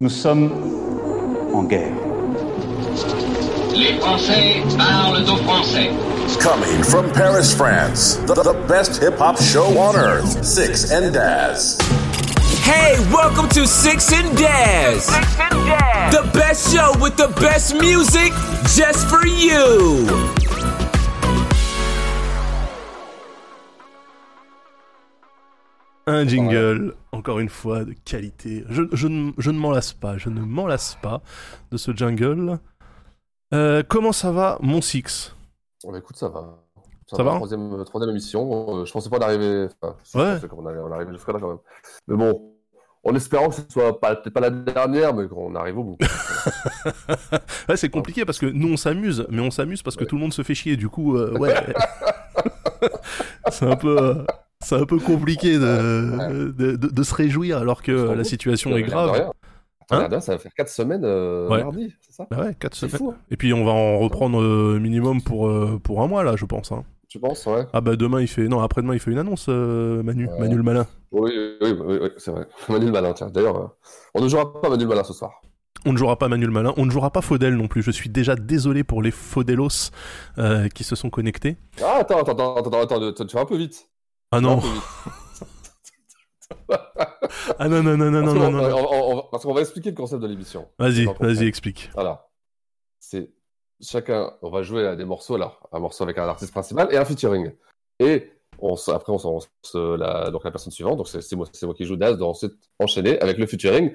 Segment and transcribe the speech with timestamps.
[0.00, 0.50] Nous sommes
[1.54, 1.92] en guerre.
[3.76, 5.90] Les Français parlent aux Français.
[6.40, 11.78] Coming from Paris, France, the, the best hip hop show on earth, Six and Daz.
[12.64, 15.06] Hey, welcome to Six and Daz.
[16.10, 18.32] The best show with the best music
[18.74, 20.33] just for you.
[26.06, 28.64] Un jingle, encore une fois, de qualité.
[28.68, 31.22] Je, je ne, je ne m'en lasse pas, je ne m'en lasse pas
[31.70, 32.58] de ce jingle.
[33.54, 35.34] Euh, comment ça va, mon Six?
[35.84, 36.58] Bah, écoute, ça va.
[37.10, 37.34] Ça va?
[37.36, 38.80] Troisième, troisième émission.
[38.80, 39.68] Euh, je pensais pas d'arriver.
[39.82, 40.34] Enfin, je Ouais.
[40.34, 41.58] pensais qu'on allait- on arrive jusqu'à là quand même.
[42.08, 42.52] Mais bon,
[43.04, 45.98] en espérant que ce soit peut-être pas la dernière, mais qu'on arrive au bout.
[47.68, 50.20] Ouais, c'est compliqué parce que nous on s'amuse, mais on s'amuse parce que tout le
[50.22, 50.76] monde se fait chier.
[50.76, 51.54] Du coup, euh, ouais.
[53.50, 54.24] c'est un peu.
[54.64, 58.82] C'est un peu compliqué de, de, de- de se réjouir alors que la situation est
[58.82, 59.30] grave.
[59.90, 61.62] Hein ça va faire 4 semaines euh, Ouais.
[61.62, 62.98] mardi, c'est ça Bah ouais, 4 C'est semaines.
[62.98, 63.16] fou, hein.
[63.30, 66.46] Et puis on va en reprendre euh, minimum pour, euh, pour un mois là, je
[66.46, 66.72] pense.
[66.72, 66.84] hein.
[67.08, 67.66] tu penses Ouais.
[67.74, 68.48] Ah bah demain il fait.
[68.48, 70.26] Non, après-demain il fait une annonce, Manu.
[70.26, 70.38] Ouais.
[70.40, 70.86] Manu le malin.
[71.12, 72.46] Oui, oui, oui, oui, c'est vrai.
[72.70, 73.28] Manu le malin, tiens.
[73.28, 73.74] D'ailleurs,
[74.14, 75.32] on ne jouera pas Manu le malin ce soir.
[75.84, 76.72] On ne jouera pas Manu le malin.
[76.78, 77.82] On ne jouera pas Faudel non plus.
[77.82, 79.90] Je suis déjà désolé pour les Faudelos
[80.74, 81.58] qui se sont connectés.
[81.84, 83.86] Ah, attends, attends, attends, attends, attends, attends, tu vas un peu vite.
[84.34, 84.60] Ah non.
[87.58, 88.68] Ah non, non, non, non, non, non, qu'on- non.
[88.68, 88.76] non.
[88.76, 90.68] on- on- on va- Parce qu'on va expliquer le concept de l'émission.
[90.78, 91.90] Vas-y, vas-y, explique.
[91.94, 92.28] Voilà.
[93.00, 93.30] C'est
[93.80, 96.96] chacun, on va jouer à des morceaux là, un morceau avec un artiste principal et
[96.96, 97.52] un featuring.
[98.00, 99.18] Et on se- après on
[99.62, 102.54] se, la, donc la personne suivante, donc c'est moi, moi qui joue Daz, doit ensuite
[102.78, 103.94] enchaîner avec le featuring.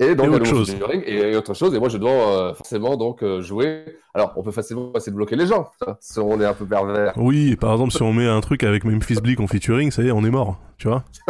[0.00, 0.74] Et donc Et autre chose.
[1.06, 1.74] et, et autre chose.
[1.74, 3.84] Et moi je dois euh, forcément donc euh, jouer.
[4.14, 6.66] Alors on peut facilement essayer de bloquer les gens, ça, si on est un peu
[6.66, 7.12] pervers.
[7.16, 10.08] Oui, par exemple, si on met un truc avec Memphis Bleak en featuring, ça y
[10.08, 11.04] est, on est mort, tu vois.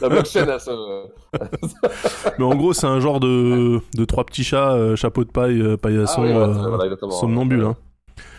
[0.00, 1.06] la blockchain, elle se-
[2.38, 5.76] Mais en gros, c'est un genre de, de trois petits chats, euh, chapeau de paille,
[5.78, 6.32] paillasson, Ah oui,
[6.76, 7.64] voilà, somnambule.
[7.64, 7.76] Hein.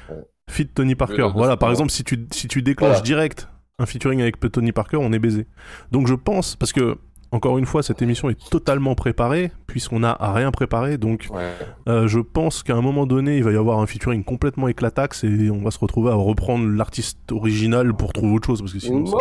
[0.10, 0.16] Ouais.
[0.50, 1.30] Fit Tony Parker.
[1.36, 3.02] Voilà, par le- exemple, si tu, si tu déclenches Voilà.
[3.04, 3.50] direct
[3.80, 5.46] un featuring avec Tony Parker, on est baisé.
[5.92, 6.98] Donc je pense, parce que,
[7.32, 11.52] encore une fois, cette émission est totalement préparée, puisqu'on n'a rien préparé, donc Ouais.
[11.90, 15.24] euh, je pense qu'à un moment donné, il va y avoir un featuring complètement éclataxe
[15.24, 18.80] et on va se retrouver à reprendre l'artiste original pour trouver autre chose, parce que
[18.80, 19.04] sinon...
[19.08, 19.20] Oh,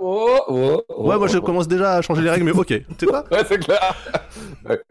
[0.00, 2.66] oh, oh, oh, Ouais, moi je commence déjà à changer les règles, mais ok.
[2.66, 3.94] Tu sais quoi Ouais, c'est clair.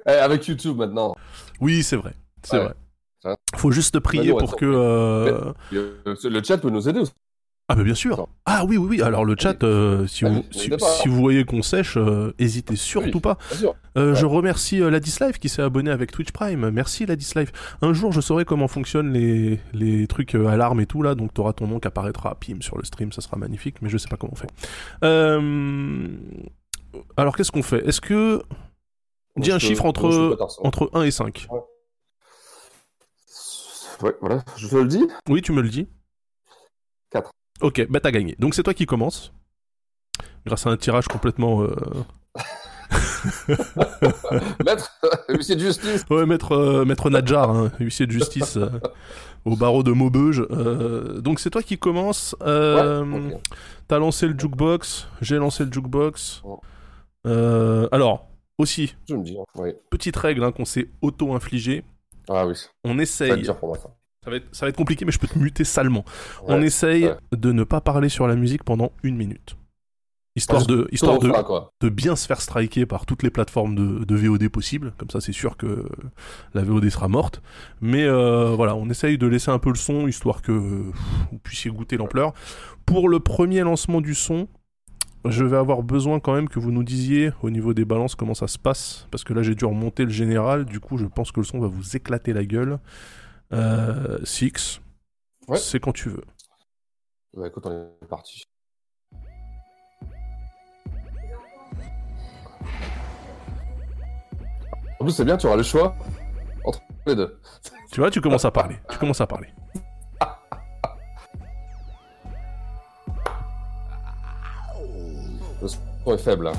[0.08, 1.16] Eh, avec YouTube maintenant.
[1.62, 2.14] Oui, c'est vrai.
[2.44, 2.64] C'est Ouais.
[3.24, 3.36] vrai.
[3.56, 4.66] Faut juste prier pour que.
[4.66, 7.12] euh, Le, le chat peut nous aider aussi.
[7.68, 8.28] Ah, bah bien sûr.
[8.46, 9.02] Ah, oui, oui, oui.
[9.02, 12.76] Alors, le chat, euh, si, Ah, vous, mais si, vous voyez qu'on sèche, euh, hésitez
[12.76, 13.22] surtout Oui.
[13.22, 13.38] pas.
[13.52, 13.74] Sûr.
[13.98, 14.16] Euh, Ouais.
[14.20, 16.70] Je remercie Ladislife qui s'est abonné avec Twitch Prime.
[16.70, 17.52] Merci Ladislife.
[17.82, 21.16] Un jour, je saurai comment fonctionnent les, les trucs alarmes et tout là.
[21.16, 23.12] Donc, t'auras ton nom qui apparaîtra, pim, sur le stream.
[23.12, 24.52] Ça sera magnifique, mais je sais pas comment on fait.
[27.18, 27.84] Alors, qu'est-ce qu'on fait?
[27.88, 28.44] Est-ce que.
[29.38, 31.48] Dis un chiffre entre, entre 1 et 5.
[34.02, 35.08] Ouais, voilà, je te le dis.
[35.30, 35.88] Oui, tu me le dis.
[37.62, 38.36] Ok, bah t'as gagné.
[38.40, 39.34] Donc c'est toi qui commence.
[40.46, 41.62] Grâce à un tirage complètement...
[41.64, 41.76] euh,
[44.66, 44.92] Maître,
[45.30, 46.06] huissier de justice.
[46.10, 48.70] Ouais, maître, euh, maître Nadjar, hein, huissier de justice euh,
[49.46, 50.46] au barreau de Maubeuge.
[50.52, 52.36] Euh, donc c'est toi qui commence.
[52.42, 53.38] Euh, Ouais.
[53.88, 56.42] T'as lancé le jukebox, j'ai lancé le jukebox.
[56.44, 56.60] Oh.
[57.28, 58.28] Euh, alors,
[58.58, 59.72] aussi, Je me dis, hein, oui.
[59.92, 61.84] petite règle hein, qu'on s'est auto-infligée.
[62.30, 63.90] Ah oui, On essaye, être dur pour moi ça.
[64.26, 66.04] Ça va, être, ça va être compliqué mais je peux te muter salement.
[66.44, 67.16] on essaye ouais.
[67.32, 69.56] de ne pas parler sur la musique pendant une minute.
[70.38, 71.72] Histoire de, histoire de, Enfin, quoi.
[71.80, 74.94] de bien se faire striker par toutes les plateformes de, de VOD possibles.
[74.98, 75.88] Comme ça, c'est sûr que
[76.54, 77.42] la VOD sera morte.
[77.80, 80.92] Mais euh, voilà, on essaye de laisser un peu le son, histoire que vous
[81.42, 82.34] puissiez goûter l'ampleur.
[82.86, 84.50] Pour le premier lancement du son,
[85.24, 88.34] je vais avoir besoin quand même que vous nous disiez au niveau des balances comment
[88.34, 89.08] ça se passe.
[89.12, 90.66] Parce que là, j'ai dû remonter le général.
[90.66, 92.80] Du coup, je pense que le son va vous éclater la gueule.
[93.54, 94.82] Euh, Six,
[95.48, 95.58] Ouais.
[95.58, 96.24] c'est quand tu veux.
[97.34, 98.44] Bah écoute, on est parti.
[105.00, 105.96] En plus, c'est bien, tu auras le choix
[106.64, 107.40] entre les deux.
[107.92, 108.76] Tu vois, tu commences à parler.
[108.90, 109.48] Tu commences à parler.
[115.62, 115.80] Le son
[116.14, 116.48] est faible.
[116.48, 116.54] hein.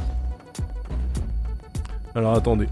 [2.15, 2.69] Alors attendez.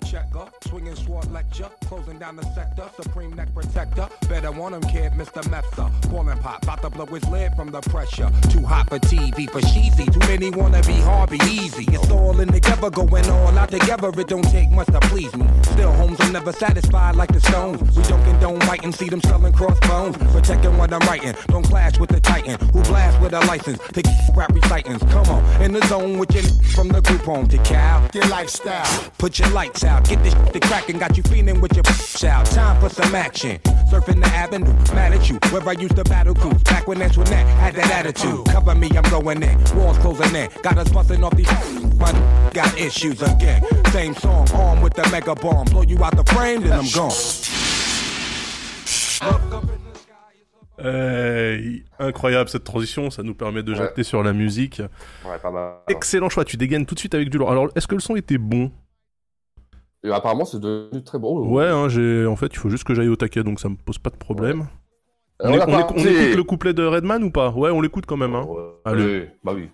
[0.00, 4.08] Check checker swinging sword lecture, closing down the sector, supreme neck protector.
[4.26, 5.42] Better want him, kid, Mr.
[5.52, 5.90] Mepsa.
[6.10, 8.30] Ballin' pop, about to blow his lid from the pressure.
[8.48, 10.06] Too hot for TV, for cheesy.
[10.06, 11.84] Too many wanna be hard, be easy.
[11.88, 14.08] It's all in together, going all out together.
[14.18, 15.46] It don't take much to please me.
[15.72, 17.82] Still, homes are never satisfied like the Stones.
[17.94, 20.16] We don't condone biting, see them selling crossbones.
[20.32, 24.02] Protecting what I'm writing, don't clash with the Titan who blast with a license to
[24.34, 25.02] rap recitings.
[25.12, 28.08] Come on, in the zone with your from the group home to Cal.
[28.14, 29.10] Your lifestyle.
[29.18, 31.84] Put your lights out, get this to crackin', got you feeling with your
[32.18, 32.46] shout.
[32.46, 33.58] Time for some action.
[33.90, 35.36] Surfing the avenue, mad at you.
[35.50, 38.46] Where I used to battle cruise, back when Antoinette had that attitude.
[38.46, 39.58] Cover me, I'm going in.
[39.76, 41.50] Walls closing in, got us busting off these.
[41.98, 42.12] My
[42.54, 43.62] got issues again.
[43.92, 45.66] Same song, armed with the mega bomb.
[45.66, 47.12] Blow you out the frame, then I'm gone.
[50.78, 53.78] Hey, incroyable cette transition, ça nous permet de Ouais.
[53.78, 54.80] jacter sur la musique.
[55.24, 55.74] Ouais, pas mal.
[55.88, 57.50] Excellent choix, tu dégaines tout de suite avec du lourd.
[57.52, 58.72] Alors, est-ce que le son était bon?
[60.04, 61.46] Et apparemment, c'est devenu très bon.
[61.48, 63.76] Ouais, hein, j'ai en fait, il faut juste que j'aille au taquet, donc ça me
[63.76, 64.66] pose pas de problème.
[65.40, 67.50] On, écoute le couplet de Redman ou pas?
[67.50, 68.34] Ouais, on l'écoute quand même.
[68.34, 68.44] Hein.
[68.44, 68.62] Ouais.
[68.84, 69.30] Allez.
[69.42, 69.70] Bah oui.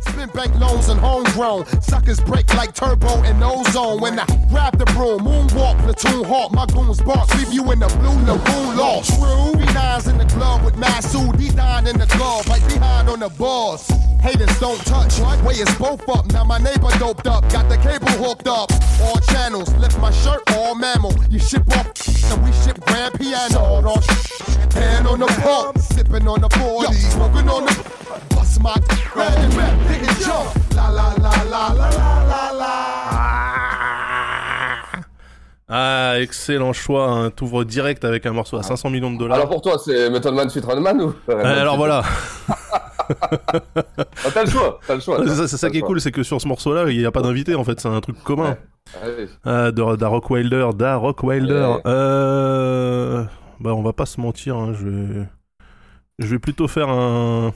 [0.00, 1.66] Spin bank loans and homegrown.
[1.82, 4.00] Suckers break like turbo and ozone.
[4.00, 6.52] When I grab the broom, moonwalk, platoon hawk.
[6.52, 9.10] My goons bark, leave you in the blue lagoon lost.
[9.10, 9.52] True.
[9.60, 11.38] B9's in the glove with Masood.
[11.38, 13.88] He dying in the glove, right behind on the boss.
[14.20, 15.18] Haters don't touch.
[15.44, 16.30] Way is both up.
[16.32, 17.48] Now my neighbor doped up.
[17.50, 18.70] Got the cable hooked up.
[19.02, 19.72] All channels.
[19.74, 21.14] Lift my shirt, all mammal.
[21.28, 21.90] You ship off,
[22.30, 23.82] and we ship grand piano.
[24.74, 25.78] Hand on the pump.
[25.78, 26.94] Sipping on the 40.
[26.94, 27.92] Smoking on the.
[28.30, 28.76] Bust my
[35.74, 37.30] Ah, excellent choix, hein.
[37.30, 39.36] t'ouvres direct avec un morceau à 500 millions de dollars.
[39.38, 42.02] Alors pour toi, c'est Method Man Fit Runman ou Euh, alors voilà,
[43.08, 45.18] Ah, T'as le choix, t'as le choix.
[45.26, 47.54] c'est ça, qui est cool, c'est que sur ce morceau-là, il n'y a pas d'invité
[47.54, 48.56] en fait, c'est un truc commun.
[49.02, 49.28] Allez.
[49.44, 51.76] Ah, de, d'Arrock Wilder, d'Arrock Wilder.
[51.76, 51.82] Ouais.
[51.86, 53.24] Euh...
[53.60, 55.26] Bah, on va pas se mentir, hein, je vais...
[56.18, 57.52] Je vais plutôt faire un...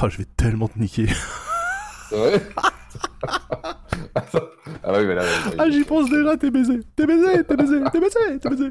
[0.00, 1.06] Ah, je vais tellement te niquer.
[2.08, 2.42] C'est vrai
[4.82, 5.22] Ah oui, mais là...
[5.58, 6.80] Ah, j'y pense déjà, t'es baisé.
[6.96, 8.68] T'es baisé, t'es baisé, t'es baisé, t'es baisé.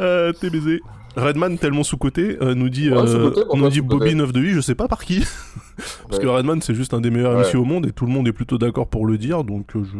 [0.00, 0.80] Euh, t'es baisé.
[1.16, 4.60] Redman, tellement sous-côté, euh, nous dit, Ouais, euh, nous dit Bobby 9 de 8, je
[4.60, 5.24] sais pas par qui.
[6.08, 6.26] Parce que.
[6.26, 7.42] Redman, c'est juste un des meilleurs Ouais.
[7.50, 9.44] MC au monde et tout le monde est plutôt d'accord pour le dire.
[9.44, 9.98] Donc, je...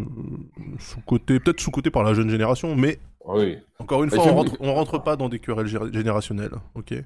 [0.79, 3.57] sous-côté, peut-être sous-côté par la jeune génération, mais Ah Oui.
[3.79, 6.55] encore une Mais fois, on rentre, on rentre pas dans des querelles gé- générationnelles.
[6.75, 6.91] Ok.
[6.91, 7.05] Il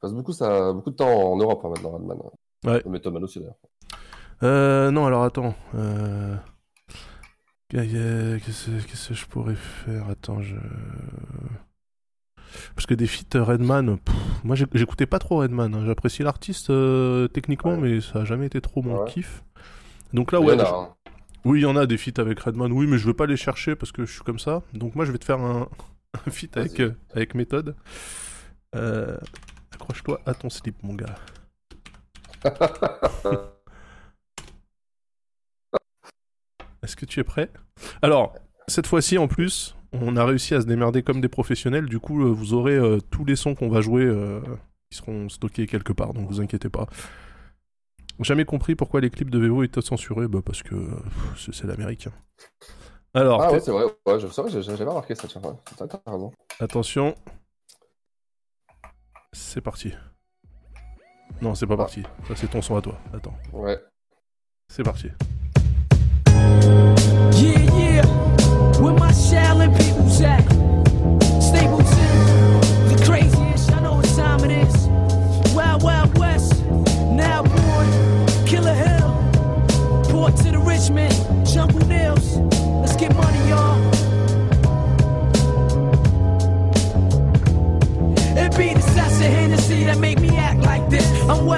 [0.00, 2.18] passe beaucoup, ça, beaucoup de temps en Europe hein, maintenant, Radman.
[2.64, 2.82] Ouais.
[2.86, 3.56] Method Man aussi d'ailleurs.
[4.42, 5.54] Euh, non, alors attends.
[5.74, 6.36] Euh...
[7.70, 10.08] Qu'est-ce que je pourrais faire?
[10.08, 10.56] Attends, je.
[12.74, 15.74] Parce que des feats Redman, pff, moi j'écoutais pas trop Redman.
[15.74, 15.84] hein.
[15.86, 17.96] J'apprécie l'artiste euh, techniquement, Ouais.
[17.96, 19.10] mais ça a jamais été trop mon Ouais.
[19.10, 19.44] kiff.
[20.14, 20.54] Donc là, Il y ouais.
[20.54, 20.94] en a, hein.
[21.44, 23.36] Oui, il y en a des feats avec Redman, oui, mais je veux pas les
[23.36, 24.62] chercher parce que je suis comme ça.
[24.72, 25.68] Donc moi, je vais te faire un,
[26.26, 27.76] un feat avec, euh, avec méthode.
[28.74, 29.16] Euh,
[29.74, 31.14] Accroche-toi à ton slip, mon gars.
[36.82, 37.50] Est-ce que tu es prêt?
[38.02, 38.34] Alors,
[38.68, 41.86] cette fois-ci, en plus, on a réussi à se démerder comme des professionnels.
[41.86, 44.40] Du coup, euh, vous aurez euh, tous les sons qu'on va jouer euh,
[44.90, 46.86] qui seront stockés quelque part, donc vous inquiétez pas.
[48.20, 50.74] Jamais compris pourquoi les clips de Vevo étaient censurés, bah parce que
[51.36, 52.08] c'est c'est l'Amérique.
[53.14, 56.32] Alors, Ah ouais, c'est vrai, ouais, je- j'ai- j'avais pas remarqué ça, t'as raison.
[56.58, 57.14] attention.
[59.32, 59.92] C'est parti.
[61.40, 62.02] Non, c'est pas parti.
[62.26, 62.98] Ça, c'est ton son à toi.
[63.14, 63.78] Attends, Ouais.
[64.68, 65.10] c'est parti.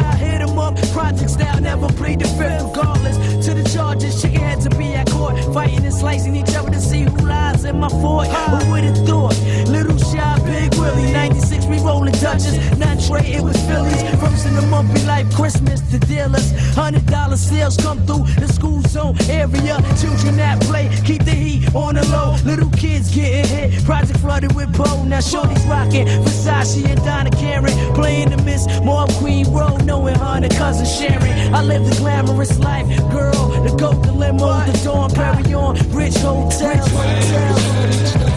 [0.00, 0.50] Where hit up.
[0.92, 3.46] Project style never plead the fifth, regardless.
[3.46, 5.38] To the charges, chicken heads to be at court.
[5.52, 8.28] Fighting and slicing each other to see who lies in my fort.
[8.28, 9.36] Who would have thought?
[9.68, 11.12] Little shy, big Willie.
[11.12, 12.56] 96, we rolling Dutchess.
[12.78, 14.02] Not Trey, it was Phillies.
[14.20, 15.80] First in the month, we like Christmas.
[15.90, 19.76] to dealers, hundred dollar sales come through the school zone area.
[20.00, 22.36] Children that play, keep the heat on the low.
[22.44, 23.84] Little kids getting hit.
[23.84, 25.04] Project flooded with Poe.
[25.04, 27.74] Now Shorty's rocking Versace and Donna Karen.
[27.94, 31.54] Playing the Miss Mob Queen Road, knowing her and cousin Sharon.
[31.54, 33.48] I live the glamorous life, girl.
[33.64, 38.29] The goat, the limo, the dawn, Perry on, rich hotels.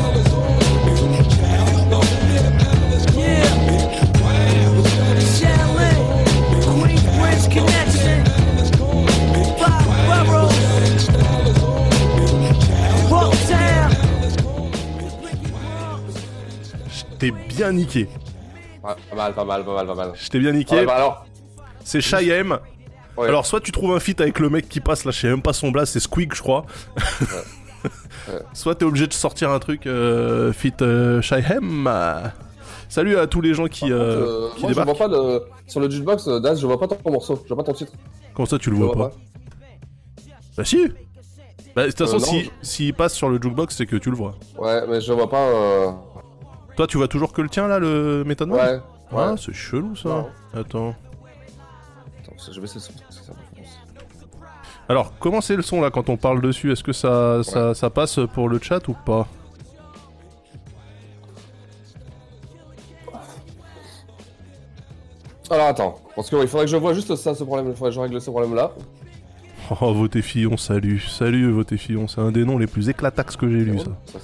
[17.31, 18.07] Bien niqué.
[18.83, 20.11] Ouais, pas mal, pas mal, pas mal, pas mal.
[20.15, 20.75] Je t'ai bien niqué.
[20.75, 21.25] Ouais, bah alors,
[21.83, 22.01] C'est.
[23.15, 23.27] Ouais.
[23.27, 25.41] Alors, soit tu trouves un feat avec le mec qui passe là, je sais même
[25.43, 26.65] pas son blast, c'est Squeak, je crois.
[28.53, 31.21] Soit t'es obligé de sortir un truc euh, feat euh.
[32.89, 34.97] Salut à tous les gens qui, euh, contre, euh, qui moi, je débarquent.
[34.97, 35.45] vois pas.
[35.67, 37.91] Sur le jukebox, Daz, je vois pas ton morceau, je vois pas ton titre.
[38.33, 39.15] Comment ça, tu le vois, vois pas
[40.57, 40.87] Bah si
[41.75, 44.09] Bah, de toute façon, non, si- je- s'il passe sur le jukebox, c'est que tu
[44.09, 44.35] le vois.
[44.57, 45.95] Ouais, mais je vois pas.
[46.75, 48.79] Toi, tu vois toujours que le tien là, le Man Ouais.
[49.11, 49.37] Ah, Ouais.
[49.37, 50.09] c'est chelou ça.
[50.09, 50.29] Non.
[50.53, 50.95] Attends.
[52.23, 53.79] Attends, je vais que France.
[54.89, 56.71] Alors, comment c'est le son là quand on parle dessus?
[56.71, 59.27] Est-ce que ça, ça, ça passe pour le chat ou pas?
[65.49, 67.67] Alors attends, parce qu'il faudrait que je vois juste ça, ce problème.
[67.69, 68.71] Il faudrait que je règle ce problème-là.
[69.81, 70.99] Oh, Voté Fillon, salut.
[70.99, 72.07] Salut, Voté Fillon.
[72.07, 73.85] C'est un des noms les plus éclatax que j'ai lu ça.
[74.05, 74.19] Ça,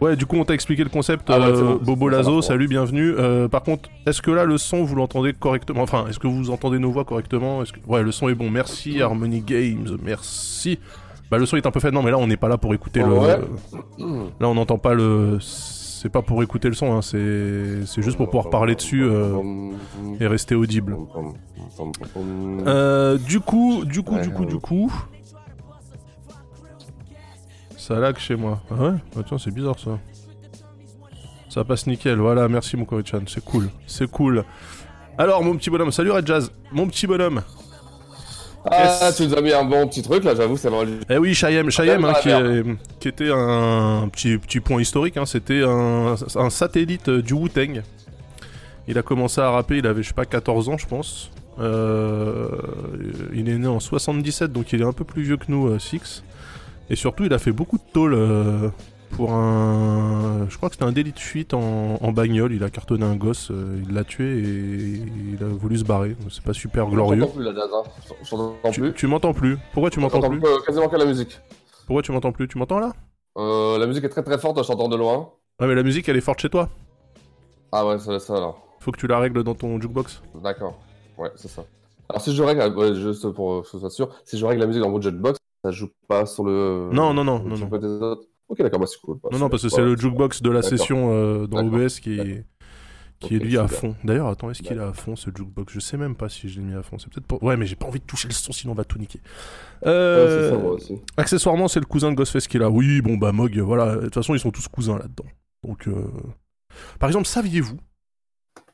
[0.00, 1.28] Ouais, du coup, on t'a expliqué le concept.
[1.28, 3.14] Ah euh, Bobo Lazo, salut, bienvenue.
[3.18, 5.82] Euh, par contre, est-ce que là, le son, vous l'entendez correctement?
[5.82, 7.62] Enfin, est-ce que vous entendez nos voix correctement?
[7.64, 7.90] Que...
[7.90, 8.48] Ouais, le son est bon.
[8.48, 9.98] Merci, Harmony Games.
[10.02, 10.78] Merci.
[11.30, 11.90] Bah, le son est un peu fait.
[11.90, 13.12] Non, mais là, on n'est pas là pour écouter le.
[13.12, 13.38] Ouais.
[14.40, 15.38] Là, on n'entend pas le.
[15.40, 17.02] C'est pas pour écouter le son, hein.
[17.02, 19.32] c'est c'est juste pour pouvoir parler dessus euh,
[20.20, 20.96] et rester audible.
[23.26, 24.92] Du coup, du coup, du coup, du coup.
[27.88, 28.60] Ça lag chez moi.
[28.70, 29.98] Ah ouais Bah tiens, c'est bizarre ça.
[31.48, 34.44] Ça passe nickel, voilà, merci mon Chan, c'est cool, c'est cool.
[35.16, 37.40] Alors mon petit bonhomme, salut Red Jazz, mon petit bonhomme.
[38.70, 40.92] Ah, tu nous as mis un bon petit truc là, j'avoue, c'est vraiment.
[41.08, 42.46] Eh oui, Chayem, Chayem hein, Ah, qui, merde.
[42.46, 47.32] est- qui était un petit, petit point historique, hein, c'était un, un satellite euh, du
[47.32, 47.80] Wu-Tang.
[48.86, 51.30] Il a commencé à rapper, il avait je sais pas 14 ans je pense.
[51.58, 52.50] Euh,
[53.32, 55.78] il est né en 77, donc il est un peu plus vieux que nous, euh,
[55.78, 56.22] Six.
[56.90, 58.70] Et surtout, il a fait beaucoup de tôle euh,
[59.10, 60.46] pour un...
[60.48, 62.52] Je crois que c'était un délit de fuite en, en bagnole.
[62.52, 65.02] Il a cartonné un gosse, euh, il l'a tué et
[65.34, 66.16] il a voulu se barrer.
[66.30, 67.26] C'est pas super glorieux.
[67.26, 71.04] plus Je t'entends Tu, tu m'entends plus Pourquoi tu m'entends plus que- quasiment que la
[71.04, 71.38] musique.
[71.86, 72.48] Pourquoi tu m'entends plus?
[72.48, 72.92] Tu m'entends là?
[73.36, 75.30] Euh, la musique est très très forte, je t'entends de loin.
[75.60, 76.68] Ouais, mais la musique elle est forte chez toi.
[77.72, 78.62] Ah ouais, c'est ça alors.
[78.80, 80.22] Faut que tu la règles dans ton jukebox.
[80.42, 80.78] D'accord.
[81.18, 81.64] Ouais, c'est ça.
[82.08, 84.82] Alors si je règle, juste pour que ce soit sûr, si je règle la musique
[84.82, 86.90] dans mon jetbox, ça joue pas sur le.
[86.92, 87.78] Non, non, non, le non, non.
[87.78, 88.28] des autres.
[88.48, 89.18] Ok, d'accord, bah c'est cool.
[89.22, 91.66] Bah, Non, non, parce que c'est le jukebox de la session euh, dans.
[91.66, 92.46] OBS qui est,
[93.20, 93.94] qui est lui à fond.
[94.04, 95.72] D'ailleurs, attends, est-ce qu'il est à fond ce jukebox?
[95.72, 96.98] Je sais même pas si je l'ai mis à fond.
[96.98, 97.42] C'est peut-être pour...
[97.42, 99.20] Ouais, mais j'ai pas envie de toucher le son sinon on va tout niquer.
[99.84, 100.48] Euh...
[100.48, 100.94] c'est ça, moi aussi.
[101.16, 102.70] Accessoirement, c'est le cousin de Ghostface qui est là.
[102.70, 103.96] Oui, bon, bah, Mog, voilà.
[103.96, 105.26] De toute façon, ils sont tous cousins là-dedans.
[105.66, 106.06] Donc, euh...
[106.98, 107.76] par exemple, saviez-vous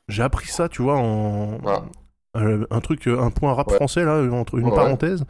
[0.08, 1.58] J'ai appris ça, tu vois, en.
[1.66, 1.84] Ah.
[2.36, 3.74] Euh, un truc, un point rap Ouais.
[3.76, 4.74] français, là, entre une Ouais.
[4.74, 5.24] parenthèse.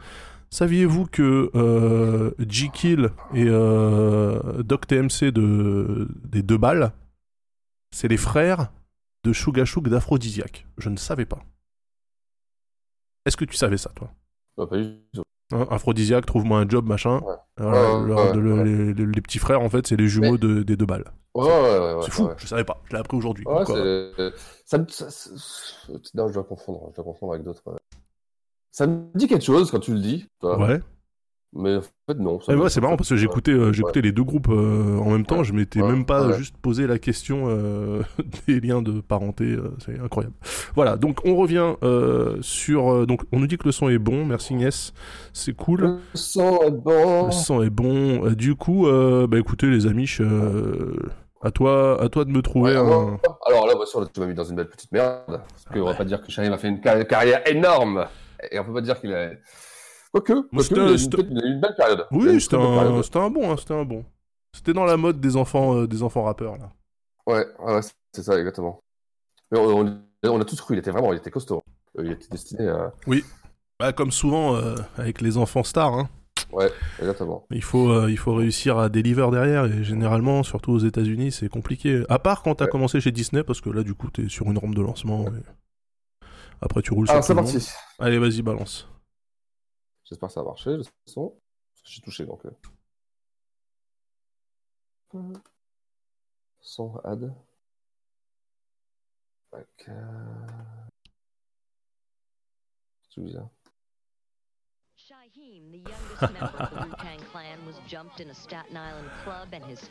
[0.49, 6.07] Saviez-vous que euh, G-Kill et euh, Doc TMC de...
[6.23, 6.91] des deux balles,
[7.91, 8.71] c'est les frères
[9.23, 10.65] de Suga Shug d'Aphrodisiaque?
[10.77, 11.43] Je ne savais pas.
[13.25, 14.11] Est-ce que tu savais ça, toi?
[14.57, 15.23] Bah, pas du tout.
[15.53, 17.19] Hein, Aphrodisiaque, trouve-moi un job, machin.
[17.21, 17.35] Ouais.
[17.57, 18.63] Voilà, Ouais, leur- ouais, de- le- ouais.
[18.63, 21.05] Les, les- les petits frères, en fait, c'est les jumeaux de- des deux balles.
[21.35, 21.93] Ouais, ouais, ouais.
[21.95, 23.45] ouais c'est fou, Ouais, je savais pas, je l'ai appris aujourd'hui.
[23.45, 24.31] Ouais, Donc, c'est.
[24.65, 24.87] Ça me.
[24.87, 25.29] ça- ça-
[26.15, 26.87] Non, je dois confondre.
[26.91, 27.61] Je dois confondre avec d'autres.
[28.79, 28.85] Ouais.
[28.85, 30.27] Ça me dit quelque chose quand tu le dis.
[30.41, 30.57] toi.
[30.59, 30.79] ouais.
[31.57, 32.41] Mais en fait, non.
[32.41, 35.41] ça ouais, c'est marrant parce que j'écoutais euh, les deux groupes euh, en même temps,
[35.41, 36.37] je m'étais Ouais, même pas ouais.
[36.37, 38.01] juste posé la question euh,
[38.47, 40.35] des liens de parenté, euh, c'est incroyable.
[40.75, 41.75] Voilà, donc on revient
[42.41, 44.91] sur donc on nous dit que le son est bon, merci Inès,
[45.31, 45.81] c'est cool.
[45.81, 47.27] Le son est bon.
[47.27, 48.29] Le son est bon.
[48.31, 48.87] Du coup,
[49.29, 50.93] bah écoutez les amis, je- euh,
[51.41, 53.17] à toi à toi de me trouver Ouais, un ouais.
[53.47, 55.23] Alors là, bien sûr, tu m'as mis dans une belle petite merde.
[55.27, 58.07] Parce qu'on va pas dire que Shalim a fait une car- carrière énorme.
[58.51, 59.31] Et on peut pas dire qu'il a.
[60.11, 60.95] Quoique, c'était il, un-
[61.29, 62.05] il a eu une belle période.
[62.11, 64.05] Oui, c'était un c'était un bon, hein, c'était un bon.
[64.53, 66.71] C'était dans la mode des enfants euh, des enfants rappeurs là.
[67.27, 67.79] Ouais, ouais,
[68.13, 68.79] c'est ça, exactement.
[69.51, 71.61] Mais on, on- on a tous cru, il était vraiment, il était costaud.
[71.99, 72.93] Euh, Il était destiné à.
[73.79, 76.09] Bah, comme souvent euh, avec les enfants stars, hein.
[76.51, 77.45] Ouais, exactement.
[77.51, 81.49] Il faut, euh, il faut réussir à deliver derrière et généralement, surtout aux États-Unis, c'est
[81.49, 82.03] compliqué.
[82.07, 82.71] À part quand t'as Ouais.
[82.71, 85.25] commencé chez Disney, parce que là, du coup, t'es sur une rampe de lancement.
[85.27, 85.41] et
[86.65, 87.69] Après, tu roules sur Alors, tout c'est parti.
[87.99, 88.89] Allez, vas-y, balance.
[90.03, 91.29] J'espère que ça a marché, le son.
[91.29, 92.43] Parce que j'ai touché, donc.
[95.13, 95.33] euh.
[96.59, 97.31] Son, add.
[99.51, 99.89] Ok.
[103.09, 103.49] C'est bizarre.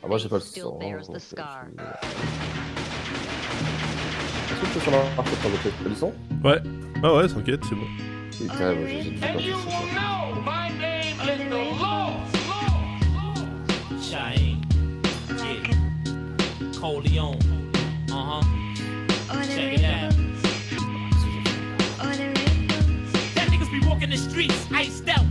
[0.02, 0.40] Ah, moi, j'ai pas le
[1.12, 1.64] the scar.
[1.78, 1.92] euh,
[4.50, 6.60] Est-ce que ça va marcher pour le fait T'as du son Ouais.
[7.02, 7.86] Ah ouais, t'inquiète, c'est bon.
[8.30, 8.66] J'ai tout c'est
[9.06, 9.30] will ça.
[9.94, 12.10] know my name is the law.
[14.00, 14.60] Shaheem.
[15.28, 16.80] Yeah.
[16.80, 17.38] Coleon.
[19.44, 20.14] Check it out.
[23.34, 25.24] That niggas be walking the streets, iced out.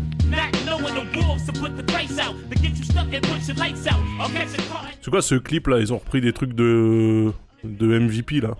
[5.01, 5.79] C'est quoi ce clip là?
[5.79, 7.31] Ils ont repris des trucs de
[7.63, 8.55] de MVP là.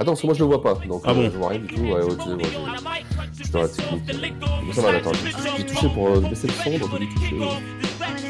[0.00, 1.22] Attends, parce que moi je le vois pas, donc Ah euh, bon?
[1.24, 1.80] je vois rien du tout.
[1.80, 4.34] Ouais, ouais, moi, je je suis dans la technique.
[4.66, 7.36] Mais ça va, attends, j'ai j'ai touché pour euh, baisser le son, donc j'ai touché.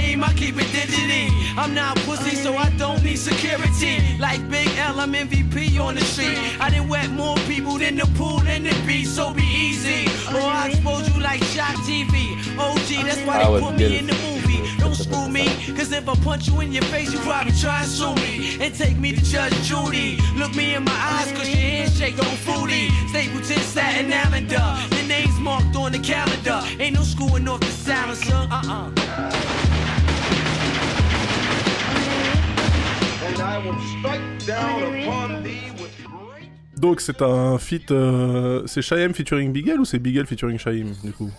[0.00, 1.28] I keep it dignity.
[1.56, 4.16] I'm not pussy, so I don't need security.
[4.18, 6.38] Like Big L, I'm MVP on the street.
[6.58, 10.06] I done wet more people than the pool and the beach, so be easy.
[10.34, 12.36] Or I expose you like Shot TV.
[12.58, 14.60] OG, that's why they put me in the movie.
[14.78, 17.90] Don't screw me, cause if I punch you in your face, you probably try and
[17.90, 18.56] sue me.
[18.60, 20.18] And take me to Judge Judy.
[20.36, 22.88] Look me in my eyes, cause your handshake oh, on fruity.
[23.08, 24.96] Stapleton, Staten Islander.
[24.96, 26.60] The name's marked on the calendar.
[26.78, 28.48] Ain't no screwing off the silencer.
[28.50, 29.69] Uh-uh.
[36.76, 37.90] Donc c'est un feat.
[37.90, 41.30] euh, c'est Shyam featuring Bigel ou c'est Bigel featuring Shyam du coup?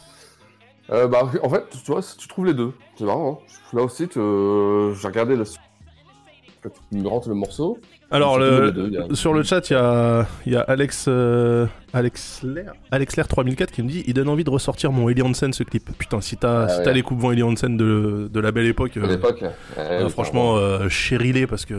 [0.91, 2.74] Euh, bah, en fait, tu vois, tu trouves les deux.
[2.98, 3.41] C'est marrant.
[3.41, 3.53] Hein.
[3.74, 5.46] Là aussi, tu- euh, j'ai regardé le.
[5.46, 7.80] Tu me rentres le morceau.
[8.12, 11.65] Alors le- deux, a- sur le chat il y a, il y a Alex euh,
[11.94, 15.22] Alex Lair Alex Lair 3004 qui me dit il donne envie de ressortir mon Eli
[15.22, 15.89] Hansen ce clip.
[15.98, 16.94] Putain si t'as Ah si ouais.
[16.94, 18.98] les coupes vent Eli Hansen de, de la belle époque.
[18.98, 19.50] Euh, euh,
[19.80, 21.75] euh, franchement euh, chérilé parce que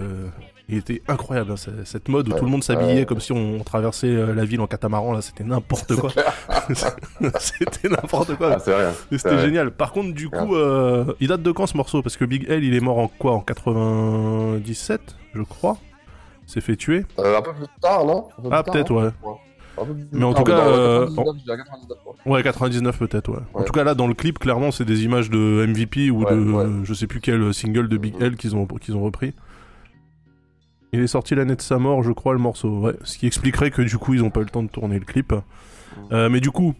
[0.68, 2.38] il était incroyable hein, cette mode où Ouais.
[2.38, 3.04] tout le monde s'habillait Ouais.
[3.04, 6.10] comme si on traversait la ville en catamaran là c'était n'importe quoi.
[7.40, 8.56] c'était n'importe quoi.
[8.56, 8.58] Ah,
[9.10, 9.70] C'est C'était génial.
[9.72, 12.00] Par contre, du coup, euh, il date de quand ce morceau?
[12.00, 13.32] Parce que Big L, il est mort en quoi?
[13.32, 15.00] En 97,
[15.34, 15.76] je crois.
[16.52, 17.06] S'est fait tuer.
[17.18, 18.28] Euh, un peu plus tard, non?
[18.38, 19.10] Un peu Ah, peut-être, ouais.
[19.74, 22.32] Peu plus Mais en tard, tout cas, dans- euh, 99, je dirais 99, ouais.
[22.32, 23.38] Ouais, 99 peut-être, ouais.
[23.54, 23.64] En Ouais.
[23.64, 26.40] tout cas, là, dans le clip, clairement, c'est des images de MVP ou Ouais, de
[26.52, 26.66] ouais.
[26.84, 28.22] je sais plus quel single de Big Mhm.
[28.22, 29.32] L qu'ils ont, qu'ils ont repris.
[30.92, 32.80] Il est sorti l'année de sa mort, je crois, le morceau.
[32.80, 32.92] Ouais.
[33.02, 35.06] Ce qui expliquerait que du coup, ils ont pas eu le temps de tourner le
[35.06, 35.32] clip.
[36.12, 36.74] Euh, mais du coup,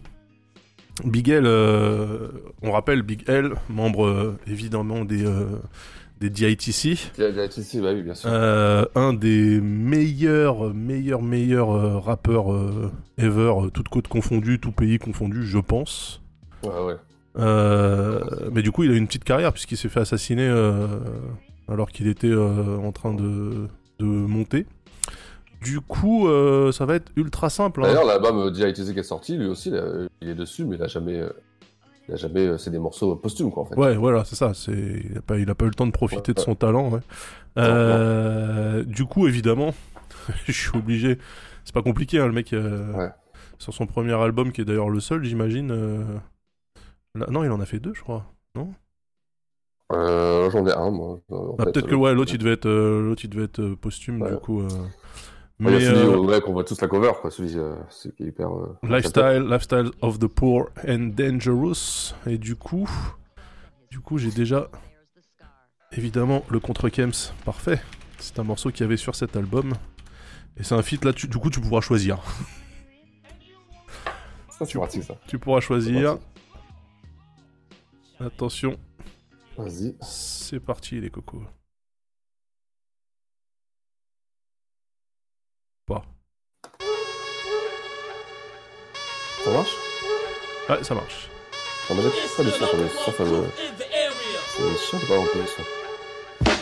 [1.03, 2.27] Big L, euh,
[2.61, 5.57] on rappelle Big L, membre euh, évidemment des, euh,
[6.23, 6.67] des DITC.
[7.57, 8.29] Ici, bah oui, bien sûr.
[8.31, 14.99] Euh, un des meilleurs, meilleurs, meilleurs euh, rappeurs euh, ever, toutes côtes confondues, tout pays
[14.99, 16.21] confondu, je pense.
[16.63, 16.95] Ouais, ouais.
[18.51, 20.47] Mais du coup, il a une petite carrière puisqu'il s'est fait assassiner
[21.67, 23.67] alors qu'il était en train de,
[23.99, 24.65] de monter.
[25.61, 26.27] Du coup,
[26.71, 27.81] ça va être ultra simple.
[27.81, 27.87] hein.
[27.87, 29.71] D'ailleurs, l'album DITZ qui est sorti, lui aussi,
[30.21, 31.21] il est dessus, mais il a jamais.
[32.03, 32.47] Euh, Il a jamais.
[32.47, 33.75] euh, C'est des morceaux posthumes, quoi, en fait.
[33.75, 34.53] Ouais, voilà, c'est ça.
[34.53, 34.71] C'est...
[34.73, 36.89] Il, a pas, il a pas eu le temps de profiter Ouais, de son talent.
[36.89, 36.99] ouais.
[37.57, 39.73] Euh, Du coup, évidemment,
[40.45, 41.17] je suis obligé.
[41.65, 42.53] C'est pas compliqué, hein, le mec.
[42.53, 43.09] euh.
[43.59, 45.71] Sur son premier album, qui est d'ailleurs le seul, j'imagine.
[45.71, 46.03] euh,
[47.15, 48.25] là- Non, il en a fait deux, je crois.
[49.91, 51.19] Euh, J'en ai un, moi.
[51.31, 53.59] euh, Ah, peut-être euh, que ouais, l'autre il devait être, euh, l'autre il devait être
[53.61, 54.61] euh, posthume du coup.
[55.63, 57.31] Ouais, Mais celui euh, où, ouais, qu'on voit tous la cover, quoi.
[57.31, 58.49] Celui, euh, celui qui est hyper.
[58.51, 62.13] euh, lifestyle, lifestyle of the poor and dangerous.
[62.25, 62.89] Et du coup,
[63.91, 64.69] du coup j'ai déjà
[65.91, 67.11] évidemment le contre Kems
[67.45, 67.79] parfait.
[68.19, 69.73] C'est un morceau qu'il y avait sur cet album.
[70.57, 72.19] Et c'est un feat là, tu- du coup tu pourras choisir.
[74.49, 75.15] Ça, c'est pratique, ça.
[75.27, 76.17] Tu pourras choisir.
[78.19, 78.77] Attention,
[79.57, 79.95] Vas-y.
[80.01, 81.43] c'est parti les cocos.
[85.85, 86.01] Pas.
[89.43, 89.71] Ça marche
[90.69, 91.29] Ouais, ça marche.
[91.89, 93.43] On va mettre son, attendez, ça, ça me.
[94.55, 95.15] C'est chiant de pas.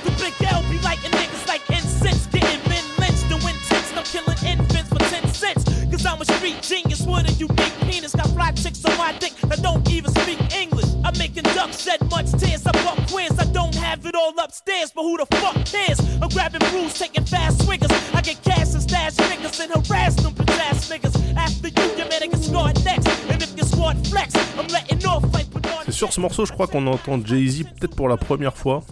[0.04, 4.90] The big L be lighting niggas like incense, getting men lynched and I'm killing infants
[4.90, 5.64] for 10 cents.
[5.92, 8.16] Cause I'm a street genius with a unique penis.
[8.16, 10.91] Got fly chicks on my dick that don't even speak English.
[11.12, 12.66] I'm making ducks shed much tears.
[12.66, 13.38] I fuck queers.
[13.38, 16.00] I don't have it all upstairs, but who the fuck cares?
[16.22, 17.92] I'm grabbing brews, taking fast swingers.
[18.14, 21.36] I get cash and stash niggas and harass them bitch ass niggas.
[21.36, 23.08] After you, your man get scored next.
[23.30, 25.48] And if your squad flex, I'm letting off like.
[25.86, 28.84] C'est sur ce morceau, je crois qu'on entend Jay-Z peut-être pour la première fois.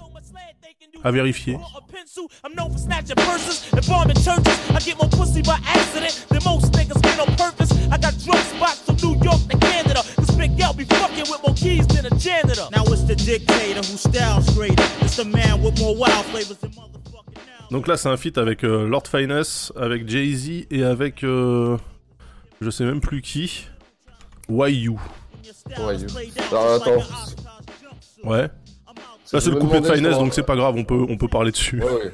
[1.04, 1.58] À vérifier.
[2.44, 4.58] I'm known for snatching purses and bombing churches.
[4.76, 7.72] I get more pussy by accident than most niggas get on purpose.
[7.92, 10.02] I got drug spots from New York to Canada.
[10.18, 12.68] This big L be fucking with more keys than a janitor.
[12.72, 14.84] Now it's the dictator who styles greater.
[15.02, 17.70] It's the man with more wild flavors than motherfucking now.
[17.72, 21.24] Donc là, c'est un feat avec euh, Lord Finesse, avec Jay-Z et avec.
[21.24, 21.78] euh,
[22.62, 23.68] je sais même plus qui.
[24.50, 25.00] Ouais, you.
[26.52, 27.04] Alors attends.
[28.24, 28.50] Ouais.
[29.34, 31.52] Là, c'est le couplet de Finesse, donc c'est pas grave, on peut, on peut parler
[31.52, 31.82] dessus.
[31.84, 32.14] Ouais, ouais.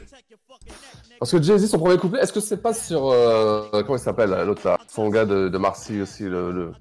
[1.19, 3.09] Parce que Jay-Z, son premier couplet, est-ce que c'est pas sur.
[3.09, 6.51] euh, comment il s'appelle l'autre là Son gars de, de Marcy aussi, le.
[6.51, 6.71] le...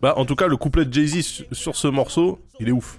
[0.00, 2.98] Bah, en tout cas, le couplet de Jay-Z su- sur ce morceau, il est ouf.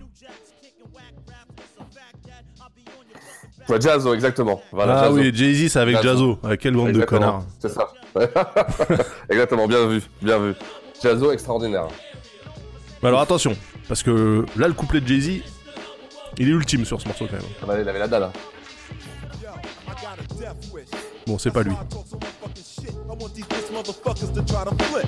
[3.69, 4.61] Ouais, Jazzo, exactement.
[4.71, 5.15] Voilà, ah Jazzo.
[5.17, 6.37] oui, Jay-Z, c'est avec Jazzo.
[6.43, 7.43] Ah, quelle bande de connards.
[7.59, 7.87] C'est ça.
[9.29, 10.53] exactement, bien vu, bien vu.
[11.01, 11.87] Jazzo, extraordinaire.
[13.03, 13.55] Mais alors attention,
[13.89, 15.41] parce que là, le couplet de Jay-Z,
[16.37, 17.45] il est ultime sur ce morceau quand même.
[17.61, 18.23] Ah bah, il avait la dalle.
[18.23, 18.31] hein.
[21.27, 21.73] Bon, c'est pas lui.
[21.73, 25.05] I want these bitch motherfuckers to try to flip.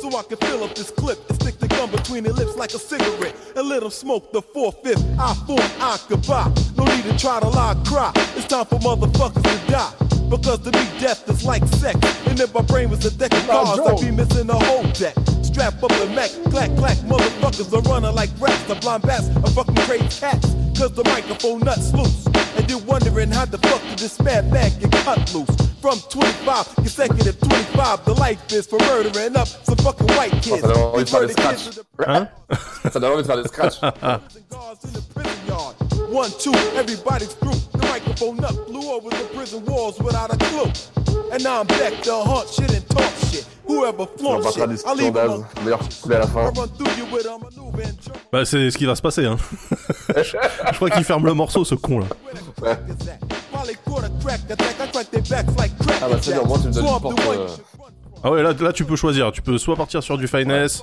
[0.00, 2.74] So I can fill up this clip and stick the gun between their lips like
[2.74, 6.48] a cigarette and let them smoke the four-fifth I form occupy.
[6.76, 8.10] No need to try to lie, cry.
[8.36, 9.92] It's time for motherfuckers to die.
[10.28, 11.96] Because to me, death is like sex.
[12.26, 15.14] And if my brain was a deck of cards, I'd be missing a whole deck.
[15.56, 16.98] Strap up the Mac, clack, clack.
[17.08, 18.62] Motherfuckers are running like rats.
[18.64, 20.54] The blind bats are fucking crazy cats.
[20.76, 22.26] Cause the microphone nuts loose.
[22.58, 25.48] And you're wondering how the fuck did this mad bag get cut loose?
[25.80, 30.60] From 25, consecutive 25, the life is for murdering up some fucking white kids.
[30.60, 31.64] ça donne envie de faire des These murder scratchs.
[31.64, 32.28] kids are the- Hein
[32.92, 33.00] Ça
[36.16, 37.60] One, two, everybody's through.
[37.72, 40.70] The microphone up flew over the prison walls without a clue.
[41.30, 43.44] And now I'm back to hunt shit and talk shit.
[43.68, 43.74] On
[45.62, 45.78] Meilleur
[46.14, 46.40] à la fin.
[46.40, 48.16] I run through you with a maneuver and jump.
[48.32, 49.36] Bah, c'est ce qui va se passer, hein.
[50.16, 52.06] Je crois qu'il ferme le morceau, ce con là.
[56.00, 57.20] Ah bah c'est bien, moins tu me donnes une porte.
[57.28, 57.46] euh,
[58.22, 59.32] Ah ouais, là, là tu peux choisir.
[59.32, 60.82] Tu peux soit partir sur du Finesse,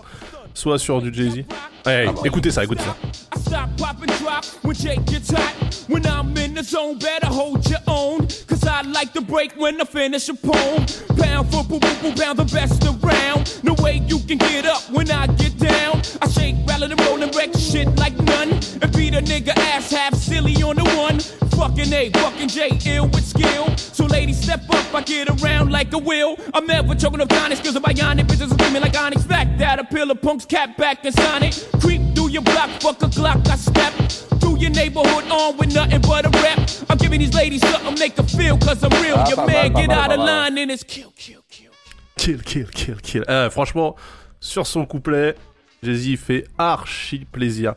[0.54, 1.44] soit sur du Jay-Z.
[1.86, 2.96] Hey, écoutez ça, écoutez ça.
[3.36, 5.54] I stop, pop, and drop when Jake gets hot.
[5.88, 8.28] When I'm in the zone, better hold your own.
[8.68, 10.86] I like to break when I finish a poem.
[11.18, 13.60] Pound for boo boo boo, pound the best around.
[13.64, 16.02] No way you can get up when I get down.
[16.22, 18.52] I shake, rattle, and roll and wreck shit like none.
[18.82, 21.20] And beat a nigga ass half silly on the one.
[21.58, 23.76] Fucking A, fucking J, ill with skill.
[23.78, 26.38] So ladies, step up, I get around like a wheel.
[26.54, 28.28] I'm never choking up Onyx, cause I'm bionic.
[28.28, 29.24] Bitches screaming like Onyx.
[29.24, 31.54] Fact that a pillar punks cap back and Sonic.
[31.80, 34.33] Creep through your block, fuck a Glock, I step.
[34.64, 36.58] Your neighborhood on with nothing but a rep.
[36.90, 39.16] I'm giving these ladies something they can feel, cause I'm real.
[39.18, 40.26] Ah, your pas man mal, pas get mal, out of mal.
[40.26, 41.72] line and it's kill, kill, kill.
[42.16, 43.24] Kill, kill, kill, kill.
[43.28, 43.96] Eh, franchement,
[44.40, 45.36] sur son couplet,
[45.84, 47.74] Jay-Z fait archi plaisir.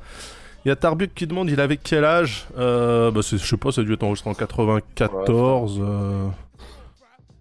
[0.64, 2.46] Il y a Tarbuk qui demande il avait quel âge?
[2.56, 5.78] Euh, bah c'est- Je sais pas, ça a dû être enregistré en 94.
[5.80, 6.28] euh,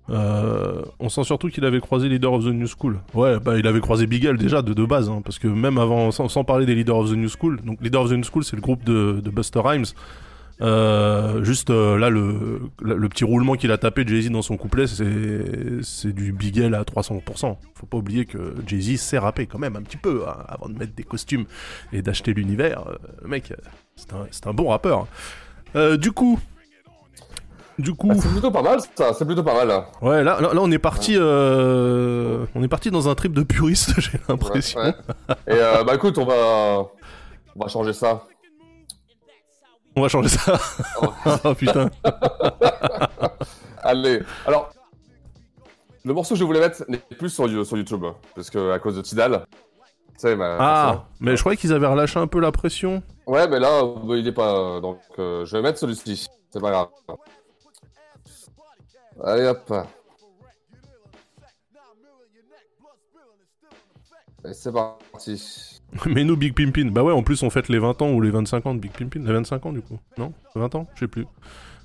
[0.10, 3.00] euh, on sent surtout qu'il avait croisé Leader of the New School.
[3.14, 6.12] Ouais, bah il avait croisé Bigel déjà de, de base, hein, parce que même avant,
[6.12, 8.44] sans, sans parler des Leader of the New School, donc Leader of the New School
[8.44, 9.86] c'est le groupe de, de Buster Rhymes.
[10.62, 14.56] Euh, juste euh, là le, le, le petit roulement qu'il a tapé Jay-Z dans son
[14.56, 17.58] couplet c'est c'est du Bigel à 300%.
[17.74, 20.78] Faut pas oublier que Jay-Z sait rapper quand même un petit peu hein, avant de
[20.80, 21.44] mettre des costumes
[21.92, 22.86] et d'acheter l'univers.
[23.22, 23.52] Le mec
[23.98, 25.08] c'est un, c'est un bon rappeur.
[25.76, 26.40] Euh, du coup
[27.78, 29.84] du coup Ah, c'est plutôt pas mal ça, c'est plutôt pas mal.
[30.02, 33.44] Ouais, là, là, là, on est parti, euh, on est parti dans un trip de
[33.44, 34.80] puriste, j'ai l'impression.
[34.80, 34.88] Ouais,
[35.30, 35.36] ouais.
[35.48, 36.86] Et euh, bah écoute, on va,
[37.56, 38.24] on va changer ça.
[39.96, 40.60] On va changer ça.
[41.46, 41.90] oh putain.
[43.84, 44.72] Allez, alors,
[46.04, 48.04] le morceau que je voulais mettre n'est plus sur, You- sur YouTube,
[48.36, 49.46] parce que à cause de Tidal.
[50.14, 53.04] Tu sais, bah, Ah, mais je croyais qu'ils avaient relâché un peu la pression.
[53.28, 54.80] Ouais, mais là, euh, il est pas.
[54.80, 56.28] Donc, euh, je vais mettre celui-ci.
[56.52, 56.88] C'est pas grave.
[59.24, 59.74] Allez hop.
[64.48, 65.82] Et c'est parti.
[66.06, 66.90] mais nous, Big Pimpin.
[66.92, 68.92] Bah ouais, en plus, on fête les 20 ans ou les 25 ans de Big
[68.92, 69.20] Pimpin.
[69.20, 70.00] Les 25 ans, du coup.
[70.18, 70.34] Non?
[70.56, 70.88] 20 ans?
[70.96, 71.26] Je sais plus.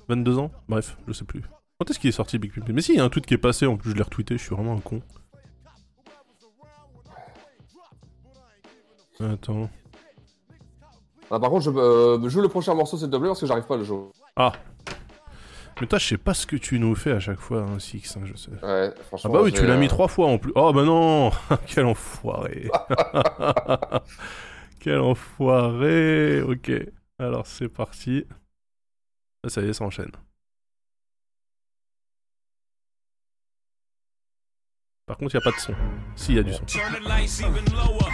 [0.09, 0.51] 22 ans?
[0.67, 1.41] Bref, je sais plus.
[1.79, 3.33] Quand est-ce qu'il est sorti Big Pimpin Mais si, il y a un tweet qui
[3.33, 5.01] est passé, en plus, je l'ai retweeté, je suis vraiment un con.
[9.19, 9.69] Attends.
[11.29, 13.65] Ah, par contre, je euh, joue le prochain morceau, s'il te plaît, parce que j'arrive
[13.65, 14.09] pas à le jouer.
[14.35, 14.51] Ah
[15.81, 18.15] Mais toi, je sais pas ce que tu nous fais à chaque fois, hein, Six,
[18.15, 18.51] hein, je sais.
[18.51, 19.31] Ouais, Ah franchement.
[19.31, 20.51] bah oui, j'ai, tu l'as mis euh, trois fois en plus.
[20.53, 21.31] Oh bah non
[21.65, 22.69] Quel enfoiré
[24.79, 26.71] Quel enfoiré Ok,
[27.17, 28.25] alors c'est parti.
[29.43, 30.11] Ah, ça y est, ça enchaîne.
[35.07, 35.73] Par contre, il a pas de son.
[36.15, 36.61] Si, il y a du son.
[37.71, 38.11] Lower.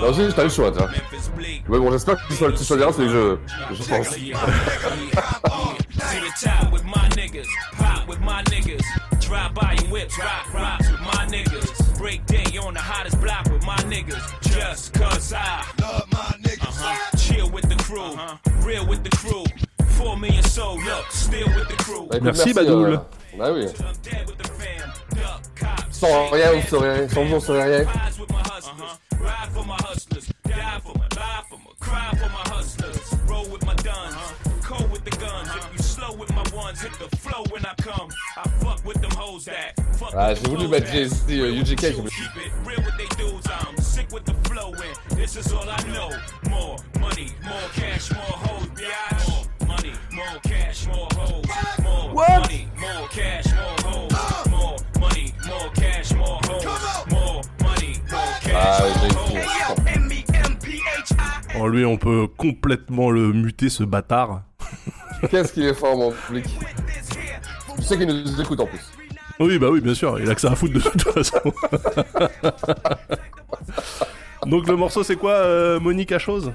[0.00, 0.72] Là aussi, t'as le choix.
[1.68, 3.38] Mais bon, j'espère que tu tu choisiras celui que
[3.70, 4.16] je, je pense.
[6.40, 8.82] To top with my niggas, pop with my niggas,
[9.20, 13.44] drive by in whips, rock rocks with my niggas, break day on the hottest block
[13.50, 16.62] with my niggas, just cause I love my niggas.
[16.62, 16.86] Uh-huh.
[16.88, 17.16] uh-huh.
[17.16, 18.36] Chill with the crew, uh-huh.
[18.66, 19.44] real with the crew.
[22.14, 22.92] Bah, écoute, Merci, Badoul.
[22.92, 22.98] euh,
[23.38, 23.66] Bah oui.
[25.90, 27.08] Sans rien, on serait rien.
[27.08, 27.80] Sans vous, on rien.
[27.80, 28.84] Uh-huh.
[29.20, 33.14] Ride for my hustlers, die for my, lie for my, cry for my hustlers.
[33.26, 34.14] Roll with my duns,
[40.16, 40.90] Ah, j'ai voulu mettre.
[40.90, 41.94] Jay-Z, euh, UGK, j'ai cash,
[58.56, 59.24] Ah, more Jay-Z.
[61.56, 64.42] En lui, on peut complètement le muter, ce bâtard.
[65.30, 66.46] Qu'est-ce qu'il est fort, mon public.
[67.76, 68.80] Tu sais qu'il nous écoute en plus.
[69.40, 71.40] Oui, bah oui, bien sûr, il a que ça à foutre de toute façon.
[74.46, 76.52] Donc le morceau, c'est quoi, euh, Monique à chose?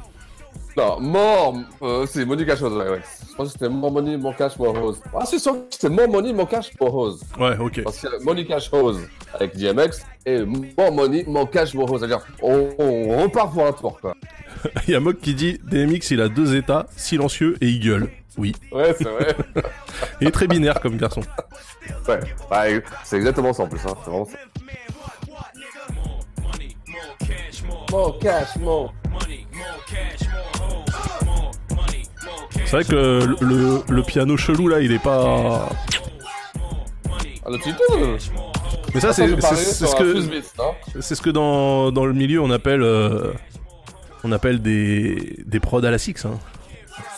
[0.78, 1.56] Non, mort.
[1.82, 3.02] Euh, c'est Monica Chose, ouais, ouais.
[3.30, 5.02] Je pense que c'était More Money, More Cash, More Rose.
[5.14, 7.22] Ah, c'est sûr que c'était More Money, More Cash, More Rose.
[7.38, 7.84] Ouais, ok.
[7.84, 9.02] Parce y a Monica Chose
[9.34, 12.00] avec DMX et More Money, More Cash, More Rose.
[12.00, 14.16] C'est-à-dire, on, on repart pour un tour, quoi.
[14.88, 18.10] Il y a Mock qui dit DMX, il a deux états, silencieux et il gueule.
[18.40, 18.56] Oui.
[18.72, 19.36] Ouais, c'est vrai.
[20.22, 21.22] Il est très binaire comme garçon.
[22.08, 22.20] ouais,
[22.52, 23.80] ouais, c'est exactement ça en plus.
[23.86, 23.94] Hein.
[24.04, 24.38] C'est vraiment ça.
[32.66, 35.70] C'est vrai que le, le- le piano chelou là, il est pas.
[37.46, 37.82] Ah, le titre
[38.94, 40.20] Mais ça, c'est ce que
[40.62, 40.72] hein.
[41.00, 43.34] c'est ce que dans, dans le milieu on appelle euh,
[44.24, 46.26] on appelle des des prods à la six.
[46.26, 46.38] Hein.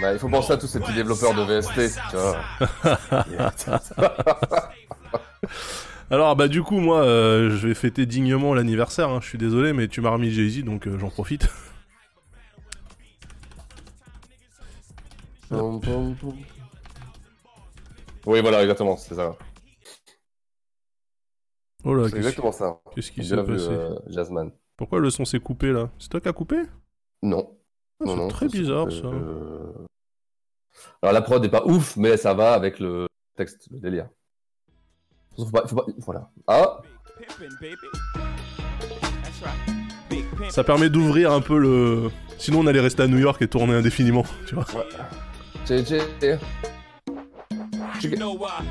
[0.00, 2.36] Bah, il faut penser à tous ces petits développeurs de VST, tu vois.
[6.10, 9.08] Alors bah du coup moi euh, je vais fêter dignement l'anniversaire.
[9.08, 9.18] hein.
[9.22, 11.48] Je suis désolé mais tu m'as remis Jay-Z donc euh, j'en profite.
[18.26, 19.36] Oui, voilà, exactement, c'est ça.
[21.84, 22.80] Oh là, C'est qu'est-ce- exactement ça.
[22.94, 24.50] Qu'est-ce qui s'est vu, passé euh, Jazzman.
[24.76, 25.90] Pourquoi le son s'est coupé là?
[25.98, 26.56] C'est toi qui as coupé?
[27.26, 27.56] Non.
[28.00, 29.06] Ah, Non, c'est non, très bizarre ça.
[29.06, 29.72] euh,
[31.02, 34.08] Alors la prod est pas ouf, mais ça va avec le texte, le délire.
[35.36, 35.84] Faut pas, faut pas...
[35.98, 36.30] Voilà.
[36.46, 36.80] Ah
[40.50, 42.10] Ça permet d'ouvrir un peu le.
[42.38, 44.64] Sinon on allait rester à New York et tourner indéfiniment, tu vois.
[45.66, 45.94] JJ.
[48.02, 48.62] You know I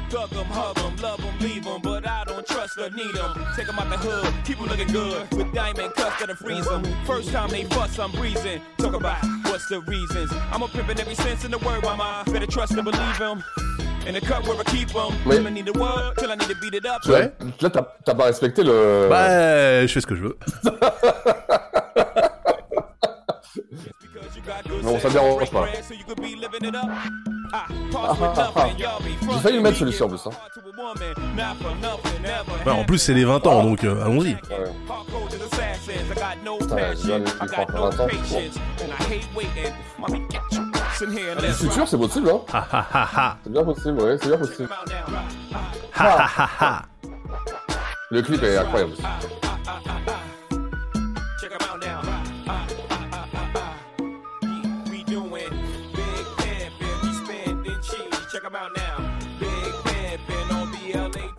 [2.78, 3.32] or need 'em.
[3.56, 6.84] Take 'em out the hood, keep 'em looking good, with diamond cuts that'll freeze 'em.
[7.06, 8.62] First time they fuss, I'm breezing.
[8.78, 10.32] Talk about what's the reasons.
[10.52, 12.24] I'm a pimp in every sense in the word, mama.
[12.26, 13.44] Better trust and believe 'em.
[14.08, 15.14] In the cut where I keep 'em.
[15.26, 15.38] Oui.
[15.38, 17.02] Till I need the word, till I need to beat it up.
[17.04, 17.22] Tu vois,
[17.62, 17.70] Là,
[18.06, 19.08] t'as pas respecté le.
[19.10, 20.38] Bah, je fais ce que je veux.
[24.84, 25.66] Non, ça dérange pas.
[27.54, 28.68] Ah, ah, ah.
[29.00, 30.20] be J'ai failli le mettre celui-ci en plus.
[30.26, 30.32] Hein.
[32.66, 34.34] Ouais, en plus c'est les 20 ans donc euh, allons-y.
[34.34, 34.40] Ouais.
[34.88, 36.12] Hardcore to the assassins.
[36.12, 37.20] I got no Putain, j'ai bien passion.
[37.20, 38.08] les I écrans got pour no 20 ans.
[38.08, 38.56] patience.
[38.82, 39.74] And I hate waiting.
[40.00, 43.38] Mommy, get your ass in here and Le let's futur, c'est possible, hein.
[43.44, 44.70] C'est bien possible, ouais, c'est bien possible.
[48.12, 48.92] Le clip est incroyable.
[48.94, 49.02] aussi.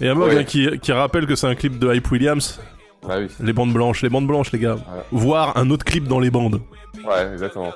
[0.00, 0.38] Et un mot Ouais.
[0.38, 2.60] hein, qui, qui rappelle que c'est un clip de Hype Williams.
[3.08, 3.28] Ah oui.
[3.40, 4.76] Les bandes blanches, les bandes blanches les gars.
[5.12, 6.60] Voir un autre clip dans les bandes.
[7.06, 7.72] Ouais, exactement.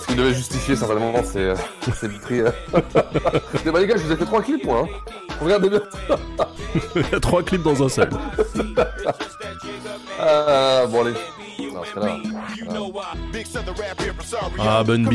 [0.00, 1.54] Ce qui devait justifier certainement, c'est euh,
[1.94, 2.40] c'est le prix.
[2.40, 2.50] euh.
[3.72, 4.84] Bah les gars, je vous ai fait trois clips, moi.
[4.86, 5.12] Hein.
[5.42, 5.82] Regardez bien.
[6.96, 8.08] Il y a trois clips dans un seul.
[10.18, 11.14] Ah, bon allez.
[14.60, 15.12] Ah, Bun B.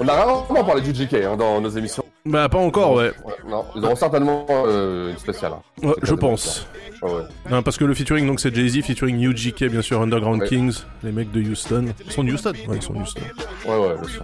[0.00, 2.04] On a rarement parlé du JK hein, dans nos émissions.
[2.24, 3.10] Bah pas encore ouais.
[3.24, 5.52] Ouais, non, ils auront certainement euh, une spéciale.
[5.54, 5.62] hein.
[5.82, 6.66] Ouais, je pense.
[6.98, 7.14] sûr.
[7.16, 7.22] Ouais.
[7.50, 10.44] Non, parce que le featuring donc c'est Jay-Z featuring UGK bien sûr Underground.
[10.44, 11.86] Kings, les mecs de Houston.
[12.04, 13.20] Ils sont de Houston Ouais, ils sont de Houston.
[13.66, 14.22] Ouais, ouais, bien sûr.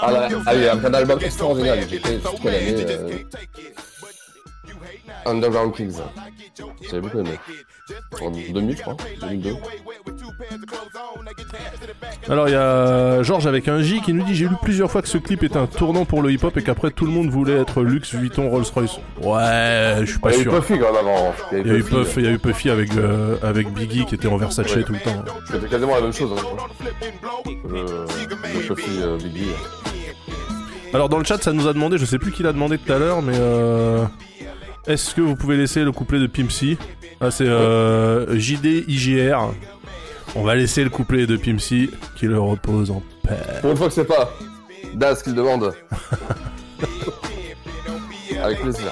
[0.00, 0.84] Ah, là, ah, side.
[0.84, 3.00] un album extraordinaire mad, du you JK, get so c'est quelle mad, année you just
[3.00, 3.08] euh,
[5.26, 5.98] Underground Kings.
[6.82, 7.38] J'avais beaucoup aimé.
[8.20, 8.96] En 2000, je crois.
[9.20, 9.54] 2002.
[12.28, 15.02] Alors il y a Georges avec un J qui nous dit j'ai lu plusieurs fois
[15.02, 17.56] que ce clip était un tournant pour le hip-hop et qu'après tout le monde voulait
[17.60, 18.98] être Lux, Vuitton, Rolls-Royce.
[19.22, 20.54] Ouais, je suis pas Il y a eu sûr.
[20.54, 21.34] Puffy quand même avant.
[21.52, 24.14] Il y a eu Puff, il y a eu Puffy avec euh, avec Biggie qui
[24.14, 24.82] était en Versace Ouais.
[24.82, 25.24] tout le temps.
[25.50, 26.30] C'était quasiment la même chose.
[26.36, 26.42] Hein.
[27.70, 29.50] Le Puffy euh, Biggie.
[30.94, 32.92] Alors dans le chat ça nous a demandé, je sais plus qui l'a demandé tout
[32.92, 34.04] à l'heure, mais euh,
[34.88, 36.78] Est-ce que vous pouvez laisser le couplet de Pimp C
[37.20, 39.52] Ah, c'est euh, JD IGR.
[40.34, 43.36] On va laisser le couplet de Pimp C qui le repose en paix.
[43.60, 44.32] Pour une fois que c'est pas
[44.94, 45.74] Daz qui le demande.
[48.42, 48.90] Avec plaisir.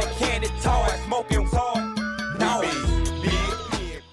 [0.00, 1.82] To candy toys, smoking hard.
[2.38, 2.62] No.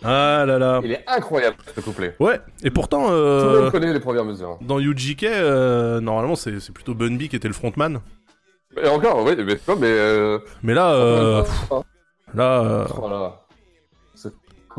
[0.03, 0.81] Ah là là.
[0.83, 2.15] Il est incroyable ce couplet.
[2.19, 4.57] Ouais, et pourtant, Tout le euh, monde connaît les premières mesures.
[4.61, 7.99] dans UGK, euh, normalement, c'est c'est plutôt Bun B qui était le frontman.
[8.81, 11.83] Et encore, oui, mais, mais euh, Mais là, euh, oh
[12.33, 13.39] là, euh, là là.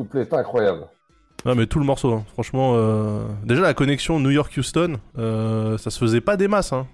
[0.03, 0.87] Couplet est incroyable.
[1.45, 2.25] non, mais tout le morceau, hein.
[2.33, 2.73] franchement.
[2.75, 6.73] euh, Déjà, la connexion New York-Houston, euh, ça se faisait pas des masses.
[6.73, 6.87] Hein.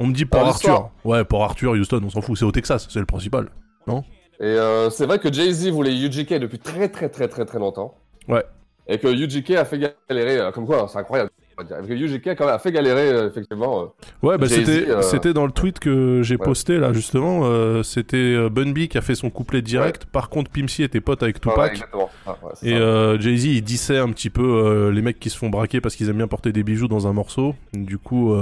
[0.00, 0.90] On me dit pour Ah, Arthur.
[1.04, 3.48] Ouais, pour Arthur, Houston, on s'en fout, c'est au Texas, c'est le principal.
[3.86, 4.02] Non?
[4.40, 7.94] Et euh, c'est vrai que Jay-Z voulait UGK depuis très très très très très longtemps.
[8.28, 8.44] Ouais.
[8.88, 11.30] Et que UGK a fait galérer, comme quoi, c'est incroyable.
[11.58, 11.78] On va dire.
[11.78, 13.82] Et que UGK quand même a fait galérer, euh, effectivement.
[13.82, 13.86] euh,
[14.26, 16.44] Ouais, bah c'était euh, c'était dans le tweet que j'ai ouais.
[16.44, 17.40] posté là justement.
[17.44, 20.04] euh, c'était euh, Bun B qui a fait son couplet direct.
[20.06, 21.88] Par contre, Pimp C était pote avec ouais, Tupac.
[22.26, 22.74] Ah, Et
[23.20, 26.16] Jay-Z, il dissait un petit peu les mecs qui se font braquer parce qu'ils aiment
[26.18, 27.54] bien porter des bijoux dans un morceau.
[27.72, 28.34] Du coup,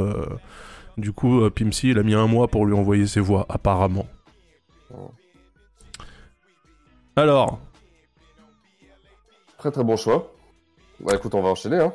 [0.96, 4.06] du coup C, il a mis un mois pour lui envoyer ses voix, apparemment.
[7.16, 7.60] Alors,
[9.58, 10.30] Très très bon choix.
[11.00, 11.78] Bah écoute, on va enchaîner.
[11.78, 11.92] Hein.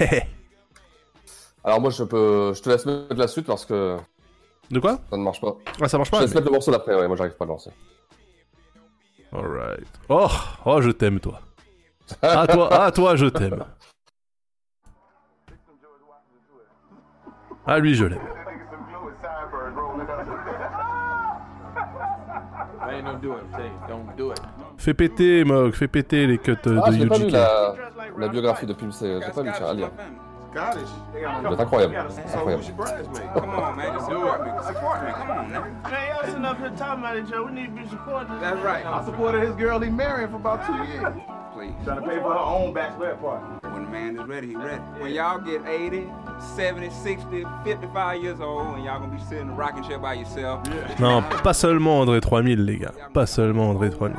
[1.64, 3.96] Alors moi, je peux, je te laisse mettre la suite parce que
[4.70, 4.98] de quoi?
[5.10, 5.54] ça ne marche pas.
[5.80, 6.94] Ah, ça marche Je pas te laisse mais- mettre le morceau d'après.
[6.94, 7.70] Ouais, moi, j'arrive pas à le lancer.
[9.32, 9.86] Alright.
[10.08, 10.28] Oh,
[10.64, 11.40] oh, je t'aime, toi.
[12.22, 13.64] Ah, toi, ah, toi, je t'aime.
[17.66, 18.20] Ah, lui, je l'aime.
[24.80, 27.74] Fais péter, Mog, fais péter les cuts euh, Ah, de l'ai pas lu la,
[28.16, 29.20] la biographie de Pimp C.
[29.22, 29.90] J'ai pas lu, à lire.
[30.54, 31.94] C'est incroyable.
[32.08, 32.62] C'est incroyable.
[41.54, 41.72] Please.
[41.84, 43.44] Trying to pay for her own bachelorette party.
[43.72, 44.80] When the man is ready, he ready.
[45.00, 46.06] When y'all get 80,
[46.56, 50.14] 70, 60, 55 years old, and y'all gonna be sitting in a rocking chair by
[50.14, 50.60] yourself.
[51.00, 52.92] Non, pas seulement André 3000, les gars.
[53.12, 54.16] Pas seulement André 3000.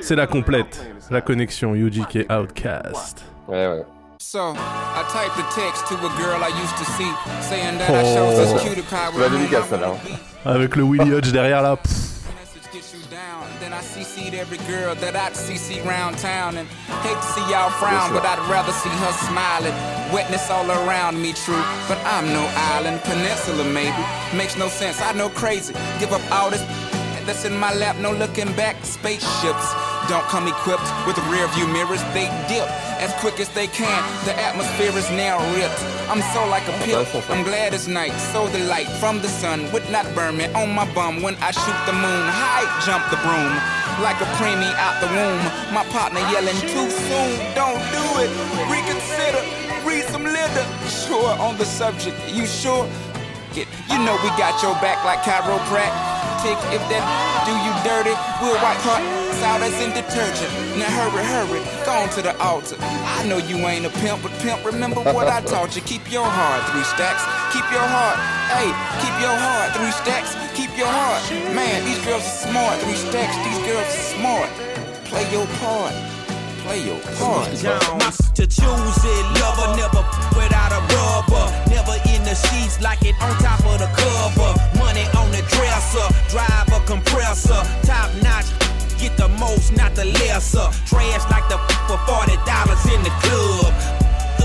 [0.00, 0.84] C'est la complète.
[1.10, 3.24] La connexion UGK Outcast.
[3.48, 3.84] Ouais, ouais.
[4.18, 7.10] So, I typed a text to a girl I used to see,
[7.42, 8.54] saying that I showed Oh.
[8.54, 9.88] this cutie pie dédicace, celle-là.
[9.94, 10.16] hein.
[10.44, 11.76] Avec le Willie Hodge derrière là.
[11.76, 12.11] pff.
[14.12, 16.68] CC'd every girl that I'd CC round town and
[17.00, 19.72] hate to see y'all frown, but I'd rather see her smiling.
[20.12, 22.44] Witness all around me, true, but I'm no
[22.76, 24.04] island, peninsula maybe.
[24.36, 25.72] Makes no sense, I know crazy.
[25.98, 26.60] Give up all this
[27.24, 28.84] that's in my lap, no looking back.
[28.84, 29.72] Spaceships
[30.08, 32.68] don't come equipped with rear view mirrors, they dip
[33.02, 34.02] as quick as they can.
[34.24, 35.82] The atmosphere is now ripped.
[36.10, 37.08] I'm so like a pimp.
[37.30, 40.70] I'm glad it's night, so the light from the sun would not burn me on
[40.70, 42.24] my bum when I shoot the moon.
[42.30, 43.54] High jump the broom
[44.02, 45.42] like a preemie out the womb.
[45.74, 48.30] My partner yelling too soon, don't do it.
[48.70, 49.42] Reconsider,
[49.86, 50.66] read some litter.
[50.88, 52.88] Sure on the subject, you sure?
[53.54, 56.58] Get, you know we got your back like chiropractic.
[56.72, 57.04] If that
[57.46, 60.50] do you dirty, we'll wipe her in detergent.
[60.78, 62.76] Now hurry, hurry, go on to the altar.
[62.78, 65.82] I know you ain't a pimp, but pimp, remember what I taught you.
[65.82, 67.26] Keep your heart, three stacks.
[67.50, 68.18] Keep your heart,
[68.54, 68.70] hey,
[69.02, 70.38] keep your heart, three stacks.
[70.54, 71.22] Keep your heart.
[71.54, 73.34] Man, these girls are smart, three stacks.
[73.42, 74.50] These girls are smart.
[75.10, 75.94] Play your part.
[76.62, 77.50] Play your part.
[77.50, 79.24] to choose it.
[79.42, 80.06] Lover never
[80.38, 81.46] without a rubber.
[81.66, 84.54] Never in the sheets like it on top of the cover.
[84.78, 86.06] Money on the dresser.
[86.30, 87.58] Drive a compressor.
[87.82, 88.61] Top notch.
[89.02, 90.70] Get the most, not the lesser.
[90.86, 93.74] Trash like the f- for forty dollars in the club.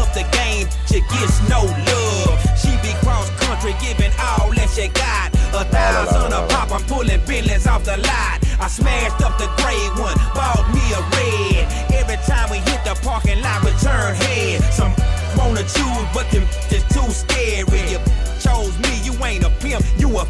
[0.02, 2.42] Up the game, she gets no love.
[2.58, 5.30] She be cross country, giving all that she got.
[5.54, 8.42] A thousand a pop, I'm pulling billions off the lot.
[8.60, 11.94] I smashed up the gray one, bought me a red.
[11.94, 14.64] Every time we hit the parking lot, we turn head.
[14.74, 14.94] Some
[15.38, 17.86] wanna choose, but them just too scary.
[17.94, 18.02] You
[18.42, 20.26] chose me, you ain't a pimp, you a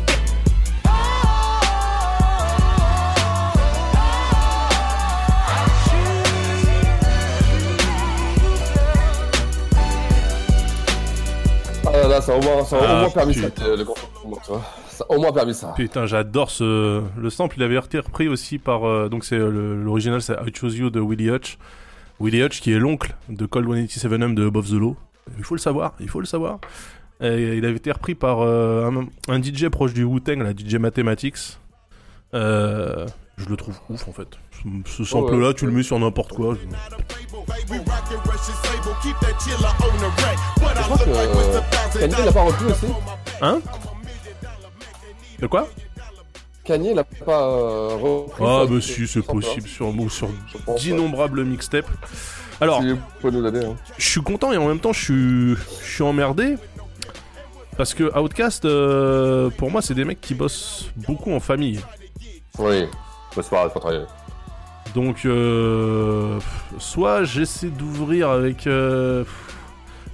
[12.02, 13.50] là là, ça a au moins, ça a au moins permis putain.
[13.66, 14.62] ça, le confinement, tu vois.
[14.90, 15.74] Ça a au moins permis ça.
[15.76, 17.02] Putain, j'adore ce.
[17.18, 18.86] Le sample, il avait été repris aussi par.
[18.88, 21.58] euh, Donc, c'est euh, l'original, c'est I Chose You de Willie Hutch.
[22.20, 24.96] Willie Hutch, qui est l'oncle de Cold 187M de Above the Law.
[25.38, 26.60] Il faut le savoir, il faut le savoir.
[27.22, 30.76] Et il avait été repris par euh, un, un DJ proche du Wu-Tang, la DJ
[30.76, 31.58] Mathematics.
[32.34, 33.06] Euh,
[33.38, 34.28] je le trouve ouf en fait.
[34.52, 36.56] Ce, ce sample-là, tu le mets sur n'importe quoi.
[36.56, 36.68] je-
[39.48, 41.62] Je crois que euh,
[42.00, 42.86] Kanye l'a pas repris aussi.
[43.42, 43.60] Hein
[45.40, 45.68] De quoi
[46.64, 48.44] Kanye l'a pas euh, repris.
[48.46, 49.92] Ah, bah si, ce c'est possible sur,
[50.78, 51.90] d'innombrables mixtapes.
[52.60, 52.98] Alors, hein.
[53.98, 56.56] je suis content et en même temps je suis, emmerdé.
[57.78, 61.80] Parce que Outcast, euh, pour moi, c'est des mecs qui bossent beaucoup en famille.
[62.58, 62.86] Oui,
[63.36, 64.06] c'est pas grave, faut travailler.
[64.96, 66.40] Donc, euh,
[66.80, 68.66] soit j'essaie d'ouvrir avec.
[68.66, 69.24] euh,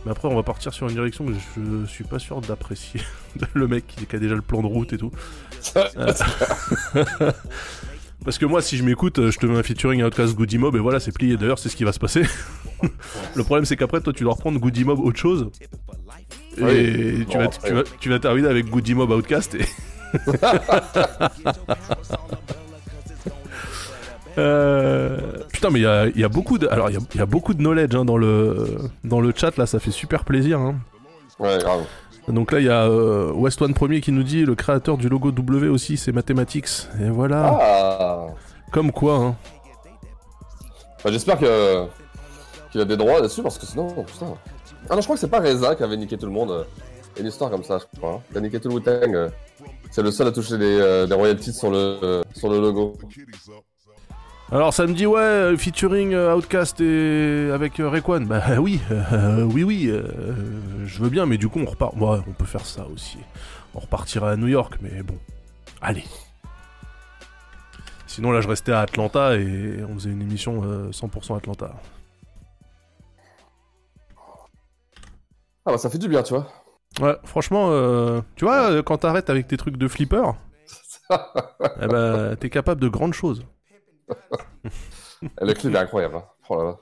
[0.06, 3.02] mais après, on va partir sur une direction que je suis pas sûr d'apprécier.
[3.54, 5.12] le mec qui, a déjà le plan de route et tout.
[5.76, 6.14] Euh,
[8.26, 10.76] Parce que moi, si je m'écoute, je te mets un featuring à Outcast Goody Mob
[10.76, 11.36] et voilà, c'est plié.
[11.36, 12.24] D'ailleurs, c'est ce qui va se passer.
[13.36, 15.50] le problème, c'est qu'après, toi, tu dois reprendre Goody Mob autre chose.
[16.58, 17.26] Et Oui.
[17.30, 19.66] tu, Bon, vas, tu, vas, tu vas terminer avec Goody Mob Outcast et.
[24.38, 25.18] Euh,
[25.52, 27.18] Putain, mais il y a, il y a beaucoup de, alors il y a, il
[27.20, 30.24] y a beaucoup de knowledge hein, dans le dans le chat là, ça fait super
[30.26, 30.60] plaisir.
[30.60, 30.76] Hein.
[31.40, 31.84] Ouais, grave.
[32.28, 35.10] Donc là, il y a euh, West One Premier qui nous dit le créateur du
[35.10, 36.88] logo W aussi, c'est Mathematics.
[37.02, 37.58] Et voilà.
[37.62, 38.28] Ah
[38.72, 39.16] Comme quoi.
[39.18, 39.36] Hein.
[41.04, 41.86] Bah, J'espère que
[42.72, 44.28] qu'il a des droits là-dessus parce que sinon, putain.
[44.90, 46.66] Ah non, je crois que c'est pas Reza qui avait niqué tout le monde.
[47.16, 48.14] Il y a une histoire comme ça, je crois.
[48.16, 48.20] hein.
[48.32, 49.14] Il a niqué tout le Wu-Tang.
[49.14, 49.30] euh.
[49.92, 52.98] C'est le seul à toucher des, euh, des royalties sur le, euh, sur le logo.
[54.52, 58.22] Alors ça me dit ouais, euh, featuring euh, Outcast et avec euh, Rayquan.
[58.22, 60.04] Bah oui, euh, oui, oui, euh,
[60.86, 61.96] je veux bien, mais du coup on repart.
[61.96, 63.18] Ouais, on peut faire ça aussi.
[63.74, 65.18] On repartira à New York, mais bon,
[65.82, 66.04] allez.
[68.06, 71.72] Sinon là je restais à Atlanta et on faisait une émission euh, 100% Atlanta.
[75.66, 76.48] Ah bah ça fait du bien, tu vois.
[77.02, 80.34] Ouais, franchement, euh, tu vois, quand t'arrêtes avec tes trucs de flipper,
[81.10, 83.44] eh ben, t'es capable de grandes choses.
[85.42, 86.16] Le clip est incroyable.
[86.18, 86.26] Hein.
[86.50, 86.78] Oh là là.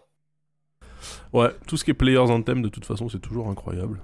[1.33, 4.01] Ouais, tout ce qui est Players Anthem, de toute façon, c'est toujours incroyable.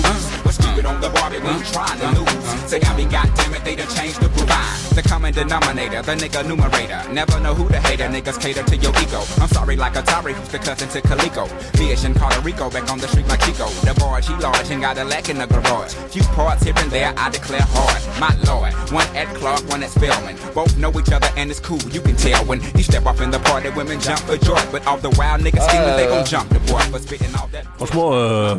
[0.00, 0.42] Yeah, cats keep it jumping like kangaroos.
[0.42, 1.70] But stupid on the Barbie, we trying to lose.
[1.70, 1.76] Say, I mean, goddamn it, they done changed the rules.
[1.76, 1.76] Old school players to new school moves.
[1.76, 1.80] Cats keep it jumping like kangaroos.
[1.80, 2.70] But stupid on the body trying to lose.
[2.70, 4.90] Say, I mean, goddamn it, they done changed the rules.
[4.94, 7.00] The common denominator, the nigga numerator.
[7.12, 9.22] Never know who the hater, niggas cater to your ego.
[9.40, 11.46] I'm sorry, like Atari, who's the cousin to Calico.
[11.78, 13.68] Fish in Puerto Rico, back on the street like Chico.
[13.86, 15.94] The barge, he large and got a lack in the garage.
[16.10, 18.02] Few parts here and there, I declare hard.
[18.20, 20.36] My lord, one at Clark, one at Spellman.
[20.54, 23.30] Both know each other and it's cool, you can tell when you step up in
[23.30, 24.60] the party, women jump for joy.
[24.72, 26.24] But all the wild niggas scheming, they gon' euh.
[26.24, 27.64] jump the boy for spitting all that.
[27.78, 28.58] Franchement, euh,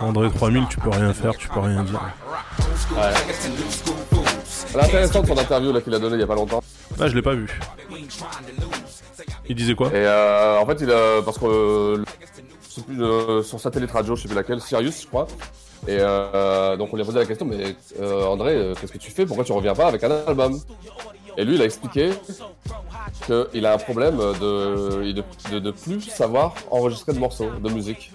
[0.00, 2.00] André 3000, tu peux rien faire, tu peux rien dire.
[4.74, 6.62] Elle est intéressante son interview là qu'il a donné il y a pas longtemps.
[7.00, 7.48] Ah, je l'ai pas vu.
[9.48, 9.88] Il disait quoi?
[9.88, 11.22] Et euh, en fait, il a.
[11.22, 11.46] Parce que.
[11.46, 12.04] euh,
[12.86, 15.26] plus, euh, sur satellite radio, je sais plus laquelle, Sirius, je crois.
[15.86, 18.98] Et euh, donc on lui a posé la question, mais euh, André, euh, qu'est-ce que
[18.98, 19.24] tu fais?
[19.26, 20.60] Pourquoi tu reviens pas avec un album?
[21.36, 22.10] Et lui, il a expliqué
[23.26, 28.12] qu'il a un problème de, de, de, de plus savoir enregistrer de morceaux de musique.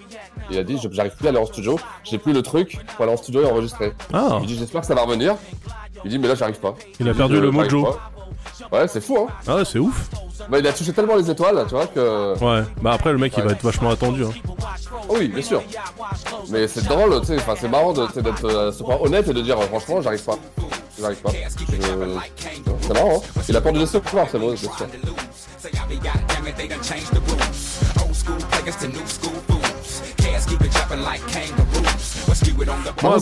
[0.50, 3.12] Il a dit, j'arrive plus à aller en studio, j'ai plus le truc pour aller
[3.12, 3.92] en studio et enregistrer.
[4.12, 4.38] Ah.
[4.42, 5.36] Il dit, j'espère que ça va revenir.
[6.04, 6.74] Il dit, mais là, j'arrive pas.
[7.00, 7.84] Il a perdu le mojo.
[7.84, 8.10] pas.
[8.72, 9.26] Ouais, c'est fou, hein.
[9.46, 10.08] Ah ouais, c'est ouf.
[10.48, 12.34] Bah, il a touché tellement les étoiles, tu vois, que.
[12.38, 14.24] Ouais, bah après le mec il va être vachement attendu.
[14.24, 14.30] Hein.
[15.08, 15.62] Oh oui, bien sûr.
[16.50, 19.32] Mais c'est drôle, tu sais, enfin, c'est marrant d'être euh, à ce point honnête et
[19.34, 20.38] de dire, euh, franchement, j'arrive pas.
[21.00, 21.30] J'arrive pas.
[21.30, 22.18] Je-
[22.80, 23.42] C'est marrant, hein.
[23.48, 24.86] Il a peur de décevoir, c'est vrai, c'est sûr.
[25.58, 28.04] Say, I mean, goddamn it, they done changed the rules.
[28.04, 30.02] Old school players to new school fools.
[30.18, 31.83] Cats keep it jumping like kangaroos.
[33.02, 33.16] Moi,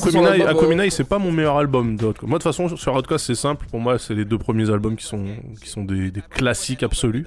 [0.49, 2.05] Aquaminai, c'est pas mon meilleur album de.
[2.05, 3.67] Moi, de toute façon, sur Outcast, c'est simple.
[3.71, 5.25] Pour moi, c'est les deux premiers albums qui sont,
[5.63, 7.27] qui sont des, des classiques absolus.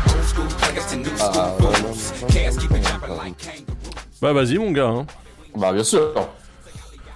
[1.19, 1.57] Ah.
[4.21, 4.87] Bah, vas-y, mon gars.
[4.87, 5.05] Hein.
[5.55, 6.13] Bah bien sûr.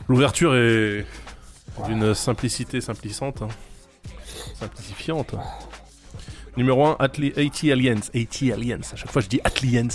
[0.08, 1.06] L'ouverture est
[1.88, 3.48] d'une simplicité simplissante, hein.
[4.60, 5.36] simplifiante.
[6.58, 8.00] Numéro 1, Atli 80 Aliens.
[8.14, 8.80] 80 Aliens.
[8.94, 9.88] À chaque fois, je dis Atliens.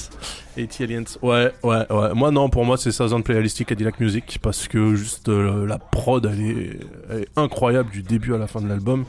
[0.56, 1.04] 80 Aliens.
[1.22, 2.14] Ouais, ouais, ouais.
[2.14, 6.26] Moi, non, pour moi, c'est Southern Playalistic Cadillac Music parce que juste euh, la prod,
[6.26, 9.06] elle est, elle est incroyable du début à la fin de l'album.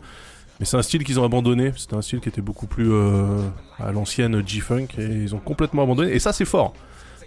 [0.62, 1.74] Mais c'est un style qu'ils ont abandonné.
[1.76, 3.41] C'était un style qui était beaucoup plus euh,
[3.80, 6.14] à l'ancienne G-Funk et ils ont complètement abandonné.
[6.14, 6.74] Et ça, c'est fort.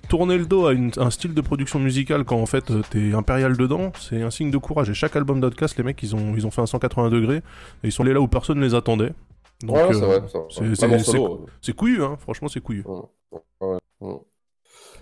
[0.08, 3.12] Tourner le dos à une- un style de production musicale quand en fait euh, t'es
[3.12, 4.88] impérial dedans, c'est un signe de courage.
[4.88, 7.42] Et chaque album d'Outcast, les mecs, ils ont, ils ont fait un 180 degrés et
[7.88, 9.12] ils sont allés là où personne ne les attendait.
[9.62, 10.22] Donc, Ouais, c'est euh, vrai,
[11.60, 12.16] c'est couillu, hein.
[12.20, 12.84] franchement, c'est couillu.
[12.86, 14.14] Ouais, ouais.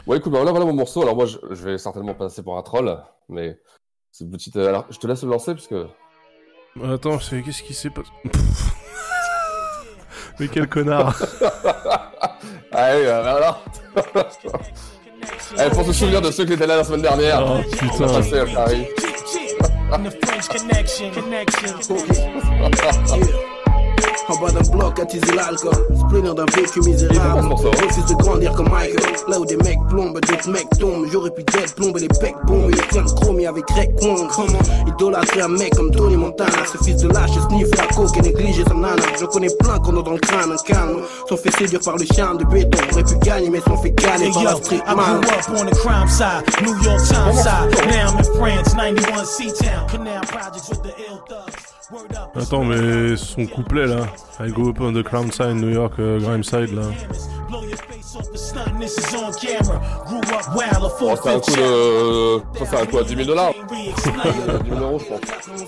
[0.07, 1.03] Ouais, écoute, bah voilà, voilà mon morceau.
[1.03, 2.97] Alors moi, je, je vais certainement passer pour un troll,
[3.28, 3.59] mais
[4.11, 4.57] c'est petite.
[4.57, 5.74] euh, Alors, je te laisse le lancer puisque.
[6.81, 8.09] Attends, c'est qu'est-ce qui s'est passé
[10.41, 11.14] Mais quel connard
[12.73, 13.62] Allez, euh, alors.
[15.59, 17.45] Allez, pour se souvenir de ceux qui étaient là la semaine dernière.
[17.47, 17.87] Oh, putain.
[17.93, 18.87] On va passer à Paris.
[24.43, 25.72] Bas d'un bloc, attiser l'alcool.
[26.07, 27.49] Splenir d'un vécu misérable.
[27.53, 29.14] Refuse de grandir comme Michael.
[29.28, 31.07] Là où des mecs plombent, d'autres mecs tombent.
[31.11, 32.70] J'aurais pu d'être plomber les pecs bombes.
[32.70, 34.28] Et les flingues chromées avec Greg Wong.
[34.86, 36.66] Idolâtrer un mec comme Tony Montana?
[36.70, 39.03] Ce fils de lâche sniffe la coke et néglige sa nana.
[39.18, 41.01] Je connais plein qu'on a dans le crâne un calme.
[41.28, 42.78] Sont fait séduire par le charme de béton.
[42.93, 45.20] Aurait pu gagner, mais sont fait gagner Hey par la street I man.
[45.20, 47.70] grew up on the crime side, New York Times side.
[47.86, 49.88] Now I'm in France, 91 C-Town.
[49.88, 51.72] Canal Projects with the ill thugs.
[52.34, 54.07] Attends, mais son couplet là,
[54.40, 56.82] I go up on the crown side, New York, euh, grime side là.
[61.05, 62.38] Oh, c'est un coup de.
[62.59, 63.53] Ça, c'est un coup à 10 000 dollars.
[63.70, 65.20] 10 000 euros, je pense.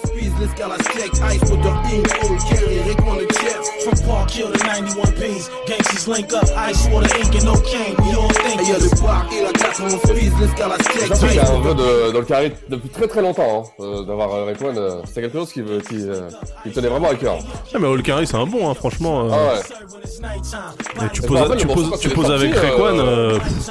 [0.06, 2.06] Squeeze l'escalade check, Ice Water Inc.
[2.30, 3.60] Old Carry, Rickman the chef.
[3.84, 7.94] From Park Hill to 91 P's, gangsters link up, ice water, ink and no cane.
[7.98, 11.12] We all think Et y'a le bar et la 91 Squeeze l'escalade check.
[11.20, 13.82] J'ai qu'il y a un vœu de, dans le carré depuis très très longtemps, hein,
[13.82, 14.76] euh, d'avoir euh, Rayquan.
[14.76, 16.30] euh, c'est quelque chose qui, veut- qui, euh,
[16.66, 17.38] me tenait vraiment à cœur.
[17.74, 19.24] Ah, mais Carry, c'est un bon, hein, franchement.
[19.24, 19.30] euh.
[19.32, 21.06] Ah ouais.
[21.06, 23.70] Et tu poses, tu poses, tu il avec euh, pff,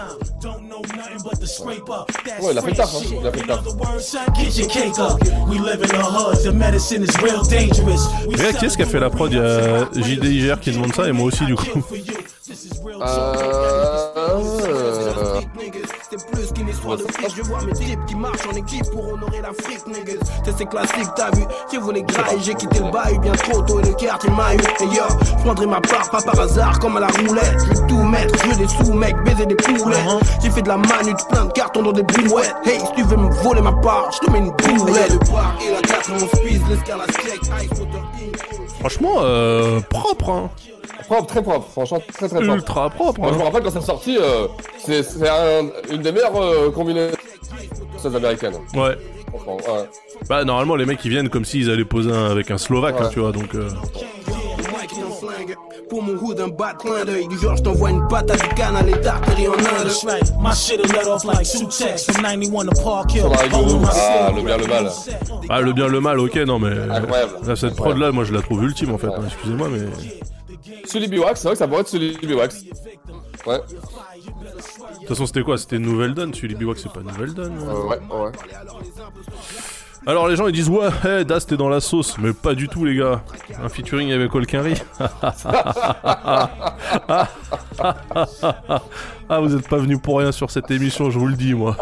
[2.41, 2.99] Ouais, il a fait le taf, hein.
[3.21, 3.59] Il a fait le taf.
[8.27, 9.31] Regarde, qui est-ce qui a fait la prod?
[9.31, 11.81] Il y a JDIGR qui demande ça et moi aussi du coup.
[13.01, 13.33] Euh...
[16.15, 17.35] C'est plus qu'une histoire de fric.
[17.35, 20.21] Je vois mes types qui marchent en équipe pour honorer l'Afrique, niggas.
[20.45, 21.43] C'est ces classiques, t'as vu.
[21.71, 24.59] J'ai voulu grailler, j'ai quitté le bail bien trop tôt et le quartier m'a eu.
[24.59, 27.57] Et yo, je prendrai ma part, pas par hasard, comme à la roulette.
[27.67, 30.05] Je veux tout mettre, je veux des sous, mec, baiser des poulets.
[30.39, 32.55] J'ai fait de la manute, plein de cartons dans des brouettes.
[32.63, 35.13] Hey, si tu veux me voler ma part, je te mets une boulette.
[35.13, 38.12] le bar et la 91 Squeeze, l'escalade Ice Water.
[38.83, 40.49] Franchement, euh, propre, hein.
[41.07, 42.53] Propre, très propre, franchement, très très propre.
[42.55, 43.37] Ultra propre, Moi, je hein.
[43.39, 47.15] me rappelle quand c'est sorti, euh, c'est c'est un- une des meilleures euh, combinaisons
[48.13, 48.55] américaines.
[48.73, 48.97] Ouais.
[49.47, 49.89] Ouais.
[50.27, 53.09] Bah, normalement, les mecs ils viennent comme s'ils allaient poser un- avec un Slovaque, hein,
[53.11, 53.55] tu vois, donc.
[55.93, 57.27] Pour mon hood, un bas clin d'œil.
[57.27, 59.91] Du genre, je t'envoie une patate du canal et d'artillerie en Inde.
[60.07, 60.33] Right.
[60.41, 63.27] My shit'll let off like two texts from 91 to Park Hill.
[63.31, 64.89] Ah, le bien, le mal.
[65.49, 66.71] Ah, le bien, le mal, ok, non, mais.
[66.71, 67.33] Incroyable.
[67.45, 69.81] Là, cette prod là, moi je la trouve ultime en fait, hein, excusez-moi, mais.
[70.85, 72.63] Sully Biwax, c'est vrai que ça pourrait être Sully Biwax.
[73.45, 73.59] Ouais.
[73.59, 75.59] De toute façon, c'était quoi?
[75.59, 77.53] C'était une nouvelle donne, celui Biwak, c'est pas une nouvelle donne.
[77.59, 77.67] hein.
[77.69, 78.31] Euh, ouais, ouais.
[80.05, 82.67] Alors les gens ils disent ouais, hey, Das t'es dans la sauce, mais pas du
[82.67, 83.21] tout les gars.
[83.63, 84.73] Un featuring avec Olkinry.
[89.29, 91.77] ah vous êtes pas venus pour rien sur cette émission, je vous le dis moi.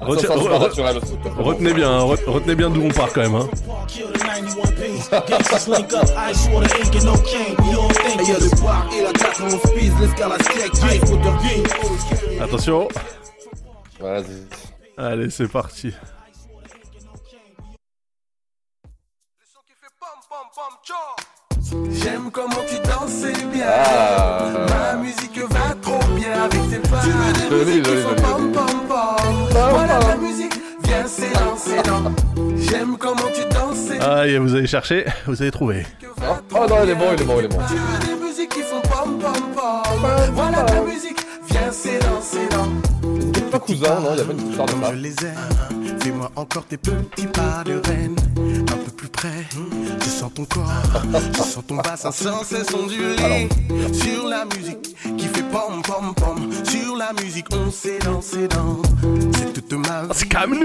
[0.00, 3.34] Re- re- retenez bien, hein, re- retenez bien d'où on part quand même.
[3.36, 3.48] Hein.
[3.66, 7.56] Park Hill to 91 P's, gangsters link up, ice water, ink and no cane.
[7.58, 11.34] We all think Et y'a le bar et la 91 Squeeze, l'escalade check, Ice Water
[11.56, 12.40] Inc.
[12.42, 12.88] Attention.
[14.04, 14.46] Vas-y.
[14.98, 15.94] Allez c'est parti.
[21.90, 23.64] J'aime comment tu danses, c'est bien.
[23.66, 24.66] Ah.
[24.68, 27.00] Ma musique va trop bien avec tes pas.
[27.00, 29.48] Tu veux des musiques qui font pom pom pom.
[29.70, 30.52] Voilà ta musique,
[30.82, 32.12] viens c'est lent, c'est lent.
[32.58, 35.86] J'aime comment tu danses, Aïe, vous avez cherché, vous avez trouvé.
[36.20, 37.58] Oh, oh non, il est bon, il est bon, il est bon.
[37.68, 40.06] Tu veux des musiques qui font pom pom pom.
[40.34, 42.68] Voilà ta musique, viens c'est lent, c'est lent.
[43.54, 44.90] Pas cousin, non, il y a pas une histoire de ça.
[44.90, 45.98] Je les aime.
[46.00, 48.16] Fais-moi encore tes petits pas de reine.
[48.62, 49.46] Un peu plus près.
[50.00, 50.64] Je sens ton corps.
[51.32, 53.48] Je sens ton bassin sans cesse onduler.
[53.92, 56.50] Sur la musique qui fait pom pom pom.
[56.64, 58.86] Sur la musique, on s'élance, s'élance.
[59.38, 60.08] C'est toute ma vie.
[60.14, 60.58] C'est comme.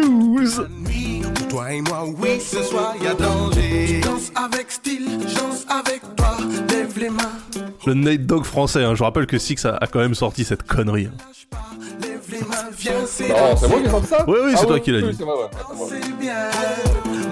[1.36, 4.02] Pour toi et moi, oui, ce soir y a danger.
[4.02, 6.38] Je danse avec style, je danse avec toi.
[6.72, 7.70] Lève les mains.
[7.86, 8.96] Le Nate Dogg français, hein.
[8.96, 11.06] je rappelle que Six a, a quand même sorti cette connerie.
[11.06, 11.58] hein.
[12.42, 15.16] Non, c'est moi qui chante ça Oui, oui, c'est Ah toi qui l'as dit.
[15.18, 15.46] c'est moi, ouais.
[15.60, 15.88] Attends, moi.
[15.90, 16.34] danser bien.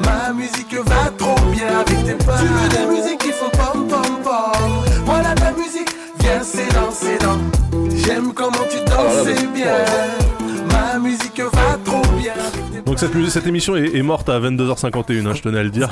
[0.05, 2.35] Ma musique va trop bien avec tes potes.
[2.39, 4.85] Tu veux des musiques qui font pom pom pom.
[5.05, 5.89] Voilà ta musique,
[6.19, 7.37] viens, c'est dans, c'est dans.
[8.05, 9.73] J'aime comment tu danses, Ah, là, mais- c'est bien.
[10.71, 12.99] Ma musique va trop bien avec tes Donc
[13.29, 15.89] cette, émission est, est morte à 22h51, hein, je tenais à le dire.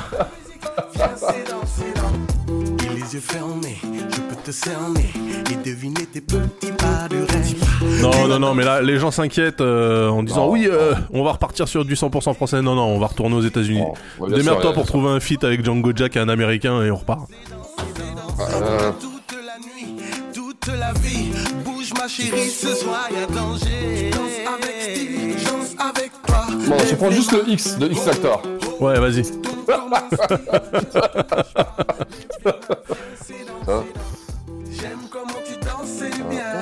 [0.94, 2.84] viens, c'est dans, c'est dans.
[2.84, 5.10] Et les yeux fermés, je peux te cerner
[5.50, 8.00] et deviner tes petits pas de rêve.
[8.00, 11.32] Non, non, non, mais là, les gens s'inquiètent euh, en disant oui, euh, on va
[11.32, 12.62] repartir sur du 100% français.
[12.62, 13.82] Non, non, on va retourner aux États-Unis.
[14.20, 17.28] Oh, Démerde-toi pour trouver un feat avec Django Jack et un américain et on repart.
[18.38, 19.96] Euh, Toute la nuit,
[20.32, 21.32] toute la vie,
[21.64, 24.10] bouge ma chérie, ce soir y a danger.
[24.12, 26.46] Danse avec Stevie, danse avec toi.
[26.68, 28.42] Bon, je prends juste le X de X Factor.
[28.78, 29.24] Ouais, vas-y.
[33.68, 33.82] Hein
[34.80, 36.60] J'aime comment tu danses, c'est bien.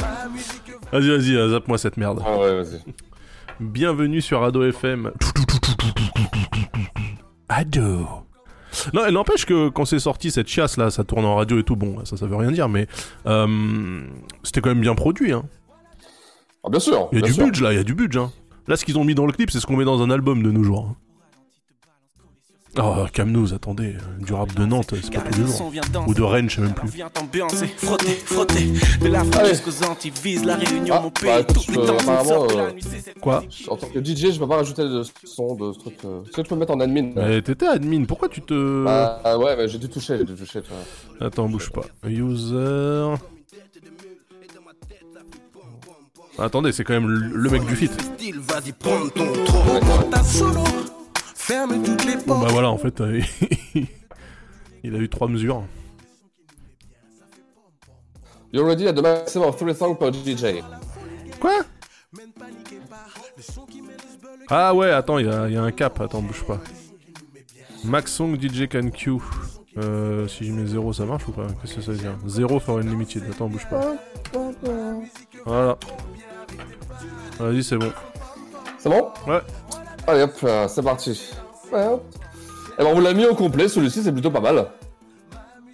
[0.00, 2.22] Ma musique Vas-y, vas-y, euh, zappe-moi cette merde.
[2.24, 2.80] Ah ouais, vas-y.
[3.60, 5.12] Bienvenue sur Ado FM.
[7.48, 8.06] Ado.
[8.94, 11.64] Non, elle n'empêche que quand c'est sorti cette chiasse là, ça tourne en radio et
[11.64, 12.86] tout, bon, ça, ça veut rien dire, mais
[13.26, 14.00] euh,
[14.42, 15.32] c'était quand même bien produit.
[15.32, 15.44] Hein.
[16.64, 17.08] Ah, bien sûr.
[17.12, 17.44] Il y a du sûr.
[17.44, 18.20] budget là, il y a du budget.
[18.20, 18.32] Hein.
[18.66, 20.42] Là, ce qu'ils ont mis dans le clip, c'est ce qu'on met dans un album
[20.42, 20.94] de nos jours.
[22.78, 25.72] Oh, Camnous, attendez, euh, du rap de Nantes, c'est pas tous les jours.
[26.06, 26.88] Ou de Rennes, je sais même plus.
[26.90, 28.72] Viens t'ambiancer, frotter, frotter.
[29.00, 31.28] De l'Afrique jusqu'aux Antilles, vise la Réunion, Ah, mon pays.
[31.28, 34.46] bah, temps de euh, la nuit, c'est cette Quoi En tant que DJ, je peux
[34.46, 35.94] pas rajouter de son de ce truc.
[36.04, 38.84] euh, Est-ce que tu peux me mettre en admin Mais t'étais admin, pourquoi tu te...
[38.84, 40.60] Bah ah ouais, mais j'ai dû toucher, j'ai dû toucher.
[41.20, 41.82] Attends, bouge pas.
[42.08, 43.14] User...
[46.38, 47.92] Attendez, c'est quand même le le mec du feat.
[51.50, 53.20] Ferme toutes les Bon bah voilà, en fait, euh,
[54.84, 55.64] il a eu trois mesures.
[58.52, 60.62] You're ready at the maximum of 3 songs per DJ.
[61.40, 61.60] Quoi?
[64.48, 66.60] Ah ouais, attends, il y a, il y a un cap, attends, bouge pas.
[67.84, 69.18] Max Song DJ Can Q.
[69.78, 71.46] Euh, si je mets 0, ça marche ou pas?
[71.60, 72.16] Qu'est-ce que ça veut dire?
[72.26, 73.96] 0 for unlimited, attends, bouge pas.
[75.44, 75.78] Voilà.
[77.38, 77.92] Vas-y, c'est bon.
[78.78, 79.08] C'est bon?
[79.26, 79.40] Ouais.
[80.10, 81.30] Allez hop, euh, c'est parti.
[81.70, 82.02] Ouais, hop.
[82.76, 84.68] Eh ben on vous l'a mis au complet, celui-ci c'est plutôt pas mal.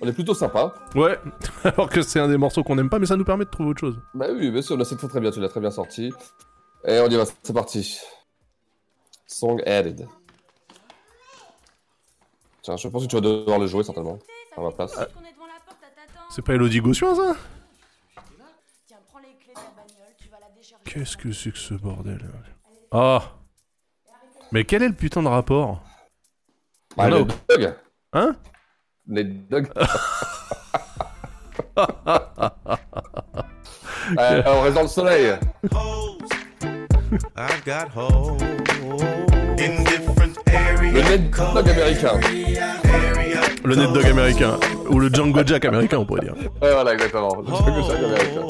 [0.03, 0.74] On est plutôt sympa.
[0.95, 1.18] Ouais,
[1.64, 3.70] alors que c'est un des morceaux qu'on aime pas, mais ça nous permet de trouver
[3.70, 3.99] autre chose.
[4.12, 6.12] Bah oui, bien sûr, là c'est très très bien, tu l'as très bien sorti.
[6.84, 7.99] Et on y va, c'est parti.
[9.26, 10.07] Song added.
[12.61, 14.18] Tiens, je pense que tu vas devoir le jouer certainement.
[14.55, 14.99] À ma place.
[16.28, 17.37] C'est pas Elodie Gossuin, ça?
[20.84, 22.20] Qu'est-ce que c'est que ce bordel?
[22.91, 23.22] Ah
[24.53, 25.83] Mais quel est le putain de rapport
[26.97, 27.75] Ah, au- dogs
[28.13, 28.37] Hein
[29.09, 29.69] Les dogs
[34.19, 35.35] Euh, on reste dans le soleil.
[37.37, 38.41] I've got holes
[39.59, 40.93] in different areas.
[40.93, 42.21] Le net dog américain.
[43.65, 44.59] Le net dog américain.
[44.91, 46.35] Ou le Django Jack américain, on pourrait dire.
[46.37, 47.35] Ouais, voilà, exactement.
[47.37, 48.47] Le Django Jack américain.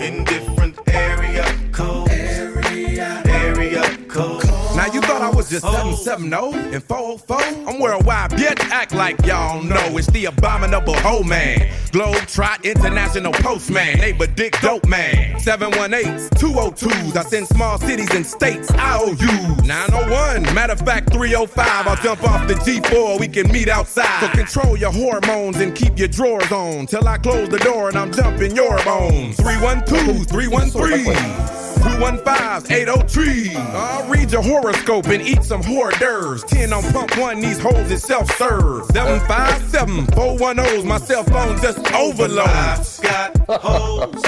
[0.00, 2.08] In different area codes.
[2.10, 4.45] Area, area codes.
[4.76, 7.38] Now you thought I was just 770 and 404?
[7.66, 8.60] I'm worldwide, bitch.
[8.70, 11.72] Act like y'all know it's the abominable hoe man.
[11.92, 15.40] Globe Trot International Postman, neighbor dick dope man.
[15.40, 17.16] 718s, 202s.
[17.16, 19.64] I send small cities and states IOU.
[19.64, 21.86] 901, matter of fact 305.
[21.86, 23.18] I'll jump off the G4.
[23.18, 24.20] We can meet outside.
[24.20, 27.96] So control your hormones and keep your drawers on till I close the door and
[27.96, 29.38] I'm dumping your bones.
[29.38, 31.65] 312s, 313s.
[31.76, 33.56] 215s, 803.
[33.56, 36.44] I'll read your horoscope and eat some hors d'oeuvres.
[36.44, 38.84] 10 on pump one, these hoes is self serve.
[38.92, 42.48] 757 410s, my cell phone just overload.
[42.48, 44.24] I've got holes.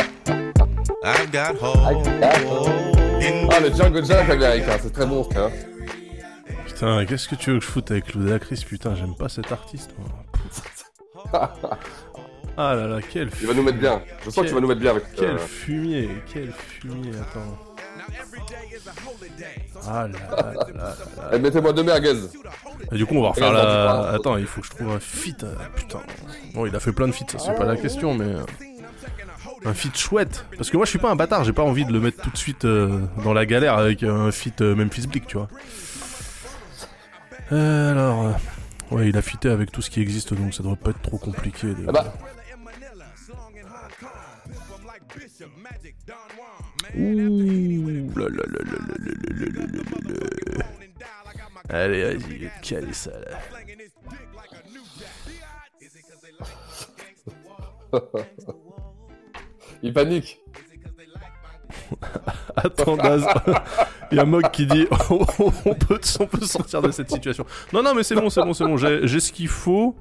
[1.04, 2.06] I've got holes.
[3.24, 5.50] In Ah, le Django Jack américain, c'est très bon ce.
[6.66, 9.90] Putain, qu'est-ce que tu veux que je foute avec Ludacris Putain, j'aime pas cet artiste.
[9.98, 10.08] moi.
[12.60, 14.02] Ah là là, quel Il va nous mettre bien.
[14.24, 15.04] Je sens que tu vas nous mettre bien avec.
[15.14, 17.56] Quel euh, fumier, quel fumier, attends.
[19.86, 20.96] Ah là là là là.
[21.34, 22.14] Eh, Mettez-moi deux merguez.
[22.90, 24.08] Et du coup, on va refaire la.
[24.10, 25.44] Attends, il faut que je trouve un feat.
[25.44, 26.00] euh, putain.
[26.54, 28.24] Bon, il a fait plein de feats, ça c'est pas la question, mais.
[28.24, 28.42] euh,
[29.64, 30.44] Un feat chouette.
[30.56, 32.30] Parce que moi, je suis pas un bâtard, j'ai pas envie de le mettre tout
[32.30, 35.48] de suite euh, dans la galère avec un feat euh, Memphis Bleak, tu vois.
[37.50, 38.26] Alors.
[38.26, 38.32] euh,
[38.90, 41.18] Ouais, il a fité avec tout ce qui existe, donc ça devrait pas être trop
[41.18, 41.66] compliqué.
[41.66, 42.14] de- Ah bah.
[46.96, 50.14] Ouh là là là là là là là là
[50.58, 50.66] là.
[51.68, 53.42] Allez, vas-y, calez ça là.
[59.82, 60.40] Il panique.
[62.56, 63.24] Attends, Daz.
[64.10, 65.24] Il y a Mog qui dit on,
[65.74, 67.44] peut, on peut sortir de cette situation.
[67.72, 68.76] Non, non, mais c'est bon, c'est bon, c'est bon.
[68.76, 69.96] J'ai j'ai ce qu'il faut.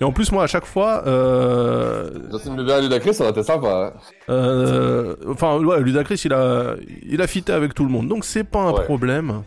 [0.00, 1.02] Et en plus, moi, à chaque fois.
[1.06, 2.10] Euh...
[2.30, 3.92] Justin Bieber et Ludacris, ça aurait été sympa.
[3.96, 4.00] hein.
[4.28, 8.44] Euh, enfin, ouais, Ludacris, il a, il a fité avec tout le monde, donc c'est
[8.44, 8.84] pas un Ouais.
[8.84, 9.42] problème.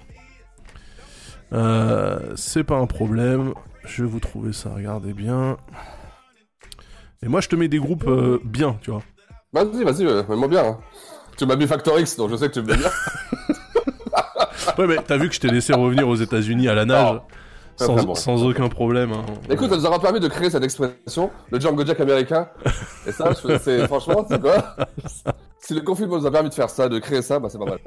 [1.53, 3.53] Euh, c'est pas un problème.
[3.85, 5.57] Je vais vous trouver ça, regardez bien.
[7.23, 9.03] Et moi, je te mets des groupes euh, bien, tu vois.
[9.53, 10.65] Vas-y, vas-y, euh, mets-moi bien.
[10.65, 10.77] hein.
[11.37, 12.89] Tu m'as mis Factor X, donc je sais que tu me mets bien.
[14.77, 17.17] Ouais, mais t'as vu que je t'ai laissé revenir aux États-Unis à la nage
[17.75, 18.15] Très, sans, très bon.
[18.15, 19.11] sans aucun problème.
[19.11, 19.25] hein.
[19.49, 22.47] Écoute, ça nous aura permis de créer cette expression, le Django Jack américain.
[23.07, 24.75] Et ça, c'est franchement, c'est quoi
[25.59, 27.65] Si le confinement nous a permis de faire ça, de créer ça, bah c'est pas
[27.65, 27.79] mal.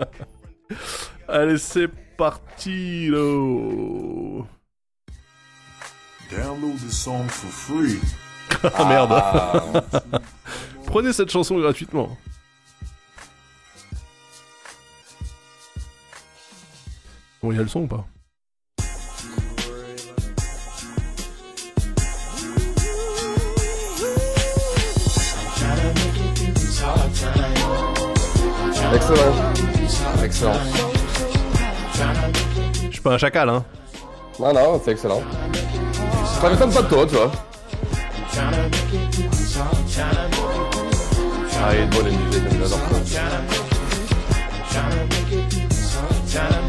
[1.29, 1.89] Allez, c'est
[2.19, 4.43] parti, là.
[6.31, 7.99] Download the song for free.
[8.75, 9.11] Ah merde.
[9.13, 9.63] Ah.
[10.87, 12.17] Prenez cette chanson gratuitement.
[17.45, 18.07] Bon, il y a le son ou pas
[28.95, 29.35] Excellent.
[30.25, 30.53] Excellent.
[32.83, 33.63] Je suis pas un chacal, hein.
[34.41, 35.21] Non, non, c'est excellent.
[36.41, 37.31] Ça m'étonne pas de toi, tu vois.
[41.63, 42.79] Ah, il est bon, les musiques, j'adore
[46.27, 46.64] ça.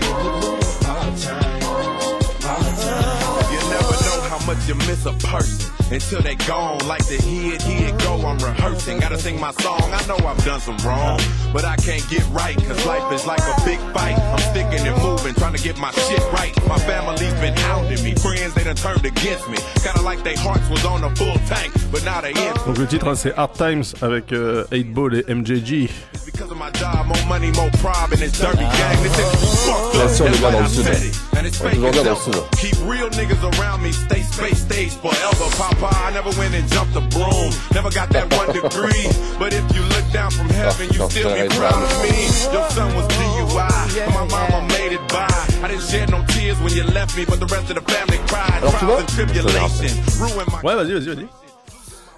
[4.46, 6.80] Much you miss a person until they gone.
[6.88, 8.16] Like the hit, here go.
[8.26, 9.82] I'm rehearsing, gotta sing my song.
[9.94, 11.20] I know I've done some wrong,
[11.54, 12.56] but I can't get right.
[12.58, 14.18] Cause life is like a big fight.
[14.18, 16.54] I'm sticking and moving, trying to get my shit right.
[16.68, 18.16] My family's been hounding me.
[18.16, 19.58] Friends, they done turned against me.
[19.84, 22.54] Kinda like they hearts was on a full tank, but now they in.
[22.66, 25.90] Donc le titre hein, c'est Hard Times avec euh, 8 Ball et MJG.
[26.26, 28.98] Because of my job, more money, more pride, and this dirty gang.
[29.04, 30.10] This is fucked Bien up.
[30.10, 31.16] sûr, on est That's bien why dans le sud.
[31.36, 31.46] Said it.
[31.46, 32.34] And it's fake toujours bien as dans le hell.
[32.34, 32.60] sud.
[32.60, 35.46] Keep real niggas around me, stay space stage forever.
[35.58, 37.52] Papa, I never went and jumped the broom.
[37.74, 39.08] Never got that one degree.
[39.38, 42.16] But if you look down from heaven, you still be proud of me.
[42.52, 45.28] Your son was DUI, and my mama made it by.
[45.64, 48.20] I didn't shed no tears when you left me, but the rest of the family
[48.28, 48.62] cried.
[48.62, 51.28] Alors, tu vois Trials and tribulation, ruined my Ouais, vas-y, vas-y, vas-y.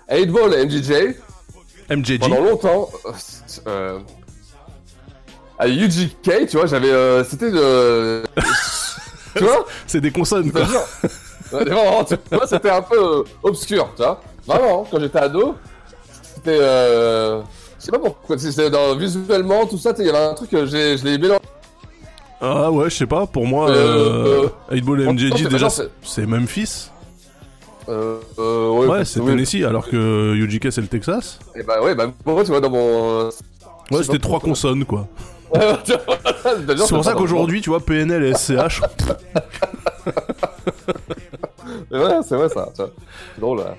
[0.10, 2.90] 8 Ball et MJJ, pendant longtemps,
[3.68, 4.00] euh,
[5.60, 8.24] à UGK, tu vois, j'avais, euh, c'était de,
[9.36, 10.62] tu vois, C'est des consonnes quoi.
[11.52, 12.06] Vraiment,
[12.46, 14.22] c'était un peu euh, obscur, tu vois.
[14.46, 15.56] Vraiment, quand j'étais ado,
[16.36, 17.42] c'était, euh,
[17.80, 20.66] je sais pas pourquoi, c'était dans, visuellement, tout ça, il y avait un truc que
[20.66, 21.40] je l'ai mélangé.
[22.42, 25.48] Ah ouais, je sais pas, pour moi, Euh, euh, 8 Ball et non, MJG c'est-
[25.50, 25.68] déjà
[26.04, 26.90] c'est Memphis.
[27.90, 29.28] Euh, euh, ouais, Ouais, c'est oui.
[29.32, 31.40] Tennessee, alors que UGK c'est le Texas.
[31.56, 32.78] Et bah ouais, bah pour moi, tu vois, dans mon.
[33.22, 33.30] euh,
[33.90, 35.08] Ouais, c'était trois consonnes quoi.
[35.54, 38.82] C'est C'est pour ça qu'aujourd'hui, tu vois, PNL et SCH.
[41.90, 41.98] C'est
[42.36, 42.92] vrai ça, tu vois.
[43.36, 43.76] C'est drôle, là.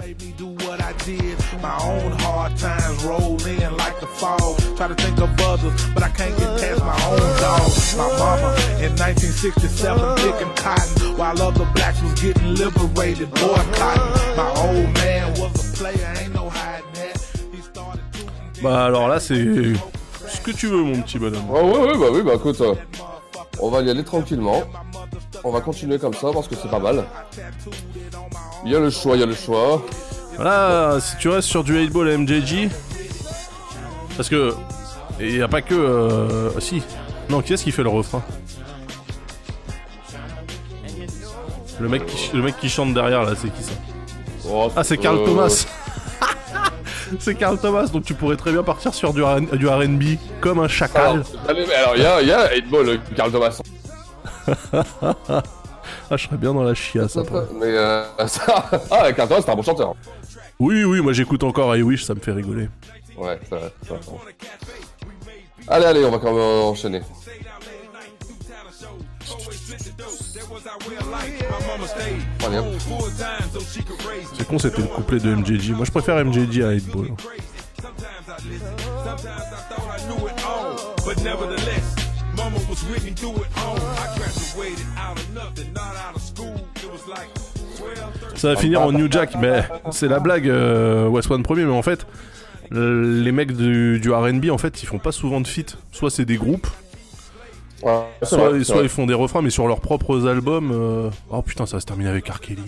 [0.00, 1.36] made me do what I did.
[1.60, 4.54] My own hard times roll in like the fall.
[4.76, 7.70] Try to think of others, but I can't get past my own dog.
[8.00, 8.50] My mama
[8.84, 14.10] in 1967 picking cotton while other blacks was getting liberated, boycotting.
[14.36, 16.79] My old man was a player, ain't no hiding
[18.62, 21.48] Bah alors là, c'est ce que tu veux, mon petit bonhomme.
[21.50, 22.74] Ouais, ouais, ouais, bah oui, bah écoute, euh,
[23.58, 24.62] on va y aller tranquillement.
[25.44, 27.04] On va continuer comme ça parce que c'est pas mal.
[28.64, 29.82] Il y a le choix, il y a le choix.
[30.36, 32.68] Voilà, si tu restes sur du 8 Ball et MJG.
[34.16, 34.54] Parce que.
[35.18, 35.74] Il n'y a pas que.
[35.74, 36.82] euh, si.
[37.28, 38.22] Non, qui est-ce qui fait le refrain?
[41.78, 43.72] Le mec, qui, le mec qui chante derrière là, c'est qui ça?
[44.50, 45.66] Oh, Ah, c'est Carl euh, Thomas
[47.18, 49.22] C'est Carl Thomas, donc tu pourrais très bien partir sur du,
[49.56, 50.02] du RB
[50.40, 51.22] comme un chacal.
[51.48, 53.60] Alors, mais alors, il y a, y a 8 Ball, euh, Carl Thomas.
[54.72, 57.42] ah, je serais bien dans la chiasse après.
[57.54, 58.70] Mais euh, ça.
[58.90, 59.94] Ah, Carl Thomas, c'est un bon chanteur.
[60.58, 62.68] Oui, oui, moi j'écoute encore I Wish, ça me fait rigoler.
[63.16, 63.72] Ouais, c'est vrai.
[65.68, 67.00] Allez, allez, on va quand même enchaîner.
[74.36, 75.70] C'est con, c'était le couplet de MJG.
[75.74, 77.08] Moi je préfère MJG à 8 Ball.
[81.04, 81.96] But nevertheless,
[82.36, 83.76] mama was with me through it all.
[83.76, 86.54] I graduated out of nothing, not out of school.
[86.76, 87.28] It was like
[87.78, 88.36] 12, 13.
[88.38, 91.72] Ça va finir en New Jack, mais c'est la blague euh, West One premier, mais
[91.72, 92.06] en fait,
[92.70, 95.76] le- les mecs du, du RB, en fait, ils font pas souvent de feat.
[95.92, 96.66] Soit c'est des groupes,
[97.82, 100.70] Ouais, soit, vrai, ils font des refrains, mais sur leurs propres albums.
[100.72, 102.40] euh, Oh putain, ça va se terminer avec R.
[102.40, 102.62] Kelly.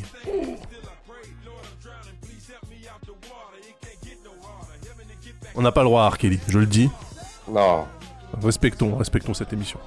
[5.55, 6.19] On n'a pas le droit à R.
[6.19, 6.89] Kelly, je le dis.
[7.51, 7.85] Non.
[8.43, 9.79] Respectons, respectons cette émission.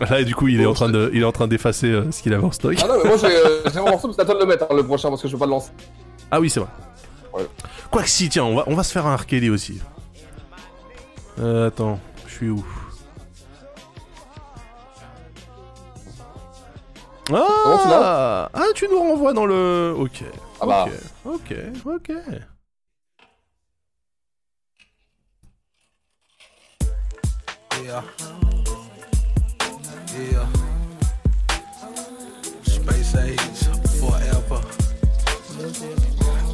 [0.00, 2.10] Là, et du coup, il est en train de, il est en train d'effacer euh,
[2.10, 2.74] ce qu'il avait en stock.
[2.82, 4.64] Ah non, mais moi j'ai euh, un morceau, mais c'est à toi de le mettre
[4.68, 5.70] hein, le prochain parce que je peux pas le lancer.
[6.30, 6.68] Ah oui, c'est vrai.
[7.32, 7.46] Ouais.
[7.90, 9.26] Quoique si, tiens, on va, on va se faire un R.
[9.26, 9.80] Kelly aussi.
[11.38, 12.64] Euh, attends, je suis où?
[17.32, 19.94] Comment tu Ah, ah, tu nous renvoies dans le.
[19.98, 20.22] Ok.
[20.60, 20.86] Ah bah.
[21.24, 21.54] Ok,
[21.86, 22.12] ok, ok.
[27.84, 28.02] Yeah.
[30.14, 30.46] Yeah.
[32.64, 33.64] Space age
[33.98, 34.60] forever.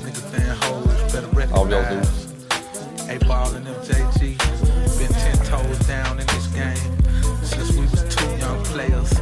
[0.04, 2.26] Nigga fan hoes better recognize.
[3.10, 4.38] A ball and MJG
[4.98, 6.76] been ten toes down in this game
[7.42, 9.12] since we was two young players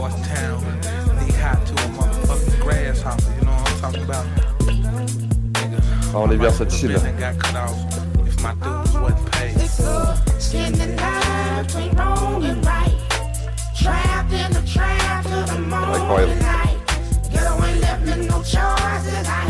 [0.00, 0.60] in a one horse town.
[1.16, 3.34] Knee high to a motherfucking grasshopper.
[3.38, 4.26] You know what I'm talking about?
[6.12, 7.00] Ah, on est bien cette chill.
[7.00, 7.76] Been got cut off
[8.26, 9.58] if my dudes wasn't paid.
[10.38, 12.96] Standing line between wrong and right.
[13.76, 16.78] Trapped in the trap to the morning light.
[17.30, 19.28] Ghetto ain't left me no choices.
[19.28, 19.49] I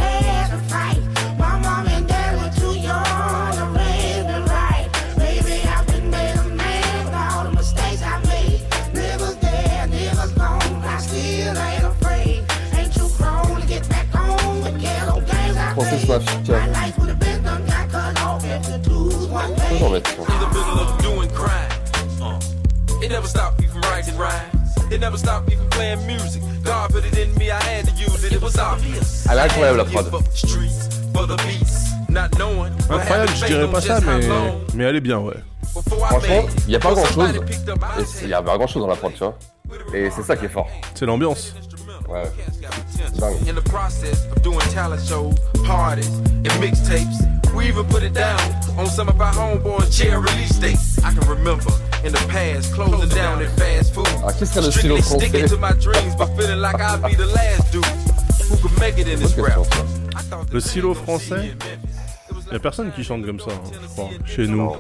[20.81, 21.71] of doing crime.
[22.21, 22.39] Uh,
[23.03, 24.77] it never stopped me from writing rhymes.
[24.91, 26.43] It never stopped me from playing music.
[26.63, 28.33] God put it in me, I had to use it.
[28.33, 29.27] It was obvious.
[29.31, 30.07] Elle est incroyable la prod.
[32.91, 34.29] Incroyable, je dirais pas ça, mais,
[34.75, 35.37] mais elle est bien, ouais.
[35.87, 37.41] Franchement, il n'y a pas grand chose.
[38.23, 39.39] Il y a pas grand chose dans la prod, tu vois.
[39.95, 40.69] Et c'est ça qui est fort.
[40.95, 41.55] C'est l'ambiance.
[42.11, 42.29] Ouais.
[43.47, 47.17] In the process of doing talent shows, parties, and mixtapes.
[47.55, 48.41] We even put it down
[48.79, 50.99] on some of our homeboys' chair release dates.
[51.05, 51.71] I can remember
[52.05, 54.07] in the past closing down at fast food.
[54.25, 57.03] Ah, qui serait le stylo Strictly sticking français to my dreams, but feeling like I'd
[57.03, 57.85] be the last dude
[58.49, 59.57] who could make it in this Bonne rap.
[59.57, 59.85] question,
[60.31, 60.47] ça.
[60.53, 61.55] Le silo français
[62.53, 64.73] y a personne qui chante comme ça, hein, je crois, chez nous.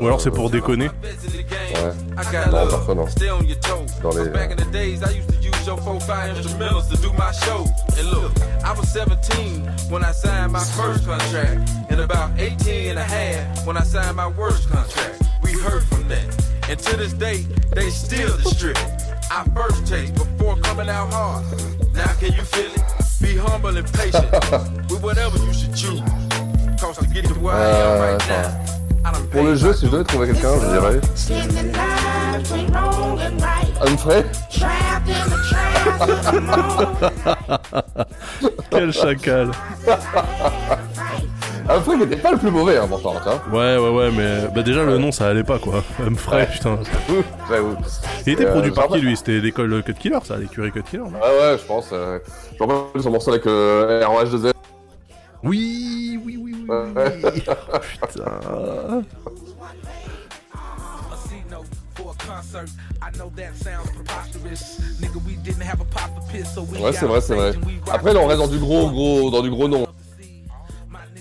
[0.00, 0.88] Ou alors c'est pour déconner.
[0.88, 1.92] Ouais.
[2.16, 3.06] I Non, personne, non.
[3.06, 3.86] stay on your toes.
[4.02, 4.28] Dans les.
[4.30, 7.68] Back in the days, I used to use your 4-5 instrumentals to do my shows.
[7.98, 8.32] And look,
[8.64, 11.68] I was 17 when I signed my first contract.
[11.90, 15.22] And about 18 and a half when I signed my worst contract.
[15.42, 16.24] We heard from that.
[16.68, 18.78] And to this day, they still distribute
[19.30, 21.44] our first taste before coming out hard.
[21.94, 22.82] Now can you feel it?
[23.20, 24.30] Be humble and patient
[24.90, 26.00] with whatever you should choose.
[26.82, 28.50] Euh, attends.
[29.30, 31.00] Pour le jeu, si je devais trouver quelqu'un, je dirais.
[33.86, 34.24] Humphrey?
[38.70, 39.50] Quel chacal.
[41.70, 43.60] Humphrey qui était pas le plus mauvais, hein, pourtant, tu vois.
[43.60, 45.82] Ouais, ouais, ouais, mais bah déjà le nom ça allait pas quoi.
[46.06, 46.78] Humphrey, putain.
[47.50, 47.76] J'avoue.
[48.26, 49.14] Il était Euh, produit par qui lui?
[49.16, 51.02] C'était l'école Cut Killer, ça, l'écurie Cut Killer.
[51.02, 51.90] Ouais, ouais, je pense.
[51.92, 52.18] Euh...
[52.58, 54.52] Je me rappelle son morceau avec euh, ROH2Z.
[55.42, 57.42] Oui, oui, oui, oui.
[58.00, 59.04] Putain.
[66.80, 67.52] Ouais, c'est vrai, c'est vrai.
[67.90, 69.86] Après, là, on reste dans du gros, gros, dans du gros nom.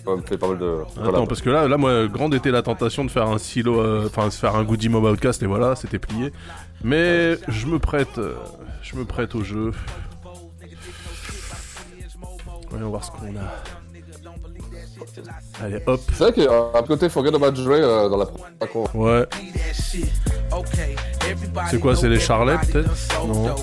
[0.05, 0.83] Ça me fait pas mal de.
[0.83, 1.25] Attends, voilà.
[1.27, 4.29] parce que là, là, moi, grande était la tentation de faire un silo, euh, enfin,
[4.31, 6.31] se faire un Goody Mob Outcast, et voilà, c'était plié.
[6.81, 8.35] Mais je me prête, euh,
[8.81, 9.71] je me prête au jeu.
[12.69, 13.76] Voyons voir ce qu'on a.
[15.63, 16.01] Allez, hop.
[16.09, 18.87] C'est vrai qu'il y a un côté Forget About Dre euh, dans la con.
[18.93, 19.25] Ouais.
[21.69, 22.89] C'est quoi, c'est les Charlets, peut-être?
[23.27, 23.55] Non.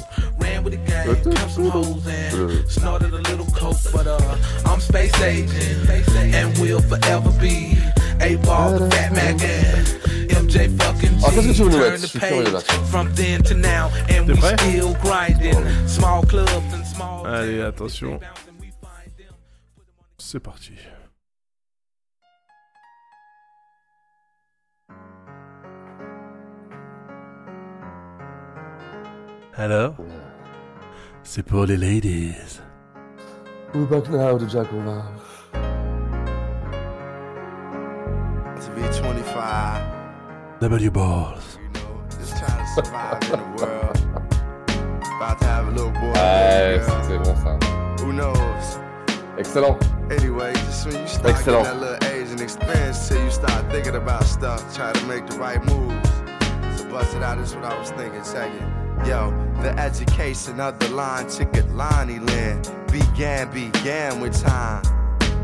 [11.26, 11.96] Ah, qu'est-ce que tu veux nous Turn mettre?
[11.96, 12.60] Je the suis curieux là.
[12.60, 14.56] page from then to now, and T'es we prêt?
[17.26, 18.20] Allez, attention.
[20.18, 20.72] C'est parti.
[29.56, 29.94] Alors
[31.22, 32.60] C'est pour les ladies.
[33.72, 35.04] We're back now to Jack Love.
[38.60, 39.82] To be 25,
[40.60, 41.58] W Balls.
[42.18, 43.98] just trying to survive in the world.
[45.16, 46.12] About to have a little boy.
[46.14, 47.58] Ah, ouais, c'est bon ça.
[48.04, 48.78] Who knows?
[49.38, 49.78] Excellent.
[50.10, 51.64] Anyway, just when you start Excellent.
[51.64, 55.26] getting that little age and experience till you start thinking about stuff, try to make
[55.26, 56.08] the right moves.
[56.78, 59.08] So bust it out, this is what I was thinking, check it.
[59.08, 59.32] Yo,
[59.62, 64.82] the education of the line ticket Lonnie Land began, began with time.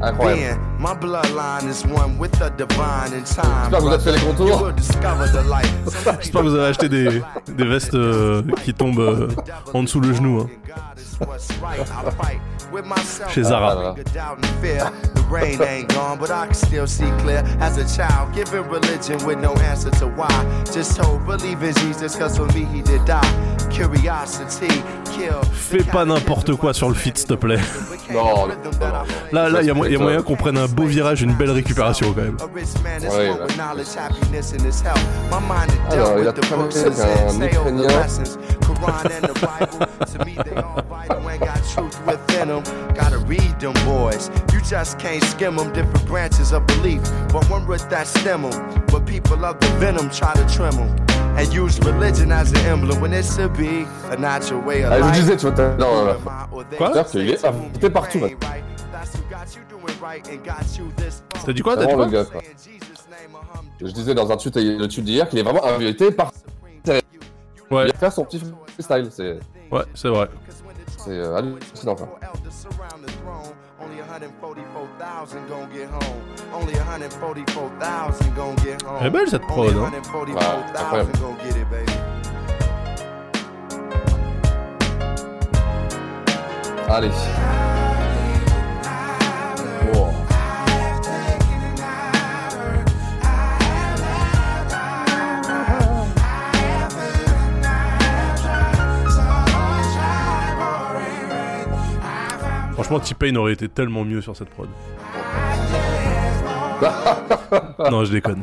[0.02, 0.34] Incroyable.
[0.34, 0.58] being.
[0.82, 3.70] My bloodline is one with the divine in time.
[3.70, 4.48] J'espère que vous avez fait les contours.
[4.48, 5.70] You will discover the light.
[6.20, 7.20] J'espère que vous avez acheté des,
[7.54, 9.28] des vestes euh, qui tombent euh,
[9.74, 10.40] en dessous le genou.
[10.40, 10.48] hein.
[13.34, 13.94] Chez Zara.
[14.14, 14.90] doubt and fear.
[15.14, 17.42] The rain ain't gone, but I can still see clear.
[17.60, 20.28] As a child, giving religion with no answer to why.
[20.72, 23.20] Just told, believe in Jesus, cause for me he did die.
[23.70, 24.68] Curiosity,
[25.12, 25.40] kill.
[25.52, 27.60] Fais pas n'importe quoi sur le feed, s'il te plaît.
[28.12, 28.54] Non, non,
[29.32, 31.34] Là, là, il y a, mo- y a moyen qu'on prenne un beau virage, une
[31.34, 32.36] belle récupération quand même.
[33.08, 33.30] Ouais,
[35.90, 36.44] Alors, il a avec
[37.30, 37.88] un Ukrainien.
[38.76, 42.62] Quran and the Bible, to me they all vital and got truth within them.
[42.94, 44.30] Gotta read them boys.
[44.52, 45.72] You just can't skim them.
[45.72, 47.00] Different branches of belief,
[47.32, 48.84] but one root that stem them.
[48.86, 50.96] But people of the venom try to trim them.
[51.36, 54.98] And use religion as an emblem when it should be a natural way of Ah,
[54.98, 56.16] je vous disais, tu vois, t'as- non,
[56.76, 58.20] Quoi C'est-à-dire qu'il est invité partout.
[61.44, 62.42] T'as dit quoi T'as dit quoi le gars, quoi.
[63.80, 66.32] Je disais dans un tweet, le tweet d'hier qu'il est vraiment invité par.
[67.70, 67.92] Ouais.
[67.98, 68.40] Faire son petit
[68.74, 69.38] freestyle, c'est.
[69.70, 70.28] Ouais, c'est vrai.
[70.98, 71.94] C'est euh, hallucinant.
[71.94, 72.18] Quoi.
[79.00, 80.30] Elle est belle cette prod, hein ouais,
[80.76, 81.12] incroyable.
[86.88, 87.10] Allez.
[102.82, 104.66] Franchement, T-Pain aurait été tellement mieux sur cette prod.
[107.90, 108.42] non, je déconne.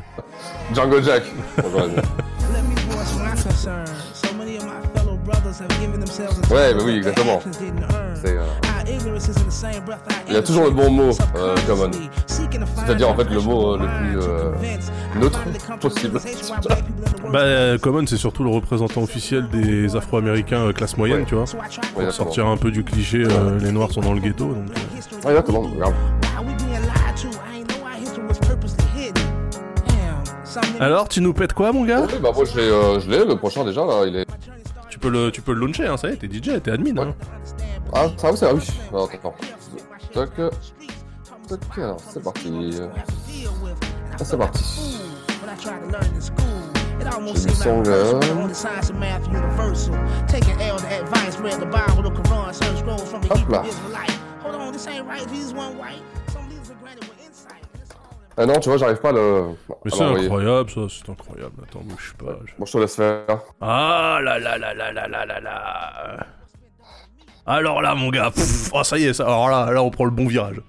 [0.75, 1.23] Django Jack.
[6.51, 7.41] ouais, bah oui, exactement.
[8.13, 8.37] C'est.
[8.37, 8.45] Euh...
[10.27, 11.91] Il y a toujours le bon mot, euh, Common.
[12.27, 14.51] C'est-à-dire en fait le mot euh, le plus euh,
[15.19, 15.39] neutre
[15.79, 16.19] possible.
[17.31, 21.45] Bah, Common, c'est surtout le représentant officiel des Afro-Américains euh, classe moyenne, tu vois.
[21.93, 24.45] Pour sortir un peu du cliché, euh, les Noirs sont dans le ghetto.
[24.45, 25.63] Donc, euh, Ouais, exactement,
[30.79, 32.05] Alors, tu nous pètes quoi, mon gars?
[32.07, 34.25] Oui, bah moi je l'ai, euh, je l'ai, le prochain déjà là, il est.
[34.97, 36.97] tu peux, le, tu peux le launcher, hein, ça y est, t'es DJ, t'es admin.
[36.97, 37.13] Hein.
[37.93, 38.61] Ah, ça oui, ah oui.
[38.89, 39.09] Alors.
[40.11, 40.31] Toc.
[41.47, 42.79] Toc, alors c'est parti.
[44.13, 44.99] Ah, c'est parti.
[46.99, 47.53] It almost du
[55.83, 56.16] like.
[58.39, 59.47] Ah non, tu vois, j'arrive pas à le.
[59.83, 61.53] Mais c'est incroyable, ça, c'est incroyable.
[61.63, 62.37] Attends, moi, je sais pas.
[62.45, 63.23] je- Bon, je te laisse faire.
[63.59, 66.17] Ah là là là là là là là là.
[67.47, 70.05] Alors là, mon gars, pff, oh, ça y est, ça, alors là, là, on prend
[70.05, 70.61] le bon virage.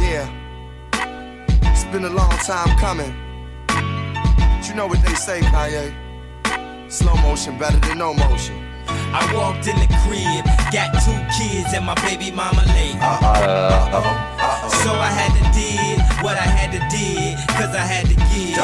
[0.00, 0.26] Yeah.
[1.70, 3.14] It's been a long time coming.
[3.68, 5.92] But you know what they say, Kanye?
[6.90, 8.56] Slow motion better than no motion.
[9.14, 12.96] I walked in the crib, got two kids and my baby mama late.
[14.82, 18.58] So I had to did what I had to did, cause I had to give.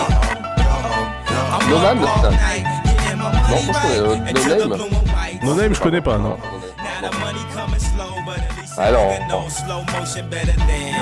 [1.52, 2.32] I'm No up Name, all putain.
[2.32, 4.28] night, getting my money franchement, right.
[4.28, 4.88] And No till the Name.
[4.88, 5.38] blue and white.
[5.42, 6.38] No Name, je connais pas, non.
[6.78, 9.12] Now the money coming slow, but at least Alors.
[9.12, 10.94] I know slow motion better than.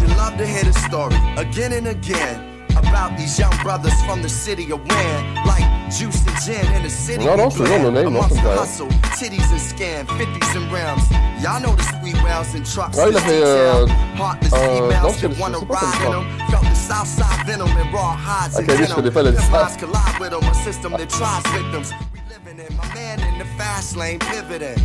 [0.00, 4.28] You love to hear the story again and again about these young brothers from the
[4.28, 7.24] city of Wayne, like Juice and gin in the city.
[7.24, 8.14] No, don't say no name.
[8.14, 11.04] Don't say hustle, titties and scam, 50s and rounds.
[11.42, 12.96] Y'all know the sweet rounds and trucks.
[12.96, 13.42] Ouais, il a fait.
[13.42, 16.24] Euh, euh, non, je ne them.
[16.50, 19.34] Felt the south side venom and raw hides okay, and venom.
[19.34, 21.92] Their minds collide with them, a system that tries victims.
[22.14, 24.78] We living in my man in the fast lane pivoting.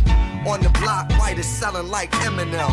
[0.46, 2.70] On the block, white is selling like Eminem?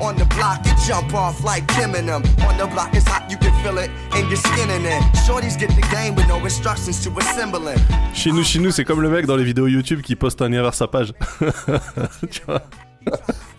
[0.00, 2.22] On the block, it jump off like Kim and them.
[2.46, 5.02] On the block, it's hot, you can feel it in your skin and it.
[5.26, 7.78] Shorties get the game with no instructions to assemble it.
[8.14, 10.52] Chez nous, chez nous, c'est comme le mec dans les vidéos YouTube qui poste un
[10.52, 11.12] erreur sa page.
[12.30, 12.62] tu vois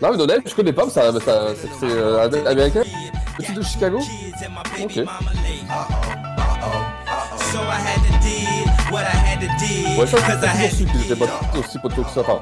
[0.02, 1.48] Non, mais No Name, je connais pas, mais ça, ça,
[1.80, 2.84] c'est euh, américain.
[3.38, 4.00] Petit de Chicago
[4.82, 5.04] Ok.
[7.52, 10.18] So I had to did what I had to did, Ouais, ça,
[10.72, 11.26] c'est étaient pas
[11.58, 12.22] aussi potos que ça.
[12.22, 12.42] Enfin,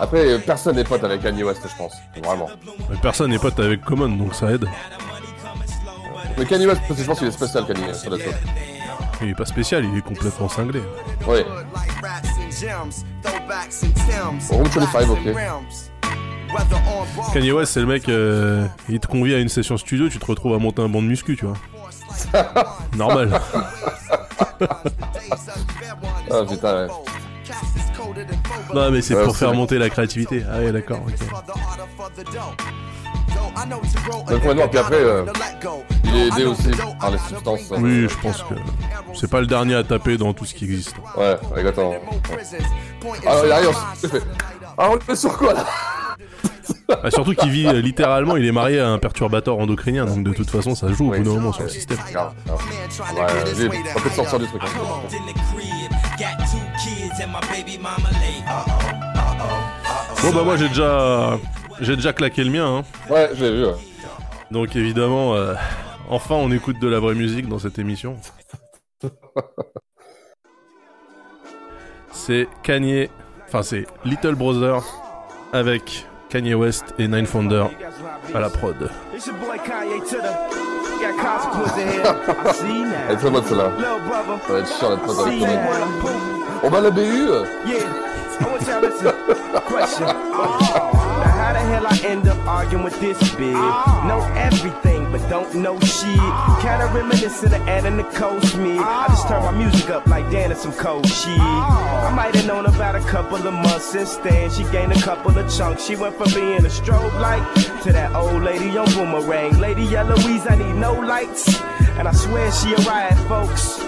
[0.00, 1.94] après, euh, personne n'est pote avec Kanye West, je pense.
[2.22, 2.48] Vraiment.
[2.90, 4.66] Mais Personne n'est pote avec Common, donc ça aide.
[6.36, 8.34] Mais Kanye West, parce que je pense qu'il est spécial, Kanye West, sur la chose.
[9.22, 10.82] Il est pas spécial, il est complètement cinglé.
[11.26, 11.40] Oui.
[14.50, 15.18] Room 25, ok.
[17.32, 20.26] Kanye West, c'est le mec, euh, il te convie à une session studio, tu te
[20.26, 21.56] retrouves à monter un banc de muscu, tu vois.
[22.96, 23.40] Normal.
[26.30, 26.88] Ah putain, ouais.
[28.74, 29.56] Non, mais c'est Ouais, pour faire vrai.
[29.56, 30.42] monter la créativité.
[30.50, 31.00] Ah ouais, d'accord.
[31.06, 31.14] ok.
[33.70, 34.68] Donc, complètement.
[34.68, 35.24] Puis après, euh,
[36.04, 36.70] il est aidé aussi
[37.00, 37.72] par les substances.
[37.72, 38.54] euh, Oui, je pense que
[39.14, 40.94] c'est pas le dernier à taper dans tout ce qui existe.
[41.16, 41.90] Ouais, exactement.
[41.90, 41.98] Ouais.
[43.26, 44.22] Alors, il arrive, on fait.
[44.76, 45.64] Ah, on est sur quoi là?
[47.02, 50.32] Ah, surtout qu'il vit euh, littéralement, il est marié à un perturbateur endocrinien, donc de
[50.32, 51.98] toute façon, ça joue au bout d'un moment sur le système.
[52.14, 52.22] Ouais,
[53.96, 54.62] on peut sortir du truc.
[54.64, 54.68] hein.
[60.22, 61.38] Bon bah moi j'ai déjà
[61.80, 62.78] j'ai déjà claqué le mien.
[62.78, 62.84] Hein.
[63.12, 63.66] Ouais, je l'ai vu.
[63.66, 63.74] ouais.
[64.50, 65.54] Donc évidemment, euh,
[66.08, 68.16] enfin on écoute de la vraie musique dans cette émission.
[72.12, 73.10] C'est Kanye,
[73.48, 74.82] enfin c'est Little Brother
[75.52, 77.66] avec Kanye West et Nine Founder
[78.34, 78.88] à la prod.
[83.08, 83.70] Elle est très bonne celle-là.
[83.76, 84.38] Little brother.
[84.46, 86.43] Ça va être chiant avec.
[86.64, 87.44] On va euh.
[87.66, 88.04] Yeah.
[88.40, 88.64] I want.
[89.66, 90.06] Question.
[90.06, 93.52] Now, how the hell I end up arguing with this big?
[93.52, 96.18] Know everything, but don't know shit.
[96.62, 98.80] Kinda reminiscent of Anna Nicole Smith.
[98.80, 101.38] I just turn my music up like Dan and some cold shit.
[101.38, 104.50] I might have known about a couple of months since then.
[104.50, 105.84] She gained a couple of chunks.
[105.84, 107.44] She went from being a strobe light
[107.82, 109.58] to that old lady on boomerang.
[109.58, 111.60] Lady Eloise, I need no lights.
[111.98, 113.84] And I swear she a riot, folks.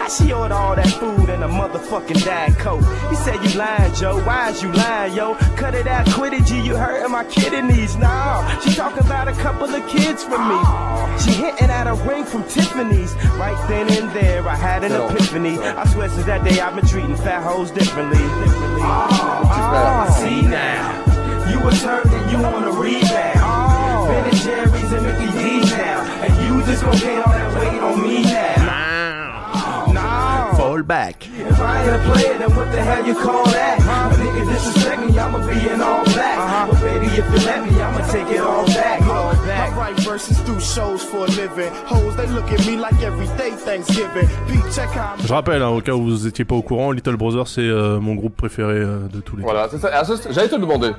[0.00, 2.82] How she order all that food in a motherfucking Diet Coke?
[3.10, 4.16] He said, You lying, Joe.
[4.24, 5.34] Why is you lying, yo?
[5.60, 6.58] Cut it out, quit it, G.
[6.58, 7.96] You hurting my kidneys.
[7.96, 10.58] Nah, she talking about a couple of kids from me.
[11.20, 13.12] She hinting at a ring from Tiffany's.
[13.36, 15.58] Right then and there, I had an epiphany.
[15.58, 18.16] I swear since that day, I've been treating fat hoes differently.
[18.16, 18.80] differently.
[18.82, 21.50] Oh, see now.
[21.52, 24.08] You was hurt and you on a rebound.
[24.08, 26.00] Ben and Jerry's and Mickey D's now.
[26.24, 28.69] And you just gonna gain all that weight on me now.
[30.80, 30.86] No.
[30.86, 31.26] Fall back.
[31.26, 33.80] If I ain't a player, then what the hell you call that?
[33.80, 36.70] A nigga disrespect me, I'ma be in all black.
[36.70, 39.02] But baby, if you let me, I'ma take it all back.
[39.02, 39.72] All back.
[39.72, 41.72] I write verses through shows for a living.
[41.86, 44.28] Hoes, they look at me like every day Thanksgiving.
[44.48, 46.92] Pete, check how I'm Je rappelle, hein, au cas où vous étiez pas au courant,
[46.92, 49.50] Little Brother c'est euh, mon groupe préféré euh, de tous les temps.
[49.50, 49.90] Voilà, c'est ça.
[50.30, 50.92] J'allais te le demander.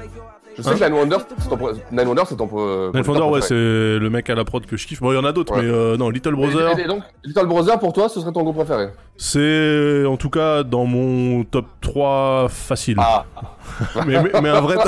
[0.61, 2.49] Je sais Hein que Nine Wonder, c'est ton, pr- Nine Wonder, c'est ton.
[2.53, 3.47] euh, Nine Founder, ouais, préféré.
[3.47, 5.01] c'est le mec à la prod que je kiffe.
[5.01, 7.45] Bon, il y en a d'autres, mais euh, non, Little Brother, Et, et donc, Little
[7.47, 8.89] Brother, pour toi, ce serait ton groupe préféré?
[9.17, 12.97] C'est en tout cas dans mon top 3 facile.
[12.99, 13.25] Ah.
[14.07, 14.75] mais, mais, mais un vrai.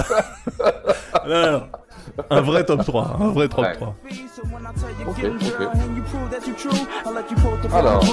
[1.27, 1.61] Non, non.
[2.29, 3.17] Un vrai top 3.
[3.19, 3.95] Un vrai top 3.
[5.07, 5.23] Ok, ok.
[7.73, 8.03] Alors.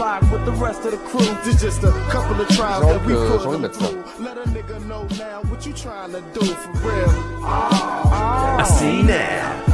[2.48, 3.90] Trials J'ai envie, de mettre ça.
[4.20, 7.10] Let a nigga know now what you trying to do for real.
[7.44, 9.69] I see now.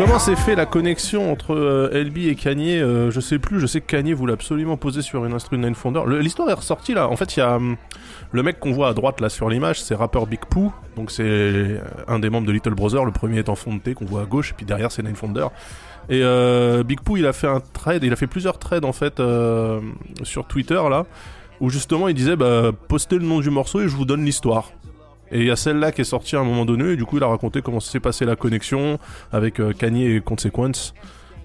[0.00, 3.66] Comment s'est fait la connexion entre euh, LB et Kanye euh, Je sais plus, je
[3.66, 6.00] sais que Kanye voulait absolument poser sur une instru de Nine Founder.
[6.20, 7.08] L'histoire est ressortie là.
[7.08, 7.76] En fait, il y a hum,
[8.32, 10.72] le mec qu'on voit à droite là sur l'image, c'est rappeur Big Pooh.
[10.96, 13.04] Donc c'est euh, un des membres de Little Brother.
[13.04, 15.48] Le premier étant Fonte qu'on voit à gauche, et puis derrière c'est Nine Founder.
[16.08, 18.92] Et euh, Big Pooh, il a fait un trade, il a fait plusieurs trades en
[18.92, 19.20] fait
[20.22, 21.04] sur Twitter là,
[21.60, 24.70] où justement il disait bah postez le nom du morceau et je vous donne l'histoire.
[25.32, 27.16] Et il y a celle-là qui est sortie à un moment donné, et du coup
[27.16, 28.98] il a raconté comment s'est passé la connexion
[29.32, 30.92] avec euh, Kanye et Consequence.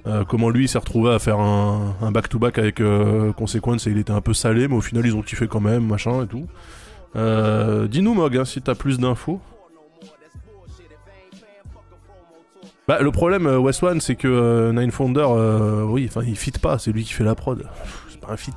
[0.08, 3.92] Euh, comment lui il s'est retrouvé à faire un un back-to-back avec euh, Consequence et
[3.92, 6.28] il était un peu salé, mais au final ils ont kiffé quand même, machin et
[6.28, 6.48] tout.
[7.90, 9.40] Dis-nous Mog, hein, si t'as plus d'infos.
[12.88, 15.26] Bah, le problème, West One, c'est que Nine Founder,
[15.88, 17.66] oui, enfin, il fit pas, c'est lui qui fait la prod.
[18.10, 18.52] C'est pas un fit.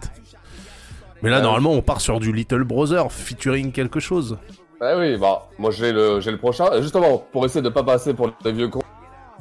[1.22, 1.44] Mais là, Ah oui.
[1.44, 4.36] normalement, on part sur du Little Brother featuring quelque chose.
[4.80, 6.66] Ah oui, bah, moi j'ai le, j'ai le prochain.
[6.74, 8.80] Et Justement, pour essayer de pas passer pour les vieux cons,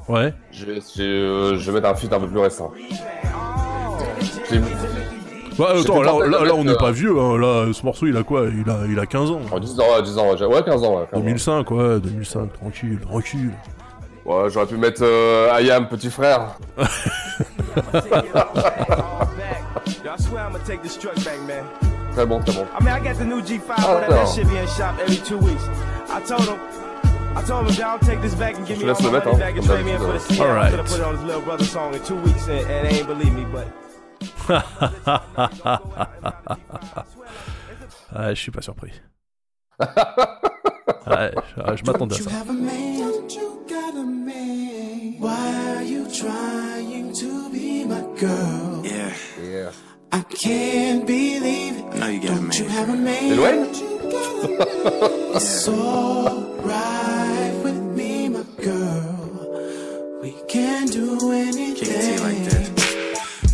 [0.10, 0.34] Ouais.
[0.52, 2.72] je vais, j'ai, euh, je vais mettre un feat un peu plus récent.
[4.50, 4.60] J'ai-
[5.60, 6.14] Bah, attends, là,
[6.54, 7.38] on n'est euh, pas vieux, hein.
[7.38, 8.46] là, ce morceau, il a quoi?
[8.46, 9.42] Il a, il a 15 ans.
[9.52, 11.06] Oh, 10 ans, ouais, 10 ans, ouais, j'ai- ouais, 15 ans, ouais.
[11.12, 11.24] 15 ans.
[11.24, 13.52] 2005, ouais, 2005, tranquille, tranquille.
[14.26, 16.58] Ouais, j'aurais pu mettre euh, petit frère.
[20.18, 21.64] I swear I'ma take this truck back, man.
[22.18, 22.66] Très bon, très bon.
[22.74, 24.32] I mean, I got the new G5, whatever that no.
[24.34, 25.62] shit be in shop every two weeks.
[26.10, 26.58] I told him,
[27.38, 29.20] I told him, y'all take this back and give Je me all laisse le my
[29.20, 30.36] mettre, money hein, back and comme trade me in for the d'habitude.
[30.36, 30.42] CD.
[30.42, 30.70] I Alright.
[30.72, 32.98] could have put it on his little brother song in two weeks and, and they
[32.98, 33.68] ain't believe me, but
[38.16, 38.94] Ah, je suis pas surpris.
[41.06, 42.30] Ouais, je, je m'attendais à ça.
[45.20, 48.82] Why are you trying to be my girl?
[48.84, 49.14] Yeah.
[49.40, 49.72] Yeah.
[50.12, 51.84] I can't believe it.
[51.94, 52.72] I know you got a Don't you man.
[52.74, 53.30] have a man?
[53.36, 53.68] Lil Wayne?
[55.36, 60.20] It's alright with me, my girl.
[60.22, 61.88] We can do anything.
[61.88, 62.68] Can't like that.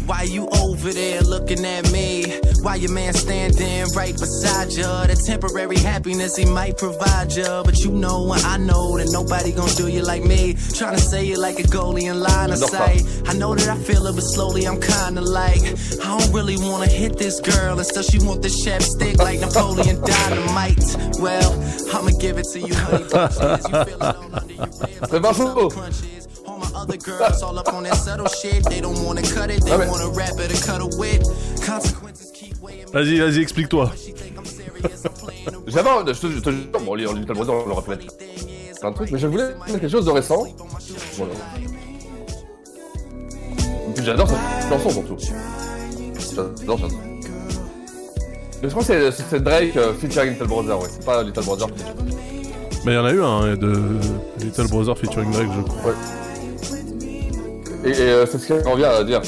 [0.06, 2.40] Why you over there looking at me?
[2.64, 7.62] While your man standing right beside you, the temporary happiness he might provide you.
[7.66, 10.56] But you know and I know that nobody gonna do you like me.
[10.74, 13.04] Trying to say it like a goalie in line of sight.
[13.28, 15.62] I know that I feel it, but slowly I'm kinda like,
[16.06, 17.78] I don't really wanna hit this girl.
[17.78, 21.20] And still she want the chef stick like Napoleon Dynamite.
[21.20, 21.52] Well,
[21.94, 23.04] I'ma give it to you, honey.
[23.04, 25.10] You feel it all under your ribs.
[25.12, 25.76] C'est pas faux.
[26.48, 28.64] All my other girls all up on that subtle shit.
[28.70, 31.24] They don't wanna cut it, they wanna wrap it or cut it with.
[31.62, 32.23] Consequences keep weighing me
[32.94, 33.92] Vas-y, vas-y, explique-toi.
[35.68, 38.06] J'adore, je te, jure, bon, les Little Brother, on l'aurait pu mettre
[38.80, 40.46] plein de trucs, mais je voulais quelque chose de récent.
[41.18, 41.34] Voilà.
[44.04, 45.18] J'adore cette chanson surtout.
[46.36, 47.00] J'adore, j'adore.
[48.62, 51.68] Mais je crois que c'est- Drake euh, featuring Little Brother, ouais, c'est pas Little Brother.
[52.86, 53.74] Mais il y en a eu un hein, de
[54.40, 55.92] Little Brother featuring Drake, je crois.
[55.92, 55.98] Ouais.
[57.86, 59.22] Et, et, euh, c'est ce qu'on revient à dire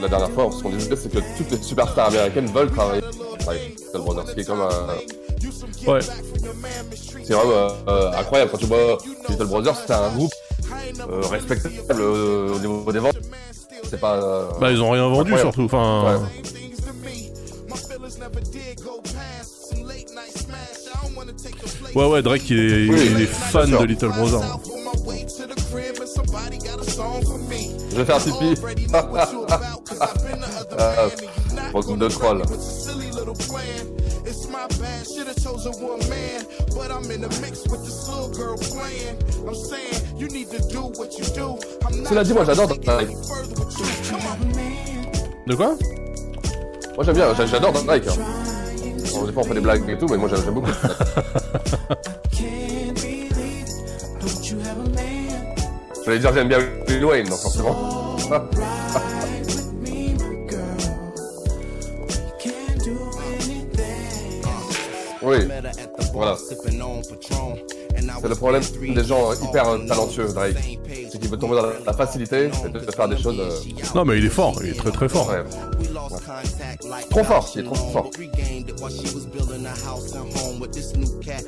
[0.00, 3.02] la dernière fois, ce qu'on disait, c'est que toutes les superstars américaines veulent travailler
[3.46, 4.68] avec Little Brother, ce qui est comme un...
[5.90, 6.00] Ouais.
[7.24, 8.98] C'est vraiment euh, euh, incroyable quand tu vois
[9.28, 10.32] Little Brother, c'est un groupe
[11.10, 13.18] euh, respectable euh, au niveau des ventes.
[13.88, 14.14] C'est pas.
[14.16, 15.40] euh, Bah, ils ont rien vendu incroyable.
[15.54, 15.64] surtout.
[15.64, 16.20] Enfin,
[21.94, 24.40] ouais, ouais, Drake, il est, Oui, il est bien fan de Little Brother.
[27.90, 28.54] Je vais faire pipi.
[30.78, 31.08] euh,
[31.72, 32.42] pour de troll.
[34.26, 36.44] It's my bad, should've chose a one man,
[36.74, 39.16] but I'm in the mix with this little girl playing.
[39.46, 41.56] I'm saying you need to do what you do.
[41.86, 43.08] I'm not Cela dit, moi j'adore Drake.
[45.46, 45.76] De quoi?
[46.96, 48.06] Moi j'aime bien, j'a- j'adore Drake.
[48.08, 48.16] Hein.
[49.14, 50.70] Bon, des fois on fait des blagues et tout, mais moi j'aime beaucoup.
[56.08, 56.58] J'allais dire j'aime bien
[56.88, 58.16] Lil Wayne, donc forcément.
[65.20, 65.36] Oui,
[66.14, 66.36] voilà.
[68.20, 68.62] C'est le problème
[68.94, 70.78] des gens hyper talentueux, Drake.
[71.10, 73.38] C'est qu'il veut tomber dans la, facilité et de faire des choses.
[73.38, 73.50] euh,
[73.94, 75.28] Non, mais il est fort, il est très très fort.
[75.28, 75.42] ouais.
[77.10, 78.10] Trop fort, il est trop fort.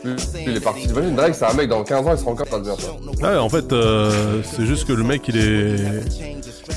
[0.05, 0.16] Lui,
[0.47, 0.87] il est parti.
[0.87, 2.74] T'imagines, Drake, c'est un mec dans 15 ans, il sera encore pas bien.
[3.23, 6.03] Ouais, en fait, euh, c'est juste que le mec, il est,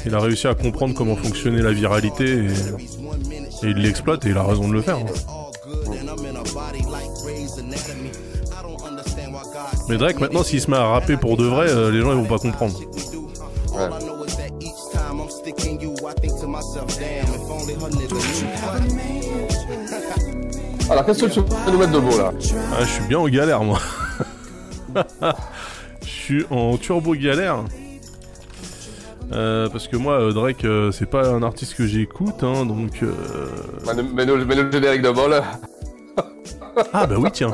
[0.06, 4.38] il a réussi à comprendre comment fonctionnait la viralité et, et il l'exploite et il
[4.38, 4.98] a raison de le faire.
[4.98, 5.43] hein.
[9.90, 12.18] Mais Drake, maintenant, s'il se met à rapper pour de vrai, euh, les gens ils
[12.18, 12.80] vont pas comprendre.
[13.74, 13.90] Ouais.
[20.90, 22.32] Alors, qu'est-ce que tu veux nous mettre de beau là
[22.74, 23.80] Ah, je suis bien en galère, moi.
[26.02, 27.64] Je suis en turbo galère.
[29.32, 33.02] Euh, parce que moi, euh, Drake, c'est pas un artiste que j'écoute, hein, donc.
[33.04, 33.14] euh,
[34.14, 35.42] mets -nous le générique de bol.
[36.94, 37.52] Ah bah oui, tiens.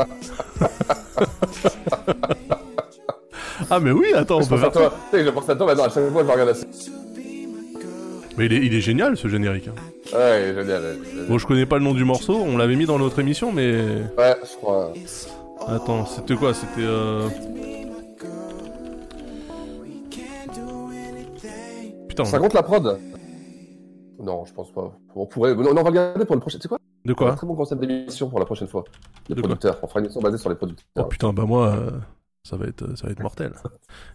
[3.69, 4.93] ah mais oui, attends, on peut faire toi.
[5.13, 6.55] Je pense à toi maintenant, à chaque fois je regarde
[8.37, 9.67] Mais il est, il est génial ce générique.
[9.67, 9.73] hein.
[10.17, 10.97] Ouais, génial.
[11.05, 11.27] génial.
[11.27, 13.73] Bon, je connais pas le nom du morceau, on l'avait mis dans notre émission, mais.
[14.17, 14.93] Ouais, je crois.
[15.67, 16.53] Attends, c'était quoi?
[16.53, 16.79] C'était.
[16.79, 17.27] Euh...
[22.07, 22.25] Putain.
[22.25, 22.99] Ça compte la prod?
[24.19, 24.91] Non, je pense pas.
[25.15, 25.55] On pourrait.
[25.55, 26.59] Non, on va regarder pour le prochain.
[26.61, 26.77] Sais quoi?
[27.05, 27.31] De quoi?
[27.31, 28.83] Un très bon concept d'émission pour la prochaine fois.
[29.29, 29.79] Les De producteurs.
[29.81, 30.85] On fera une émission basée sur les producteurs.
[30.97, 31.91] Oh putain, bah moi, euh,
[32.43, 33.53] ça va être, ça va être mortel.
[33.63, 33.69] Il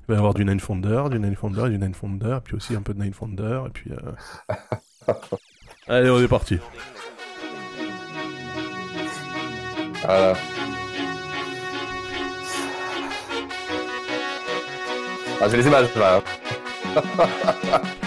[0.09, 2.83] va y avoir du Nine Founder, du Nine Founder, du Nine Founder, puis aussi un
[2.83, 3.91] peu de Nine Founder, et puis.
[3.93, 5.15] euh,
[5.89, 6.59] Allez, on est parti.
[10.03, 10.35] Voilà.
[15.41, 16.23] Ah, j'ai les images là.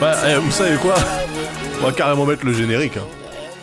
[0.00, 0.94] Bah, eh, vous savez quoi?
[1.80, 2.96] On va carrément mettre le générique.
[2.96, 3.06] Hein.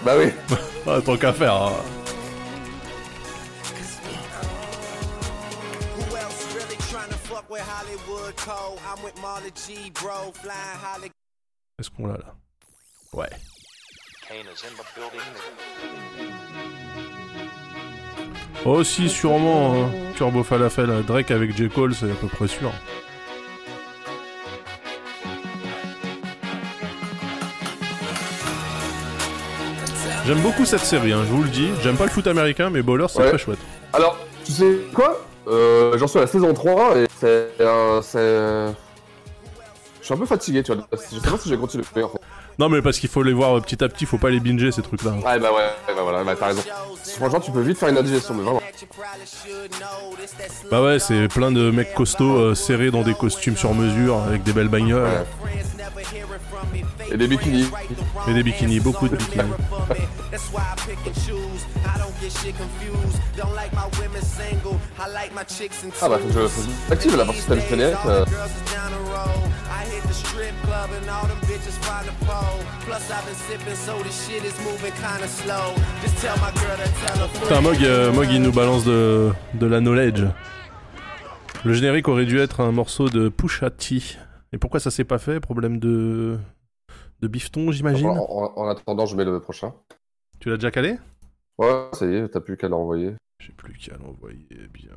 [0.04, 0.32] Bah oui.
[0.88, 1.54] Ah, Tant qu'à faire.
[1.54, 1.74] hein.
[11.80, 12.34] Est-ce qu'on l'a là?
[13.14, 13.30] Ouais.
[18.66, 19.84] Oh si, sûrement.
[19.86, 19.92] hein.
[20.16, 21.70] Turbo Falafel, euh, Drake avec J.
[21.70, 22.72] Cole, c'est à peu près sûr.
[30.30, 31.70] J'aime beaucoup cette série, hein, je vous le dis.
[31.82, 33.30] J'aime pas le foot américain, mais Ballers, c'est Ouais.
[33.30, 33.58] très chouette.
[33.94, 34.16] Alors,
[34.46, 35.26] tu sais quoi?
[35.48, 37.50] Euh, J'en suis à la saison 3 et c'est.
[37.60, 38.72] euh,
[40.00, 40.86] Je suis un peu fatigué, tu vois.
[40.92, 42.20] Je sais pas si je vais continuer en fait.
[42.60, 44.72] Non, mais parce qu'il faut les voir euh, petit à petit, faut pas les binger
[44.72, 45.14] ces trucs-là.
[45.14, 45.58] Ouais, bah ouais,
[45.88, 46.62] ouais, bah voilà, bah t'as raison.
[47.18, 48.62] Franchement, tu peux vite faire une indigestion, mais vraiment.
[50.70, 54.44] Bah ouais, c'est plein de mecs costauds euh, serrés dans des costumes sur mesure avec
[54.44, 55.10] des belles bagnoles.
[57.12, 57.68] Et des bikinis.
[58.28, 59.44] Et des bikinis, beaucoup de bikinis.
[60.32, 61.66] That's why I pick and choose.
[61.84, 63.18] I don't get shit confused.
[63.36, 64.78] Don't like my women single.
[65.00, 68.06] I like my chicks in Ah bah faut que je, active la partie style fenêtre.
[68.08, 68.26] euh.
[68.26, 69.50] Girls is down the road.
[69.74, 72.62] I hit the strip club and all them bitches find the pole.
[72.86, 75.74] Plus I've been sipping, so the shit is moving kinda slow.
[76.04, 79.32] Just tell my girl to tell her Putain, Mog, euh, Mog, il nous balance de,
[79.56, 80.26] de la knowledge.
[81.66, 84.02] Le générique aurait dû être un morceau de Pusha T.
[84.54, 85.40] Et pourquoi ça s'est pas fait?
[85.40, 86.38] Problème de.
[87.22, 88.08] de bifton, j'imagine?
[88.08, 89.74] En, en- en attendant, je mets le prochain.
[90.40, 90.98] Tu l'as déjà calé?
[91.58, 93.16] Ouais, ça y est, t'as plus qu'à l'envoyer.
[93.40, 94.92] J'ai plus qu'à l'envoyer bien.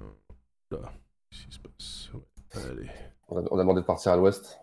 [0.71, 0.93] Là,
[1.31, 2.11] qu'est-ce qui se passe?
[2.15, 2.91] Ouais, Allez.
[3.29, 4.59] On a, on a demandé de partir à l'ouest.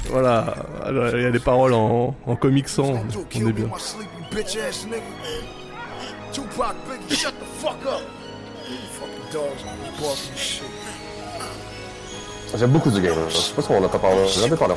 [0.09, 3.71] Voilà, alors, il y a les paroles en, en comic sans, on est bien.
[9.33, 9.63] Dogs
[10.01, 10.65] barking shit.
[12.57, 13.15] J'aime beaucoup The Game.
[13.29, 14.27] Je sais pas si on en a pas parlé.
[14.29, 14.75] J'en avais parlé.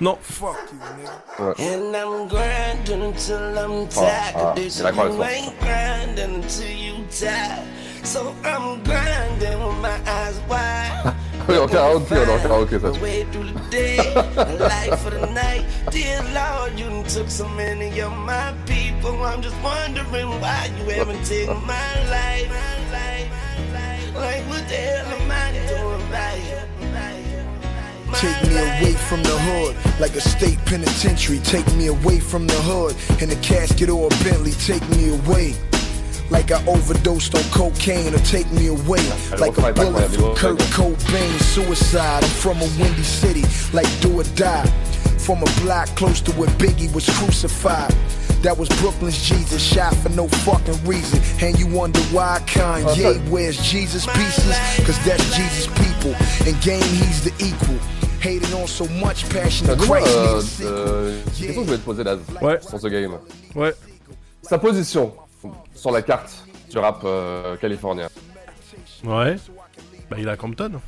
[0.00, 0.18] Non.
[0.22, 1.54] Fuck you, nigga.
[1.58, 1.74] Ouais.
[1.74, 4.34] And I'm grinding until I'm Ah, tired.
[4.36, 5.30] ah, This c'est la croix, you ça.
[5.32, 7.62] ain't grinding until you tired.
[8.04, 11.14] So I'm grinding with my eyes wide.
[11.48, 12.90] Oui, en karaoké, on est en karaoké, ça.
[13.00, 13.96] Way through the day,
[14.58, 15.64] life for the night.
[15.92, 19.12] Dear Lord, you took so many of my people.
[19.24, 22.50] I'm just wondering why you haven't taken my life.
[24.16, 26.66] Like, what the hell am I doing right?
[28.14, 31.38] Take me away from the hood, like a state penitentiary.
[31.40, 34.52] Take me away from the hood, in a casket or a Bentley.
[34.52, 35.54] Take me away.
[36.30, 39.04] Like I overdosed on cocaine, or take me away.
[39.38, 41.38] Like a bullet from Kurt Cobain.
[41.40, 42.24] Suicide.
[42.24, 43.44] I'm from a windy city,
[43.74, 44.64] like do or die.
[45.26, 47.90] From a block close to where Biggie was crucified.
[48.42, 51.20] That was Brooklyn's Jesus, shot for no fucking reason.
[51.44, 54.56] And you wonder why Kanye wears Jesus pieces?
[54.86, 56.14] Cause that's Jesus' people.
[56.46, 57.74] In game, he's the equal.
[58.20, 61.84] Hated on so much passion, the Dis-moi, Christ euh, euh, question que je voulais te
[61.84, 62.20] poser, Daz.
[62.40, 62.60] Ouais.
[62.60, 63.18] Sur ce game?
[63.56, 63.74] Ouais.
[64.42, 65.12] Sa position
[65.74, 68.06] sur la carte du rap euh, californien.
[69.02, 69.34] Ouais.
[70.08, 70.80] Bah, il a Compton.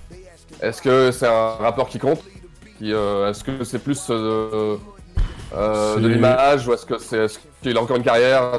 [0.63, 2.23] Est-ce que c'est un rappeur qui compte?
[2.79, 4.77] Qui, euh, Est-ce que c'est plus euh,
[5.55, 8.59] euh, de l'image ou est-ce que c'est est-ce qu'il a encore une carrière?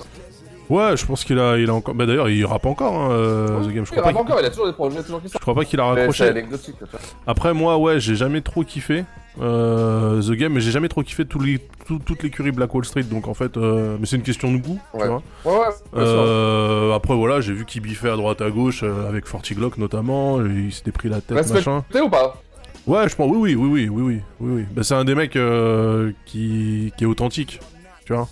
[0.69, 1.95] Ouais, je pense qu'il a, il a encore.
[1.95, 3.85] Bah, d'ailleurs, il rappe encore, hein, euh, The Game.
[3.85, 5.37] Je Il crois rappe pas qu'il- encore, il a toujours des projets, toujours qui Je
[5.39, 6.31] crois pas qu'il a raccroché.
[6.63, 6.73] Tu.
[7.25, 9.03] Après, moi, ouais, j'ai jamais trop kiffé
[9.41, 12.85] euh, The Game, mais j'ai jamais trop kiffé tous les, tout- toute l'écurie Black Wall
[12.85, 13.01] Street.
[13.01, 15.07] Donc, en fait, euh, mais c'est une question de goût, tu Ouais.
[15.07, 15.23] vois.
[15.45, 19.79] Ouais, ouais, après, voilà, j'ai vu qu'il biffait à droite à gauche, avec Forty Glock
[19.79, 20.39] notamment.
[20.45, 21.77] il s'était pris la tête, machin.
[21.77, 22.35] Respecté ou pas?
[22.89, 23.29] Ouais, je pense.
[23.31, 24.65] Oui, oui, oui, oui, oui, oui.
[24.71, 26.91] Bah, c'est un des mecs euh, qui...
[26.99, 27.59] est authentique,
[28.03, 28.27] tu vois.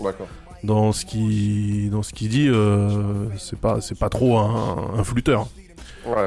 [0.63, 5.47] Dans ce qui dans ce qu'il dit euh, c'est pas trop un, flûteur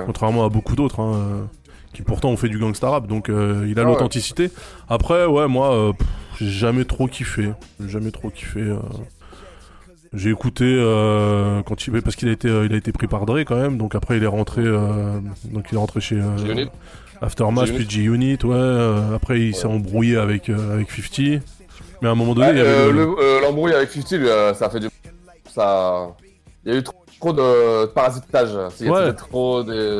[0.07, 1.49] contrairement à beaucoup d'autres hein,
[1.93, 4.51] qui pourtant ont fait du gangsta rap donc euh, il a ah l'authenticité.
[4.89, 5.93] Après ouais moi
[6.39, 7.51] j'ai jamais trop kiffé.
[7.85, 8.73] Jamais trop kiffé
[10.13, 10.65] j'ai écouté
[11.67, 13.79] quand il parce qu'il a été il a été pris par Dre quand même.
[13.79, 16.21] Donc après il est rentré donc il est rentré chez
[17.23, 18.51] Aftermath puis G-Unit, ouais.
[18.55, 21.43] euh, après il s'est embrouillé avec euh, avec 50,
[22.03, 24.13] mais à un moment donné, Ouais, il y avait euh, le- le- L'embrouille avec 50,
[24.13, 24.89] lui, euh, ça a fait du.
[25.51, 26.09] Ça.
[26.65, 28.51] Il y a eu trop, trop de parasitage.
[28.81, 29.13] Il y a Ouais.
[29.15, 29.99] trop des.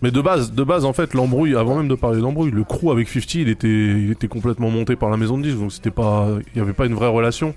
[0.00, 2.90] Mais de base, de base en fait, l'embrouille, avant même de parler d'embrouille, le crew
[2.90, 5.92] avec 50, il était, il était complètement monté par la maison de disques, donc c'était
[5.92, 7.54] pas, il y avait pas une vraie relation.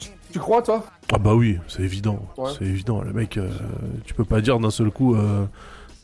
[0.00, 0.84] Tu- Tu crois, toi?
[1.12, 2.50] Ah bah oui, c'est évident, Ouais.
[2.58, 3.00] c'est évident.
[3.02, 3.48] Le mec, euh,
[4.04, 5.44] tu peux pas dire d'un seul coup, euh,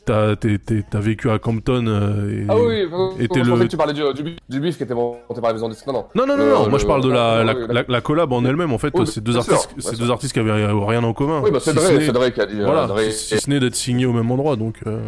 [0.05, 2.75] t'as, vécu à Compton euh, et, Ah oui, oui,
[3.19, 3.57] et pensais le.
[3.57, 5.85] que tu parlais du, du, du bif qui était monté par la maison disque.
[5.87, 6.05] Non, non.
[6.15, 8.01] Non, non, non, Le- non, moi je parle de la, ah, la, oui, la, la
[8.01, 9.97] collab en elle-même, en fait, Oui, c'est deux, sûr, artistes, sûr.
[9.97, 11.41] deux artistes qui avaient rien en commun.
[11.43, 13.49] Oui, bah, c'est Si c'est Dre qui a dit, euh, Voilà, Dre- si, si ce
[13.49, 14.75] n'est d'être signé au même endroit, donc.
[14.87, 14.99] euh,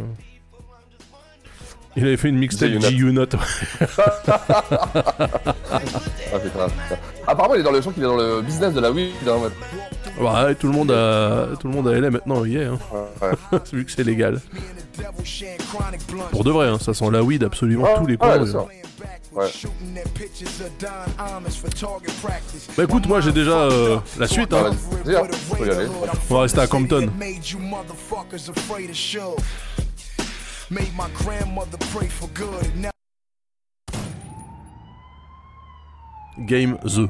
[1.96, 2.70] Il avait fait une mixtape.
[2.80, 3.20] G-Unit.
[5.70, 6.68] Ah.
[7.28, 9.12] Apparemment, il est dans le, je crois qu'il est dans le business de la weed.
[9.28, 9.50] Hein.
[10.20, 12.66] Bah, ouais, tout le monde a, tout le monde a LA maintenant, il y est,
[12.66, 12.80] hein.
[13.22, 13.60] Ouais.
[13.74, 14.42] vu que c'est légal.
[16.32, 18.40] Pour de vrai, hein, ça sent la weed absolument Ah, tous les coins.
[18.40, 18.46] euh.
[18.46, 18.68] sûr.
[19.34, 19.52] Ouais.
[22.76, 24.52] Bah écoute, moi j'ai déjà euh, la suite.
[24.54, 24.72] Hein.
[24.72, 24.76] Hein,
[25.32, 25.88] faut y aller.
[26.30, 27.08] On va rester à Compton.
[27.20, 29.36] Made you motherfuckers afraid of show.
[30.72, 32.66] Made my grandmother pray for good.
[32.74, 32.90] and now
[36.48, 37.10] Game The.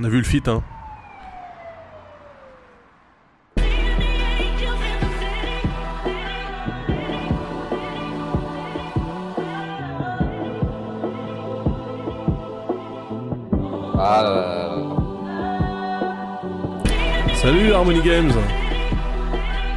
[0.00, 0.62] On a vu le feat, hein.
[13.98, 14.84] Ah là là là là.
[17.34, 18.32] Salut Harmony Games.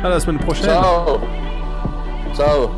[0.05, 0.69] À la semaine prochaine.
[0.69, 1.19] Ciao.
[2.33, 2.69] Ciao.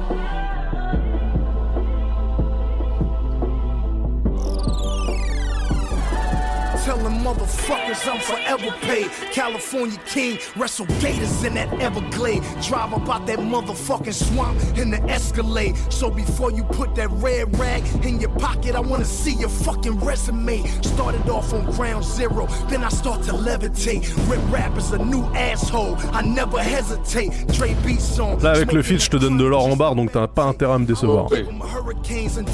[7.25, 9.09] Motherfuckers I'm forever paid.
[9.33, 12.43] California King, wrestle gators in that Everglade.
[12.61, 15.75] Drive about that motherfucking swamp in the Escalade.
[15.89, 19.99] So before you put that red rag in your pocket, I wanna see your fucking
[20.01, 20.63] resume.
[20.81, 24.03] Started off on ground zero, then I start to levitate.
[24.29, 25.97] Rip rap is a new asshole.
[26.13, 27.31] I never hesitate.
[27.47, 28.37] Dre beats on.
[28.39, 30.73] Là, avec le feat, je te donne de l'or en barre, donc t'as pas intérêt
[30.73, 31.27] à me décevoir.
[31.31, 32.45] Hurricanes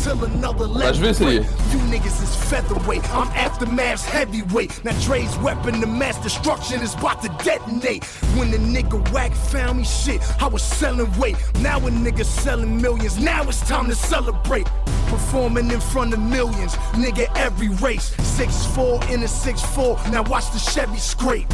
[0.80, 1.41] Bah, je vais essayer.
[1.72, 3.03] You niggas is featherweight.
[3.14, 4.60] I'm aftermath's heavyweight.
[4.83, 8.03] Now Dre's weapon of mass destruction is about to detonate.
[8.38, 11.38] When the nigga whack found me shit, I was selling weight.
[11.59, 13.17] Now a nigga selling millions.
[13.17, 14.67] Now it's time to celebrate.
[15.07, 18.11] Performing in front of millions, nigga every race.
[18.38, 20.11] 6'4 in a 6'4.
[20.11, 21.51] Now watch the Chevy scrape.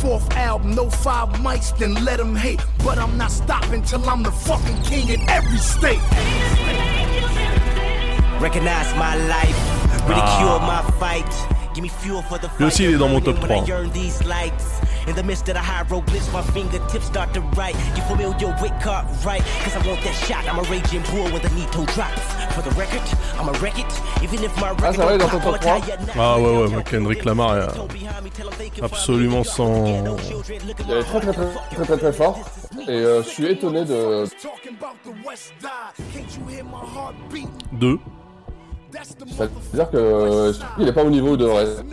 [0.00, 2.60] Fourth album, no five mics, then let 'em hate.
[2.84, 6.02] But I'm not stopping till I'm the fucking king in every state.
[8.40, 9.58] Recognize my life,
[10.08, 10.82] ridicule ah.
[10.84, 11.57] my fight.
[11.78, 13.68] Give me fuel for the Lui aussi, il est dans mon top When I 3.
[13.68, 14.80] yearn these lights.
[15.06, 17.76] In the midst of the hieroglyphs, my fingertips start to write.
[17.94, 18.72] Get familiar with
[19.24, 19.44] right?
[19.62, 20.42] Cause I want that shot.
[20.50, 22.20] I'm a raging bull when the Nito drops.
[22.56, 23.02] For the record,
[23.38, 23.86] I'm a wreck it.
[24.24, 25.78] Even if my Ah, record ça va, il est dans don't ton pop, top I'ma
[25.78, 30.18] 3 tie ya Ah ouais, ouais, Kendrick Lamar est euh, absolument sans.
[30.88, 31.46] Il est très très très
[31.76, 32.40] très très très fort.
[32.88, 34.24] Et euh, je suis étonné de.
[37.70, 38.00] Deux.
[39.02, 41.84] C'est-à-dire que euh, je trouve qu'il est pas au niveau de reste.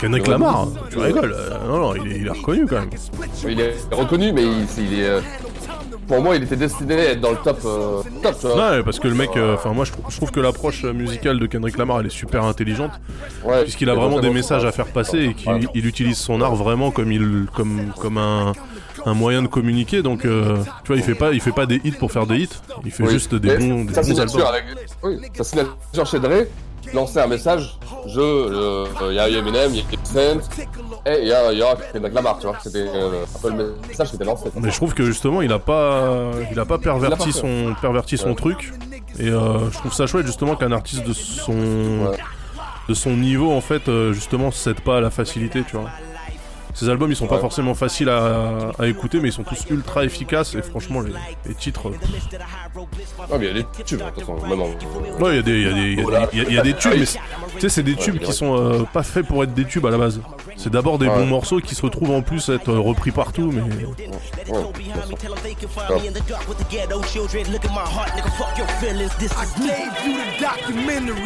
[0.00, 1.34] Kendrick Lamar, tu rigoles.
[1.36, 2.90] euh, non, non, il est, il est reconnu quand même.
[3.46, 5.04] Il est reconnu, mais il, il est.
[5.08, 5.20] euh,
[6.08, 7.60] Pour moi, il était destiné à être dans le top.
[7.64, 8.70] euh, top tu vois.
[8.70, 11.46] Ouais, parce que le mec, enfin moi je, trou- je trouve que l'approche musicale de
[11.46, 12.92] Kendrick Lamar elle est super intelligente,
[13.44, 16.54] Ouais, puisqu'il a vraiment des messages à faire passer et qu'il il utilise son art
[16.56, 18.52] vraiment comme il, comme, comme un,
[19.06, 20.02] un moyen de communiquer.
[20.02, 22.36] Donc euh, tu vois, il fait pas, il fait pas des hits pour faire des
[22.40, 22.48] hits,
[22.84, 23.10] il fait Oui.
[23.10, 24.42] juste des bons, des sa bons albums.
[24.42, 24.64] avec-
[25.02, 26.44] Oui, sa signature chez Dre,
[26.92, 30.62] lancer un message, je, euh, il y a Eminem, il y a 50 Cent,
[31.06, 32.56] et il y a, il y a Kendrick Lamar, tu vois.
[32.62, 34.50] C'était euh, un peu le message qui était lancé.
[34.60, 37.74] Mais je trouve que justement il a pas, il a pas perverti a pas son,
[37.80, 38.34] perverti son Ouais.
[38.34, 38.72] truc.
[39.18, 41.54] Et euh, je trouve ça chouette justement qu'un artiste de son,
[42.88, 45.88] de son niveau en fait euh, justement cède pas à la facilité, tu vois.
[46.78, 50.04] Ces albums ils sont pas forcément faciles à, à écouter mais ils sont tous ultra
[50.04, 51.12] efficaces et franchement les,
[51.46, 51.90] les titres.
[53.18, 55.38] Ah, mais il y a des tubes, de toute façon, même en- Ouais, il y
[55.38, 56.58] a des, il y a des, il y a des- il y a- il y
[56.58, 59.42] a des tubes, mais tu sais, c'est des tubes qui sont euh, pas faits pour
[59.42, 60.20] être des tubes à la base.
[60.56, 61.14] C'est d'abord des Ouais.
[61.14, 63.62] bons morceaux qui se retrouvent en plus être euh, repris partout, mais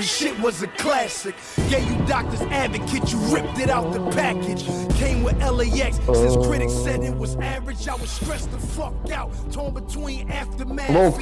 [0.02, 1.34] shit was a classic.
[1.70, 4.64] You Doctor's Advocate, you ripped it out the package.
[4.98, 9.30] Came with LAX, since critics said it was average, I was stressed the fuck out.
[9.52, 11.12] Torn between aftermath Bon,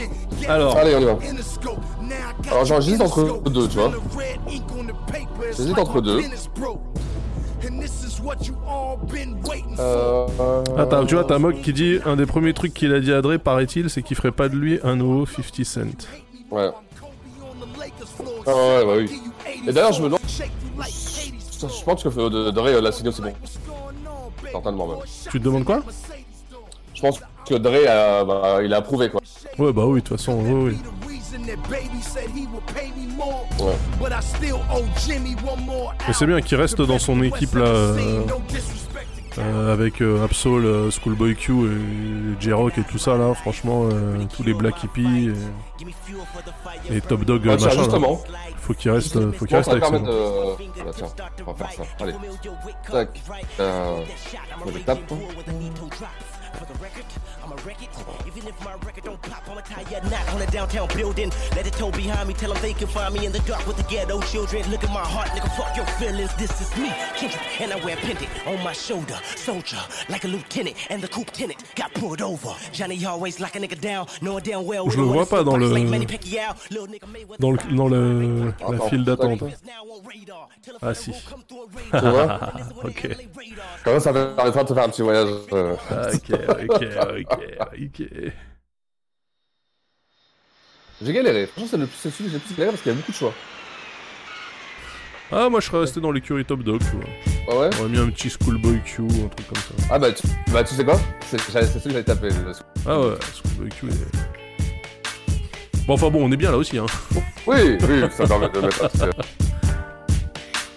[0.48, 1.18] alors, allez, on y va.
[2.50, 3.92] Alors, j'hésite entre deux, tu vois.
[5.56, 6.20] J'hésite entre deux.
[9.78, 10.26] Euh,
[10.76, 13.12] Ah, t'as- tu vois, t'as Mog qui dit un des premiers trucs qu'il a dit
[13.12, 15.80] à Dre, paraît-il, c'est qu'il ferait pas de lui un nouveau 50 Cent.
[16.50, 16.70] Ouais.
[18.46, 19.20] Ah ouais, bah oui.
[19.66, 20.20] Et d'ailleurs, je me demande.
[21.60, 23.32] Je je pense que euh, Dre l'a signé aussi bon.
[24.50, 24.98] Certainement même.
[25.30, 25.80] Tu te demandes quoi?
[26.94, 29.20] Je pense que Dre a, bah, il a approuvé quoi.
[29.58, 30.76] Ouais, bah oui, de toute façon, oui,
[36.06, 38.22] Mais c'est bien qu'il reste dans son équipe là, euh,
[39.38, 44.16] euh, avec euh, Absol, euh, Schoolboy Q et J-Rock et tout ça là, franchement, euh,
[44.34, 45.30] tous les Black Hippies
[46.90, 47.98] et, et Top Dog Ah, euh, machin.
[47.98, 48.08] là.
[48.68, 49.98] Faut qu'il reste, euh, faut qu'il reste avec ça.
[49.98, 50.04] de.
[50.04, 51.06] Bah, tiens,
[51.46, 52.04] on va faire ça.
[52.04, 52.12] Allez.
[52.92, 53.08] Tac.
[53.60, 54.02] Euh,
[54.74, 54.98] je tape.
[56.48, 56.54] Yeah,
[59.04, 61.30] not pop on a tie yet night on a downtown building.
[61.54, 62.34] Let it toe behind me.
[62.34, 64.68] Tell them they can find me in the dark with the ghetto children.
[64.70, 65.48] Look at my heart, nigga.
[65.56, 66.34] Fuck your feelings.
[66.36, 69.18] This is me, Kendrick, and I wear a pendant on my shoulder.
[69.36, 72.50] Soldier, like a lieutenant, and the coupe tenant got pulled over.
[72.72, 74.84] Johnny always lock a nigga down, knowing damn well.
[74.86, 76.54] we Je le don't vois wanna pas dans le- like Manny Pacquiao.
[76.70, 77.38] Little nigga Mayweather.
[77.38, 79.42] Dans, le, dans le, la file d'attente.
[80.82, 81.12] Ah si.
[81.12, 82.40] Tu vois
[82.84, 83.08] ok.
[83.84, 85.28] Quand même, ça permettra de te faire un petit voyage.
[85.52, 85.76] euh.
[86.14, 86.82] Ok, ok,
[87.20, 88.08] ok, ok.
[91.00, 91.46] J'ai galéré.
[91.46, 93.12] Franchement, c'est le c'est celui que j'ai le plus galéré parce qu'il y a beaucoup
[93.12, 93.34] de choix.
[95.30, 97.04] Ah, moi je serais resté dans l'écurie Top Dog, tu vois.
[97.50, 97.70] Ah ouais?
[97.76, 99.74] J'aurais mis un petit Schoolboy Q, un truc comme ça.
[99.90, 100.98] Ah bah tu, bah, tu sais quoi?
[101.26, 102.30] C'est c'est celui que j'allais taper.
[102.30, 102.52] le-
[102.86, 105.86] Ah ouais, Schoolboy Q est...
[105.86, 106.86] Bon, enfin bon, on est bien là aussi, hein.
[107.46, 109.04] Oui, oui, ça permet de mettre un petit,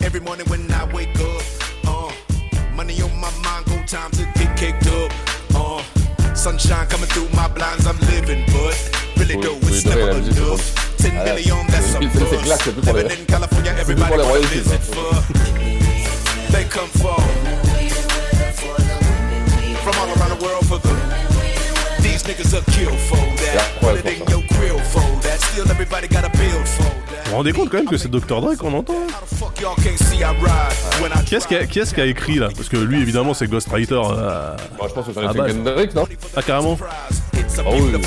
[0.01, 1.41] Every morning when I wake up,
[1.85, 2.11] uh,
[2.75, 4.25] money on my mind, go time to
[6.41, 8.73] sunshine coming through my blinds, I'm living, but
[9.17, 10.33] really though, it's never la musique,
[10.97, 11.25] c'est enough.
[11.37, 15.13] 10 Ah, that's a les- Living in California, everybody wanna visit for.
[16.51, 17.15] They come for
[19.83, 20.90] from all around the world for the.
[27.23, 28.41] Vous vous rendez compte quand même que c'est Dr.
[28.41, 29.07] Dre qu'on entend hein
[31.25, 32.49] Qui est-ce qui, a- qui est-ce qui a écrit là?
[32.55, 33.95] Parce que lui évidemment c'est Ghostwriter.
[33.95, 35.35] Euh, Bah, je pense que c'est base.
[35.53, 36.05] Kendrick, non?
[36.35, 36.77] Ah carrément
[37.33, 37.91] It's a Ah oui.
[37.95, 37.97] a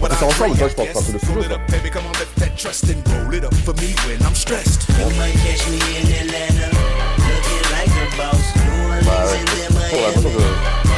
[0.00, 1.12] Bah, c'est ensemble, toi, je pense, c'est un peu guess.
[1.12, 3.74] le studio, it up, baby, come on, lift that trust and roll it up for
[3.76, 4.86] me when I'm stressed.
[4.88, 6.68] You might catch me in Atlanta,
[7.18, 8.46] looking like a boss.
[8.56, 10.93] New Orleans Bah, ouais.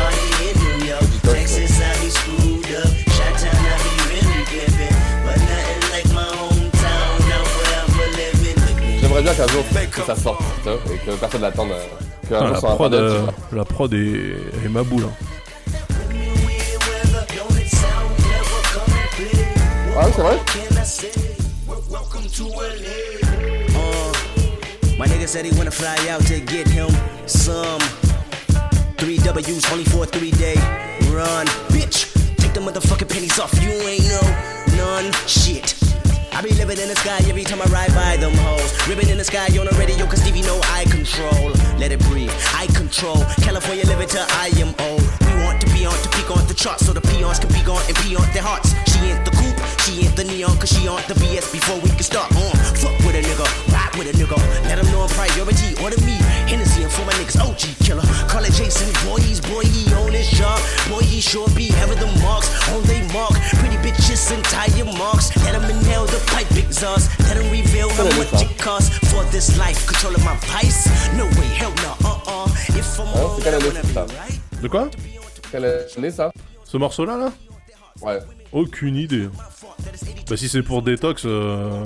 [1.46, 1.66] York.
[1.66, 2.90] Petit toc, Texas, I be screwed up.
[3.16, 4.94] Chi-town, I be really pimpin',
[5.24, 7.10] but nothing like my hometown.
[7.28, 9.00] Now forever living.
[9.00, 10.40] J'aimerais bien qu'un jour que ça sorte,
[10.92, 11.70] et que personne n'attende.
[11.72, 13.96] euh, Qu'un Ah, jour la, prod, euh, la prod est,
[14.64, 15.04] est ma boule.
[15.04, 15.12] hein.
[19.98, 20.38] Ah, c'est vrai
[23.74, 24.12] Uh,
[24.98, 26.88] my nigga said he wanna fly out to get him
[27.26, 27.80] some
[28.96, 30.54] three W's only for a three day
[31.12, 31.46] run.
[31.72, 33.52] Bitch, take the motherfucking pennies off.
[33.62, 34.20] You ain't no
[34.76, 35.76] none shit.
[36.32, 38.88] I be living in the sky every time I ride by them hoes.
[38.88, 41.52] Ribbon in the sky on the radio, cause Stevie know I control.
[41.78, 43.24] Let it breathe, I control.
[43.40, 45.00] California living till I am old.
[45.24, 47.62] We want to be on to peak on the charts so the peons can be
[47.62, 48.72] gone and pee on their hearts.
[48.92, 51.88] She ain't the coupe, she ain't the neon, cause she on the BS before we
[51.88, 52.52] can start on.
[52.76, 53.48] Fuck with a nigga,
[53.98, 54.36] with a nigga.
[54.68, 56.16] Let them know I'm priority, order me.
[56.48, 58.04] Hennessy and for my niggas, OG killer.
[58.28, 60.60] Call it Jason Voorhees, boy, he on his job.
[60.88, 63.32] Boy, he sure be having the marks on they mark.
[63.60, 65.34] Pretty bitches and tire marks.
[65.44, 67.10] Let them inhale the pipe exhaust.
[67.20, 69.86] Let them reveal how much it costs for this life.
[69.86, 70.86] Controlling my vice?
[71.14, 72.48] No way, hell no, uh uh.
[72.76, 73.06] If I'm
[73.36, 74.62] c'est quelle I année wanna be ça right.
[74.62, 74.90] De quoi?
[75.50, 76.32] Quelle année ça?
[76.64, 77.16] Ce morceau là?
[77.16, 77.32] Là
[78.02, 78.18] Ouais.
[78.52, 79.28] Aucune idée.
[80.28, 81.84] Bah si c'est pour Detox, euh...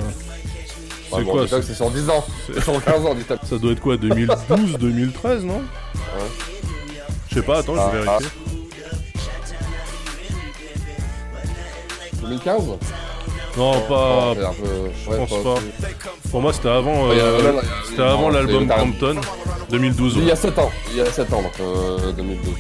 [1.11, 2.25] c'est Ouais, quoi c'est sur 10 ans.
[2.55, 3.47] C'est sur 15 ans, Detox.
[3.49, 5.63] Ça doit être quoi 2012, 2013 non
[7.29, 8.29] Je sais pas, attends, je vais Ah, vérifier.
[12.23, 12.63] 2015
[13.57, 14.35] Non, pas.
[14.35, 14.41] peu-
[15.05, 15.55] Je ouais, pense pas.
[16.31, 17.09] Pour moi, c'était avant.
[17.09, 19.21] Ouais, euh, a- C'était avant l'album Compton,
[19.71, 20.15] 2012.
[20.17, 20.33] Il y ouais.
[20.33, 20.71] a 7 ans.
[20.91, 22.55] Il y a 7 ans, donc euh, 2012.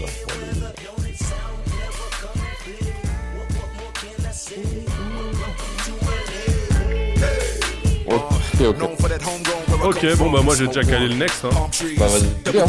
[8.61, 9.85] Ok, ok.
[9.85, 11.45] Ok, bon bah moi j'ai déjà calé le next.
[11.45, 11.51] Hein.
[11.99, 12.66] Bah vas-y, bien.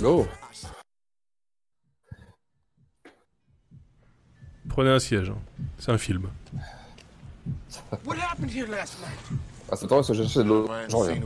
[0.00, 0.26] Go.
[4.68, 5.30] Prenez un siège.
[5.30, 5.38] hein.
[5.78, 6.28] C'est un film.
[8.04, 9.40] What happened here last night?
[9.70, 10.68] Ah, c'est temps, parce que j'ai cherché de l'eau.
[10.88, 11.20] J'en reviens.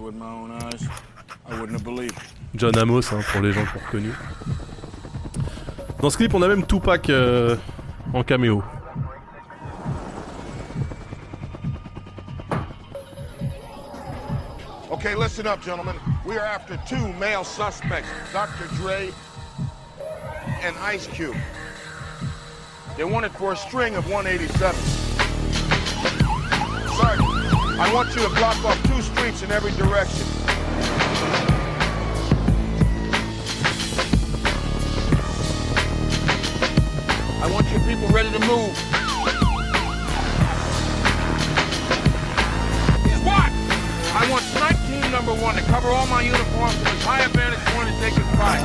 [2.55, 4.13] John Amos hein, pour les gens qui ont reconnu.
[6.01, 7.57] Dans ce clip, on a même Tupac euh,
[8.13, 8.63] en caméo.
[14.99, 15.95] Okay, listen up, gentlemen.
[16.27, 18.67] We are after two male suspects, Dr.
[18.75, 19.13] Dre
[20.61, 21.37] and Ice Cube.
[22.97, 24.75] They're wanted for a string of 187.
[26.97, 27.29] Sergeant,
[27.79, 30.27] I want you to block off two streets in every direction.
[37.41, 38.77] I want your people ready to move.
[43.25, 43.53] What?
[44.13, 44.43] I want
[45.09, 48.01] team number one to cover all my uniforms from as high a vantage point as
[48.01, 48.65] they can find.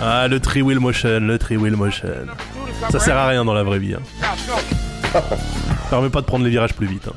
[0.00, 2.26] Ah, le tree wheel motion, le tree wheel motion.
[2.90, 3.94] Ça sert à rien dans la vraie vie.
[3.94, 4.02] Hein.
[5.12, 5.20] Ça
[5.98, 7.06] permet pas de prendre les virages plus vite.
[7.08, 7.12] hein.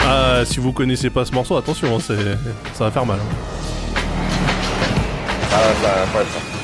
[0.00, 2.16] Ah, si vous connaissez pas ce morceau, attention, hein, c'est...
[2.74, 3.18] ça va faire mal.
[3.18, 3.36] hein.
[5.52, 6.55] Ah, ça va pas être ça.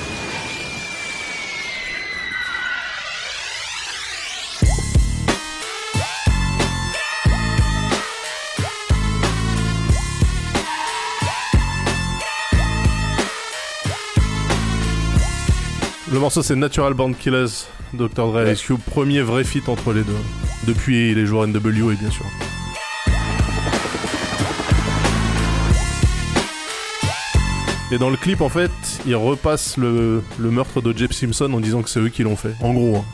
[16.13, 17.65] Le morceau c'est Natural Born Killers,
[17.95, 18.09] Dr.
[18.27, 20.13] Dre et Ice Cube, premier vrai feat entre les deux.
[20.67, 22.27] Depuis les jours NWA bien sûr.
[27.91, 28.71] Et dans le clip en fait,
[29.07, 32.37] ils repassent le, le meurtre de Jeb Simpson en disant que c'est eux qui l'ont
[32.37, 32.55] fait.
[32.61, 32.97] En gros.
[32.97, 33.05] hein.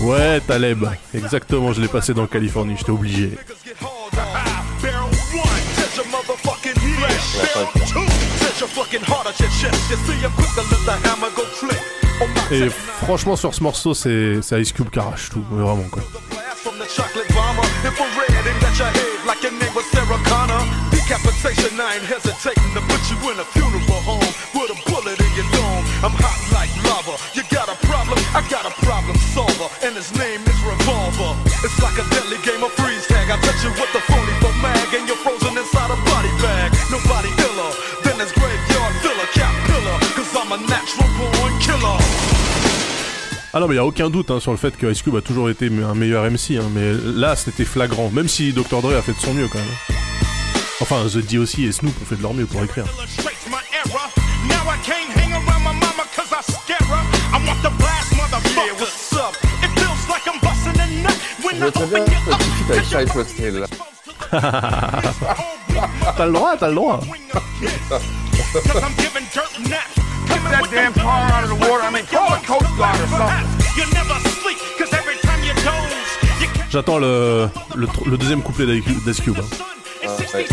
[0.00, 0.84] Ouais, Taleb.
[1.14, 3.32] Exactement, je l'ai passé dans Californie, j'étais obligé.
[12.50, 12.68] Et
[13.02, 14.98] franchement, sur ce morceau, c'est Ice Cube qui
[15.30, 16.02] tout, vraiment quoi.
[29.40, 31.32] Solver, and his name is Revolver.
[31.64, 33.26] It's like a deadly game of freeze tag.
[33.30, 36.68] I touch you with the phony for mag, and you're frozen inside a body bag.
[36.90, 37.72] Nobody iller
[38.04, 39.96] than this graveyard filler, cap pillar.
[40.16, 41.98] Cause I'm a natural born killer.
[43.52, 45.22] Ah non, mais il a aucun doute hein, sur le fait que Ice Cube a
[45.22, 48.80] toujours été un meilleur MC, hein, mais là c'était flagrant, même si Dr.
[48.80, 49.76] Dre a fait de son mieux quand même.
[50.80, 51.62] Enfin, The D.O.C.
[51.62, 52.86] et Snoop ont fait de leur mieux pour écrire.
[61.60, 62.12] Je veux très bien avec
[66.16, 67.00] t'as le droit, t'as le droit.
[70.50, 71.84] That damn car out of the water.
[71.84, 73.46] I mean, call the Coast Guard or something.
[76.70, 79.36] J'attends le, le, le deuxième couplet d'Ice Cube.
[79.38, 79.44] hein.
[80.02, 80.48] in 66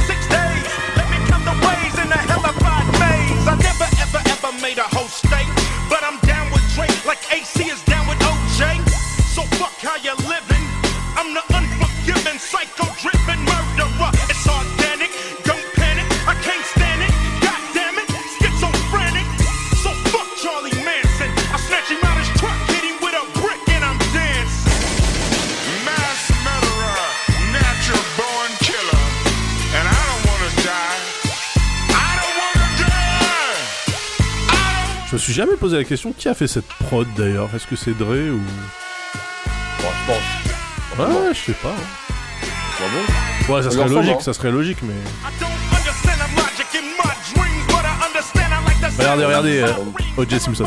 [35.33, 37.49] suis jamais posé la question qui a fait cette prod d'ailleurs?
[37.53, 38.39] Est-ce que c'est Dre ou?
[39.81, 40.99] Bon, je pense.
[40.99, 41.69] Ouais, ouais, je sais pas.
[41.69, 42.13] hein.
[42.79, 42.85] Bon,
[43.47, 43.53] bon.
[43.53, 44.21] Ouais, ça serait logique, hein.
[44.21, 44.93] ça serait logique, mais.
[48.97, 49.67] Regardez, regardez, euh,
[50.17, 50.39] O.J.
[50.39, 50.65] Simpson.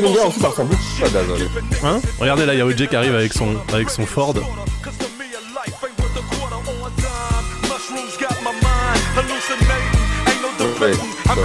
[0.00, 0.14] Ice Cube.
[0.16, 2.00] ah, le ça ressemble beaucoup à hein.
[2.18, 4.34] Regardez là, il y a OJ qui arrive avec son, avec son Ford.
[4.34, 4.42] Ouais,
[10.58, 11.10] debating.
[11.26, 11.36] I'm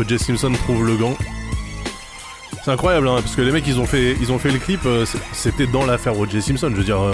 [0.00, 0.18] O.J.
[0.18, 1.14] Simpson trouve le gant.
[2.64, 4.80] C'est incroyable, hein, parce que les mecs, ils ont fait, ils ont fait le clip,
[4.84, 6.42] euh, c'était dans l'affaire O.J.
[6.42, 6.68] Simpson.
[6.70, 7.12] Je veux dire, euh,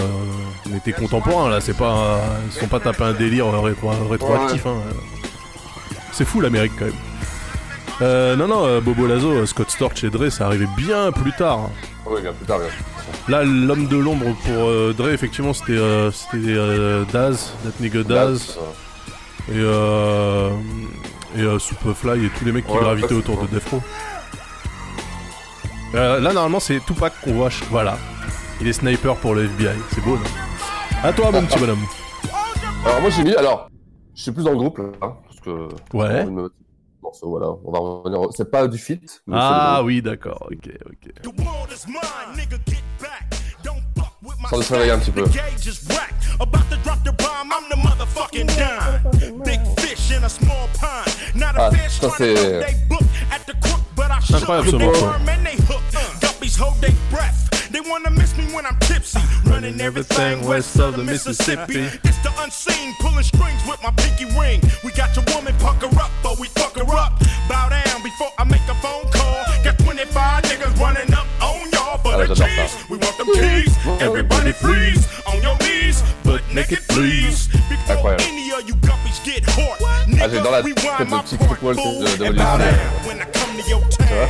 [0.72, 2.18] on était contemporains là, c'est pas, euh,
[2.52, 4.66] ils sont pas tapés un délire rétro- rétroactif.
[4.66, 4.74] hein.
[6.12, 6.94] C'est fou l'Amérique quand même.
[8.02, 11.58] Euh, non, non, Bobo Lazo, Scott Storch et Dre, ça arrivait bien plus tard.
[12.06, 12.10] hein.
[12.22, 12.68] Bien plus tard, bien.
[13.28, 18.02] Là, l'homme de l'ombre pour euh, Dre, effectivement, c'était euh, c'était euh, Daz, That Nigga
[18.02, 18.58] Daz.
[19.48, 20.50] Et, euh,
[21.36, 23.62] et euh, Superfly et tous les mecs qui Ouais, gravitaient autour de ouais.
[23.70, 23.82] Row.
[25.94, 27.48] Euh, là, normalement, c'est Tupac qu'on voit.
[27.70, 27.96] Voilà.
[28.60, 29.76] Il est sniper pour le FBI.
[29.94, 30.24] C'est beau, non?
[31.02, 31.84] À toi, mon petit bonhomme.
[32.84, 33.68] Alors moi j'ai mis, alors,
[34.14, 35.68] je suis plus dans le groupe là, hein, parce que...
[35.92, 36.24] Ouais.
[36.26, 36.52] on me-
[37.02, 39.22] Morceau, voilà, on va revenir, au- c'est pas du feat.
[39.32, 40.48] Ah oui, d'accord.
[40.50, 41.32] Ok, ok.
[44.48, 45.24] Sans se réveiller un petit peu.
[51.58, 52.52] Ah, fish ça trying to c'est...
[52.52, 55.06] load they book at the crook, but I shook Incroyable, ce the morceau.
[55.06, 55.82] worm and they hook.
[56.20, 57.70] Guppies hold their breath.
[57.72, 59.20] They wanna miss me when I'm tipsy.
[59.46, 61.88] Running everything west of the Mississippi.
[62.04, 64.60] It's the unseen, pulling strings with my pinky ring.
[64.84, 67.12] We got your woman pucker up, but we fuck her up.
[67.48, 69.44] Bow down before I make a phone call.
[69.64, 72.90] Got 25 niggas running up on y'all for the j'adore cheese.
[72.90, 73.72] We want them keys.
[74.00, 77.48] Everybody freeze on your knees, but naked please.
[77.68, 79.80] Before any of you guppies get hot.
[80.26, 82.42] Ah, j'ai dans la tête le petit football de, de Olivier.
[83.06, 84.28] when I come to your town.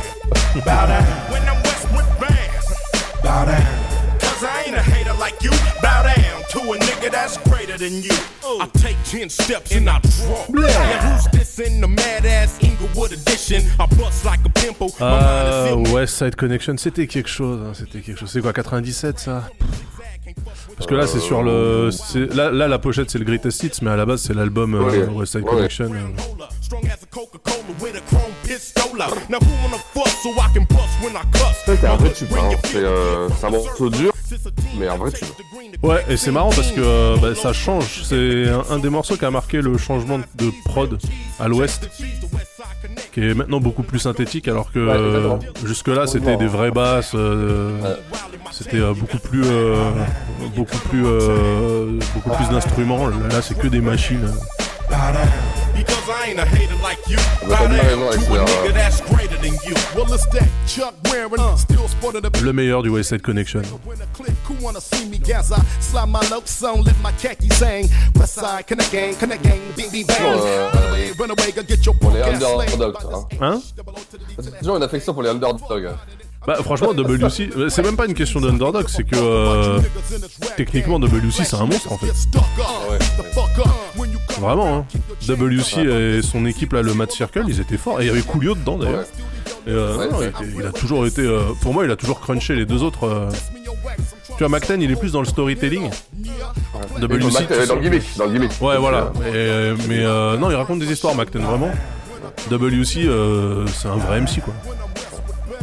[0.63, 3.23] Bow down when I'm Westwood bound.
[3.23, 4.19] Bow down.
[4.19, 5.49] Cause I ain't a hater like you.
[5.81, 8.13] Bow down to a nigga that's greater than you.
[8.61, 10.45] I take 10 steps and I draw.
[10.49, 10.67] Now
[11.01, 13.63] who's this in the mad ass Inglewood edition?
[13.79, 14.91] I bust like a pimple.
[14.99, 17.59] My mind Ah, is filled West Side Connection, c'était quelque chose.
[17.65, 18.29] hein, c'était quelque chose.
[18.31, 19.49] C'est quoi, 97 ça?
[20.77, 21.89] Parce que là, c'est sur le.
[21.91, 24.75] c'est- Là, là, la pochette, c'est le Greatest Hits, mais à la base, c'est l'album
[24.75, 25.07] euh.
[25.07, 25.49] West Side Ouais.
[25.49, 25.85] Connection.
[25.93, 25.97] euh.
[31.65, 32.27] c'est un vrai tube.
[32.37, 32.49] Hein.
[32.65, 34.13] C'est euh, un morceau dur,
[34.77, 35.27] mais un vrai tube.
[35.83, 38.03] Ouais, et c'est marrant parce que euh, bah, ça change.
[38.03, 40.97] C'est un, un des morceaux qui a marqué le changement de prod
[41.39, 41.89] à l'ouest,
[43.13, 47.13] qui est maintenant beaucoup plus synthétique, alors que Ouais, euh, jusque-là c'était des vraies basses,
[47.15, 47.95] euh,
[48.51, 49.91] c'était euh, beaucoup plus, euh,
[50.55, 53.07] beaucoup plus, euh, beaucoup plus d'instruments.
[53.07, 54.31] Là, c'est que des machines.
[55.77, 57.17] Because I ain't a hater like you.
[57.47, 57.53] The
[62.41, 63.61] Le meilleur du West Side Connection.
[71.99, 73.27] Pour les underdogs, hein.
[73.41, 73.61] Hein?
[74.39, 75.89] C'est toujours une affection pour les underdogs.
[76.45, 79.81] Bah franchement WC, c'est même pas une question d'underdog, c'est que euh,
[80.55, 82.07] techniquement WC c'est un monstre en fait.
[84.39, 84.85] Vraiment hein.
[85.27, 88.01] WC et son équipe là, le Mad Circle, ils étaient forts.
[88.01, 89.05] Et il y avait Coolio dedans d'ailleurs.
[89.65, 92.19] Et, euh, non, il, était- il a toujours été, euh, pour moi il a toujours
[92.21, 93.05] crunché les deux autres.
[93.05, 93.29] euh.
[94.37, 95.89] Tu vois McTen il est plus dans le storytelling.
[96.23, 98.51] Et WC, Mac- euh, dans le gimmick, dans le gimmick.
[98.61, 99.11] Ouais voilà.
[99.27, 101.71] Et, euh, mais euh, non il raconte des histoires McTen vraiment.
[102.51, 104.53] WC euh, c'est un vrai MC quoi.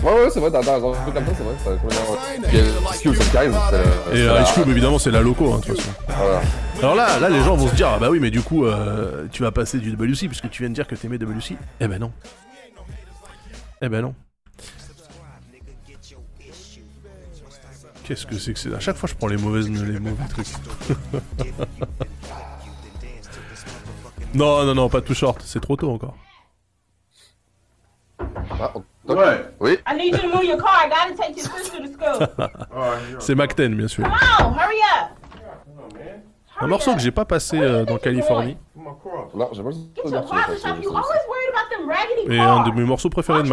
[0.05, 0.93] Ouais, ouais, c'est vrai, t'as raison.
[0.93, 1.55] Un truc comme ça, c'est vrai.
[1.65, 3.59] c'est complètement- Puis, euh, Ice Cube, c'est le charisme.
[3.71, 5.81] c'est le- Et c'est euh, la- Ice Cube évidemment c'est la loco hein, de toute
[5.81, 5.91] façon.
[6.09, 6.41] Voilà.
[6.81, 9.27] Alors là, là, les gens vont se dire, ah bah oui, mais du coup, euh,
[9.33, 11.57] tu vas passer du WC puisque tu viens de dire que t'aimais WC.
[11.81, 12.13] Eh ben non.
[13.81, 14.15] Eh ben non.
[18.05, 18.75] Qu'est-ce que c'est que c'est?
[18.75, 20.49] À chaque fois, je prends les mauvaises, les mauvais trucs.
[24.35, 25.41] non, non, non, pas too short.
[25.43, 26.15] C'est trop tôt encore.
[28.61, 28.85] Ah, on-
[29.61, 29.79] Oui.
[29.87, 30.85] I need you to move your car.
[30.85, 32.27] I gotta take your sister to school.
[33.19, 34.05] c'est McTen, bien sûr.
[34.05, 35.11] Come on, hurry up.
[36.61, 38.57] Un morceau que j'ai pas passé euh, dans Californie.
[39.35, 39.75] Non, j'ai pas le
[42.33, 43.49] Et un de mes morceaux préférés de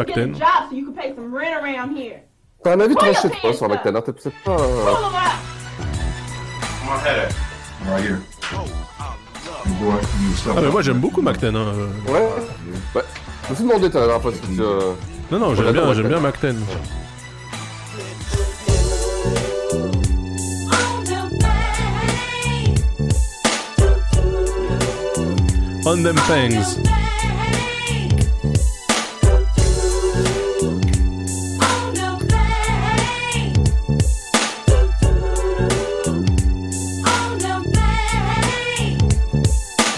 [1.97, 2.19] here.
[2.63, 3.71] T'as un avis tranché, toi, pants sur up.
[3.71, 4.01] McTen, hein.
[4.05, 4.51] T'es peut-être pas.
[4.51, 4.85] Euh.
[10.47, 11.55] Ah mais moi j'aime beaucoup McTen.
[11.55, 11.73] Hein.
[11.73, 11.87] euh.
[12.11, 12.29] Ouais.
[12.95, 13.01] Ouais.
[13.45, 14.61] Je me suis demandé tout à l'heure si tu.
[14.61, 14.93] euh,
[15.31, 16.55] Non, non, j'aime bien, j'aime bien McTen.
[16.55, 16.57] McTen.
[25.85, 26.77] On them things.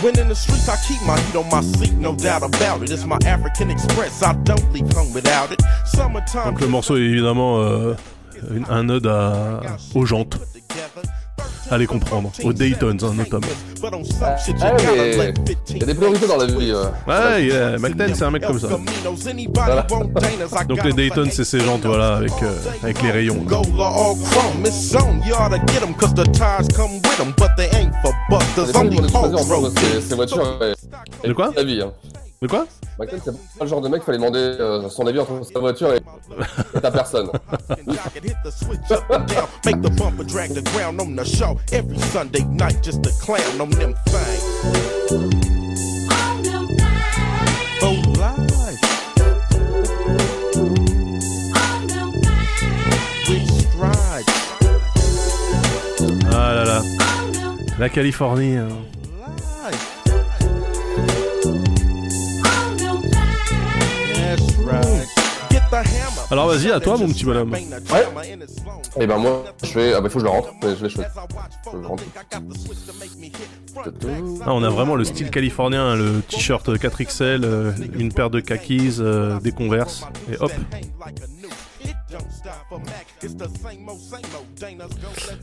[0.04, 2.92] When in the streets, I keep my heat on my seat, no doubt about it.
[2.92, 5.62] It's my African Express, I don't leave home without it.
[5.86, 6.44] Summertime.
[6.52, 7.96] Donc le morceau est évidemment euh,
[8.70, 9.62] un ode à,
[9.96, 10.38] aux jantes.
[11.72, 13.48] Allez comprendre, aux Daytons hein, notamment.
[14.22, 15.34] Ah, let
[15.70, 16.72] Il y a des priorités dans la vie.
[16.72, 16.86] euh.
[17.08, 18.68] Ouais, yeah, McTen c'est un mec comme ça.
[18.68, 19.48] I
[20.68, 22.54] Donc les Daytons c'est ces jantes voilà avec, euh,
[22.84, 23.44] avec les rayons.
[23.44, 23.50] De
[29.56, 29.78] rotate.
[29.78, 30.60] ses, ses voitures
[31.24, 31.52] De quoi?
[31.56, 31.82] Sa vie.
[31.82, 31.92] Hein.
[32.44, 32.68] De quoi
[33.00, 35.60] McTen, c'est pas le genre de mec qu'il fallait demander euh, son avis entre sa
[35.60, 36.02] voiture et,
[36.76, 37.30] et ta personne.
[38.22, 39.48] Hit the switch up and down,
[66.34, 67.52] Alors vas-y, à toi mon petit bonhomme.
[67.52, 68.08] Ouais.
[69.00, 69.94] Et ben moi, je vais.
[69.94, 71.08] Ah bah faut que je le rentre, je l'ai choisi.
[71.72, 72.04] Je le rentre.
[74.44, 78.40] Ah, on a vraiment le style californien, hein, le t-shirt 4XL, euh, une paire de
[78.40, 80.52] khakis, euh, des converses, et hop.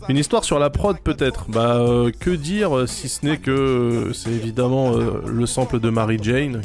[0.09, 1.47] Une histoire sur la prod peut-être.
[1.48, 5.90] Bah euh, que dire euh, si ce n'est que euh, c'est évidemment le sample de
[5.90, 6.62] Mary Jane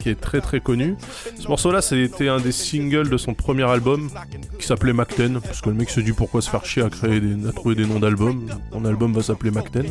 [0.00, 0.96] qui est très très connu.
[1.38, 4.10] Ce morceau-là, c'était un des singles de son premier album
[4.58, 7.20] qui s'appelait McTen parce que le mec se dit pourquoi se faire chier à créer
[7.20, 8.46] des, à trouver des noms d'albums?
[8.72, 9.86] Mon album va s'appeler McTen.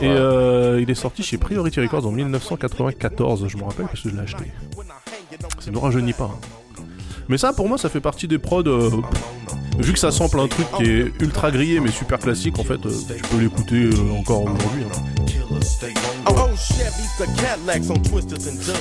[0.00, 4.14] Et il est sorti chez Priority Records en 1994, je me rappelle parce que je
[4.14, 4.44] l'ai acheté.
[5.58, 6.30] Ça ne rajeunit pas.
[6.32, 6.61] hein.
[7.28, 8.62] Mais ça, pour moi, ça fait partie des prods.
[8.66, 8.90] euh,
[9.78, 12.84] vu que ça sample un truc qui est ultra grillé mais super classique, en fait,
[12.84, 14.84] euh, tu peux l'écouter euh, encore aujourd'hui.
[14.84, 15.02] hein.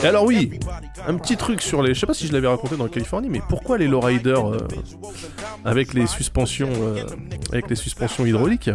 [0.03, 0.59] Et alors oui,
[1.07, 1.93] un petit truc sur les...
[1.93, 4.67] Je sais pas si je l'avais raconté dans Californie, mais pourquoi les lowriders euh,
[5.65, 6.69] avec les suspensions
[7.51, 8.69] avec les suspensions hydrauliques?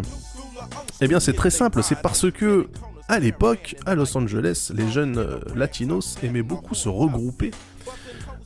[1.00, 2.68] Eh bien c'est très simple, c'est parce que
[3.08, 5.24] à l'époque, à Los Angeles, les jeunes
[5.54, 7.50] latinos aimaient beaucoup se regrouper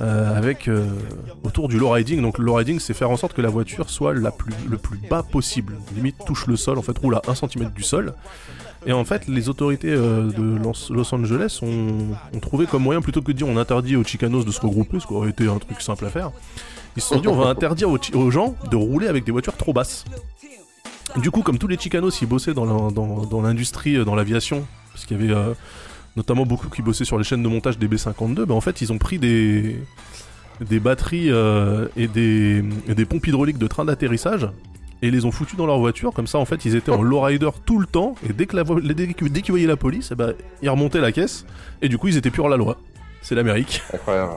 [0.00, 0.86] euh, avec euh,
[1.44, 2.22] autour du lowriding.
[2.22, 4.98] Donc le lowriding, c'est faire en sorte que la voiture soit la plus, le plus
[5.10, 8.14] bas possible, limite touche le sol, en fait roule à 1 cm du sol.
[8.86, 10.58] Et en fait, les autorités euh, de
[10.94, 14.44] Los Angeles ont, ont trouvé comme moyen, plutôt que de dire on interdit aux Chicanos
[14.46, 16.30] de se regrouper, ce qui aurait été un truc simple à faire,
[16.96, 19.74] ils se sont dit on va interdire aux, gens de rouler avec des voitures trop
[19.74, 20.06] basses.
[21.16, 24.64] Du coup, comme tous les Chicanos, ils bossaient dans la- dans- dans l'industrie, dans l'aviation,
[24.92, 25.34] parce qu'il y avait
[26.16, 28.92] notamment beaucoup qui bossaient sur les chaînes de montage des B-52, ben en fait, ils
[28.92, 29.80] ont pris des,
[30.60, 34.48] des batteries euh, et, des, et des pompes hydrauliques de train d'atterrissage
[35.02, 36.12] et les ont foutus dans leur voiture.
[36.12, 38.14] Comme ça, en fait, ils étaient en lowrider tout le temps.
[38.28, 41.00] Et dès que la dès qu'ils dès qu'ils voyaient la police, eh ben, ils remontaient
[41.00, 41.46] la caisse.
[41.80, 42.76] Et du coup, ils étaient plus hors la loi.
[43.22, 43.82] C'est l'Amérique.
[43.94, 44.34] Incroyable.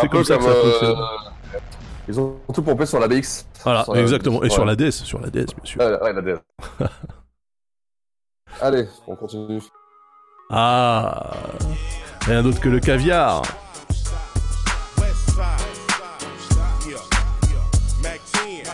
[0.00, 0.96] C'est comme ça que ça euh, fonctionne.
[2.08, 3.46] Ils ont tout pompé sur la BX.
[3.62, 4.42] Voilà, Sur la- exactement.
[4.42, 5.80] Et sur la DS, sur la DS, bien sûr.
[5.80, 6.38] Ouais, ouais, la DS.
[8.60, 9.60] Allez, on continue.
[10.54, 11.32] Ah,
[12.26, 13.40] rien d'autre que le caviar.
[16.86, 16.98] Yeah,
[17.48, 17.64] yeah.
[18.02, 18.68] Mac 10.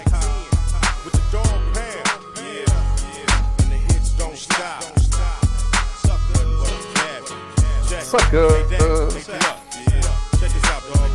[1.04, 2.02] With the dog pound.
[2.34, 2.66] Yeah,
[3.14, 3.62] yeah.
[3.62, 4.82] And the hits don't stop.
[6.02, 7.22] Sucker, but a cab.
[7.88, 8.02] Check.
[8.02, 8.48] Sucker.
[8.48, 9.58] Hey, Dad, check it out.
[9.86, 10.02] Yeah.
[10.40, 11.10] Check this out, dog.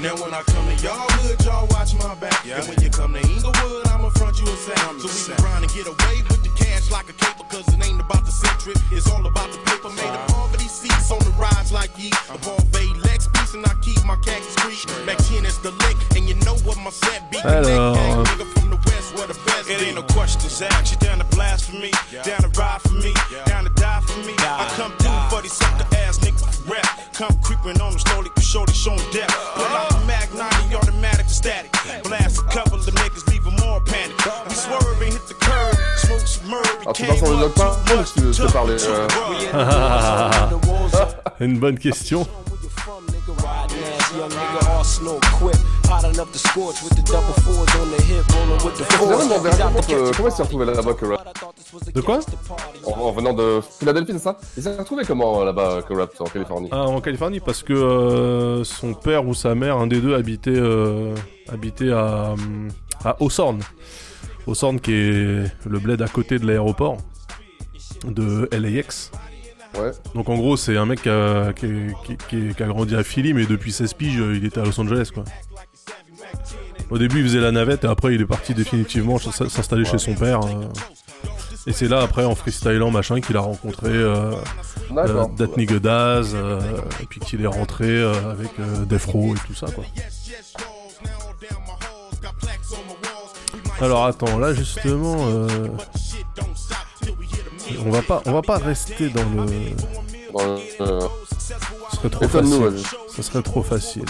[0.00, 2.44] Now when I come to y'all hood, y'all watch my back.
[2.44, 4.76] And when you come to Inglewood, I'ma front you a sack.
[4.98, 7.12] So we can grind and get away with the cash like a
[7.58, 8.76] cause it ain't about the centric.
[8.92, 12.10] It's all about the paper made of poverty seats on the rides like ye.
[12.30, 14.86] A Bombay Lex piece and I keep my khaki street.
[15.06, 17.38] Mac 10 is the lick, and you know what my set be.
[17.42, 20.92] Alors, Nigga from the west, where the best It ain't no questions asked.
[20.92, 21.90] You down to blast for me,
[22.22, 23.12] down to ride for me,
[23.46, 24.34] down to die for me.
[24.38, 26.86] I come through for these sucker ass niggas for rap.
[27.12, 29.34] Come creeping on them slowly, for sure they showing depth.
[29.58, 31.72] Pull out the Mac 90, automatic to static.
[32.04, 34.14] Blast a couple of them niggas, leave them more panic.
[34.46, 36.68] We swerve and hit the curb, smoke some murder.
[37.48, 38.76] Log pas Moi, je te- je te parlais.
[38.88, 39.08] euh.
[41.40, 42.26] Une bonne question.
[49.90, 51.22] Euh, comment il s'est retrouvé là-bas, Corrupt
[51.94, 52.20] De quoi
[52.84, 56.24] en, en venant de Philadelphie, c'est ça Il s'est retrouvé comment euh, là-bas, Corrupt, en
[56.24, 60.14] Californie Ah, en Californie, parce que euh, son père ou sa mère, un des deux,
[60.14, 61.14] habitait, euh,
[61.52, 62.68] habitait à, hum,
[63.04, 63.60] à Hawthorne.
[64.46, 66.98] Hawthorne qui est le bled à côté de l'aéroport
[68.06, 69.10] de LAX.
[69.78, 69.90] Ouais.
[70.14, 71.66] Donc en gros, c'est un mec qui a, qui,
[72.06, 74.78] qui- qui- qui a grandi à Philly, mais depuis 16 piges, il était à Los
[74.80, 75.24] Angeles, quoi.
[76.90, 80.14] Au début, il faisait la navette, et après, il est parti définitivement s'installer chez son
[80.14, 80.40] père.
[80.44, 80.64] euh.
[81.66, 84.32] Et c'est là, après, en freestylant, machin, qu'il a rencontré euh,
[84.96, 86.60] euh, Dat Nigga Daz, euh,
[87.02, 88.50] et puis qu'il est rentré avec
[89.06, 89.84] Row et tout ça, quoi.
[93.80, 95.46] Alors attends, là justement, euh,
[97.86, 99.46] on va pas, on va pas rester dans le.
[100.36, 100.58] Euh,
[101.90, 102.72] Ce serait trop facile.
[103.14, 104.04] Ce serait trop facile.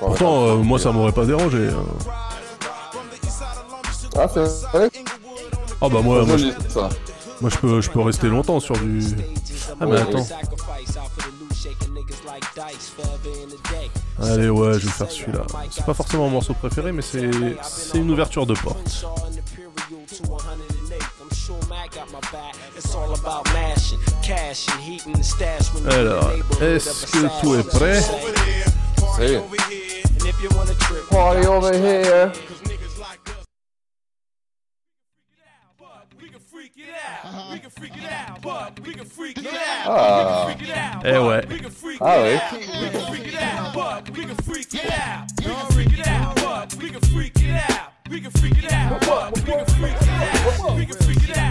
[0.00, 1.68] Pourtant, euh, moi, ça m'aurait pas dérangé.
[1.68, 1.84] hein.
[4.16, 4.40] Ah, c'est
[4.72, 4.90] vrai
[5.80, 6.88] Ah bah moi, moi, je, ça.
[7.40, 9.02] moi, je peux, je peux rester longtemps sur du.
[9.80, 10.24] Ah mais attends.
[14.22, 15.44] Allez ouais, je vais faire celui-là.
[15.70, 17.30] C'est pas forcément mon morceau préféré, mais c'est,
[17.62, 19.06] c'est une ouverture de porte.
[25.90, 26.30] Alors,
[26.62, 28.00] est-ce que tout est prêt?
[31.10, 32.32] Party over here.
[39.86, 40.46] Ah.
[41.04, 41.42] Eh ouais.
[42.00, 42.40] Ah ouais.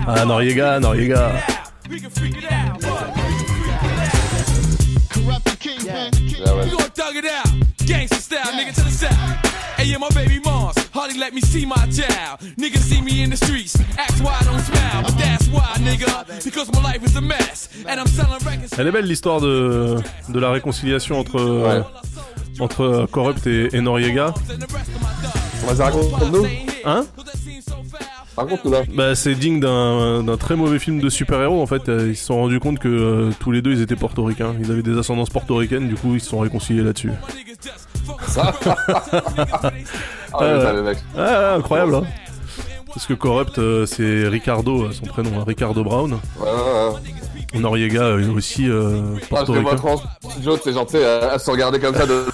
[0.08, 1.32] Ah Noriega, Noriega.
[5.26, 6.66] Ouais.
[6.66, 7.48] We gon' thug it out?
[7.86, 9.78] Gangsta style, nigga, to the south.
[9.78, 12.40] Hey, yeah, my baby Mars, hardly let me see my child.
[12.58, 15.04] Niggas see me in the streets, ask why I don't smile.
[15.04, 17.70] But that's why, nigga, because my life is a mess.
[17.88, 18.74] And I'm selling records.
[18.78, 21.82] Elle est belle l'histoire de, de la réconciliation entre, euh,
[22.60, 24.34] entre Corrupt et, et Noriega.
[25.66, 26.46] Vas-y, raconte-nous.
[26.86, 27.06] Hein?
[28.38, 28.84] Là.
[28.96, 31.62] Bah, c'est digne d'un très mauvais film de super-héros.
[31.62, 34.56] En fait, ils se sont rendus compte que euh, tous les deux ils étaient portoricains.
[34.60, 37.12] Ils avaient des ascendances portoricaines, du coup ils se sont réconciliés là-dessus.
[40.36, 40.98] Ah, mecs.
[41.16, 42.04] Ouais, ouais, incroyable, hein.
[42.88, 46.14] Parce que Corrupt, euh, c'est Ricardo, euh, son prénom, hein, Ricardo Brown.
[46.14, 47.14] Ouais, ouais, ouais.
[47.54, 51.40] Noriega euh, aussi euh, Ah, parce que studio, tu sais, genre, tu sais, à, à
[51.40, 52.26] se regarder comme ça de.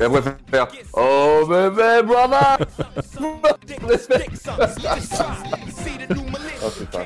[0.00, 2.58] Et après faire Oh bébé, brother
[6.64, 6.98] Oh putain.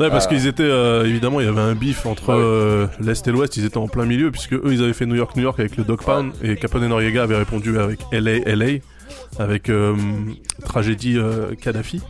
[0.00, 0.28] Ouais, parce Ah.
[0.28, 3.56] qu'ils étaient euh, évidemment, il y avait un bif entre euh, l'est et l'ouest.
[3.56, 5.76] Ils étaient en plein milieu puisque eux, ils avaient fait New York, New York avec
[5.76, 8.78] le Dog Pound et Capone et Noriega avaient répondu avec LA, LA,
[9.38, 9.94] avec euh,
[10.64, 12.00] tragédie euh, Kadhafi.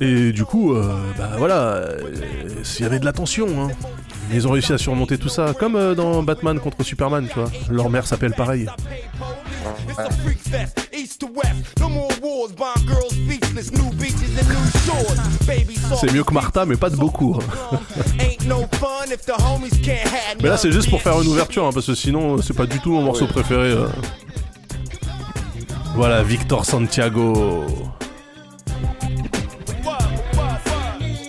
[0.00, 1.82] Et du coup, euh, bah voilà,
[2.78, 3.46] il y avait de la tension.
[3.64, 3.68] Hein.
[4.32, 7.50] Ils ont réussi à surmonter tout ça, comme euh, dans Batman contre Superman, tu vois.
[7.70, 8.66] Leur mère s'appelle pareil.
[16.00, 17.38] C'est mieux que Martha, mais pas de beaucoup.
[17.40, 17.78] hein.
[20.42, 22.78] Mais là, c'est juste pour faire une ouverture, hein, parce que sinon, c'est pas du
[22.80, 23.70] tout mon morceau préféré.
[23.70, 23.86] euh.
[25.94, 27.64] Voilà, Victor Santiago.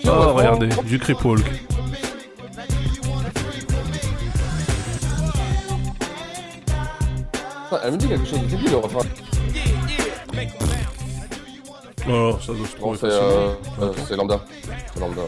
[0.06, 1.44] Oh, regardez, du Creepwalk.
[7.72, 9.00] Ah, Elle me dit quelque chose de débile, le refrain.
[12.08, 14.40] Oh, ça doit se trouver c'est euh, euh, c'est lambda.
[14.92, 15.22] C'est lambda.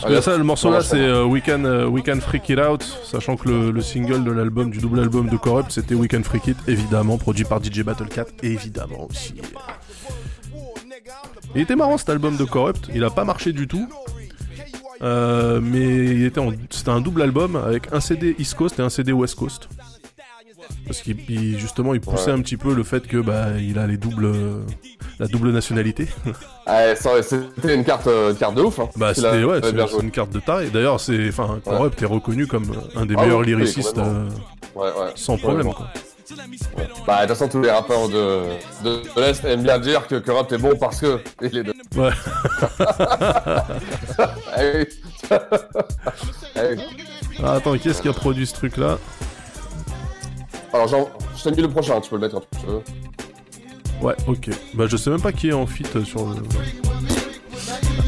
[0.00, 2.60] Parce que ça, le morceau là, c'est euh, We, Can, euh, We Can Freak It
[2.60, 6.08] Out, sachant que le, le single de l'album, du double album de Corrupt, c'était We
[6.08, 9.34] Can Freak It, évidemment, produit par DJ Battle 4, évidemment aussi.
[11.54, 13.88] Il était marrant cet album de Corrupt, il a pas marché du tout.
[15.00, 18.82] Euh, mais il était en- c'était un double album avec un CD East Coast et
[18.82, 19.68] un CD West Coast.
[20.86, 22.38] Parce qu'il il- justement il poussait Ouais.
[22.38, 24.32] un petit peu le fait que bah il a les doubles
[25.20, 26.08] la double nationalité.
[26.66, 28.78] Ah, c'était une carte, euh, une carte de ouf.
[28.80, 28.88] Hein.
[28.96, 30.68] Bah c'était ouais, c'est une carte de taré.
[30.70, 32.64] D'ailleurs c'est enfin Corrupt est reconnu comme
[32.96, 34.28] un des Ah meilleurs oui, lyricistes euh,
[34.74, 35.12] Ouais, ouais.
[35.14, 35.88] sans problème quoi.
[37.06, 38.42] Bah, de toute façon, tous les rappeurs de,
[38.84, 41.20] de, de l'Est aiment bien dire que Corrupt est bon parce que.
[41.42, 41.74] Il est de...
[41.96, 42.10] Ouais.
[44.60, 44.88] Eh.
[46.56, 46.76] Eh.
[47.42, 48.98] Ah, attends, qui est-ce qui a produit ce truc là
[50.72, 52.82] Alors, genre, je t'ai mis le prochain, tu peux le mettre quand tu veux.
[54.00, 54.50] Ouais, ok.
[54.74, 56.36] Bah je sais même pas qui est en fit sur le.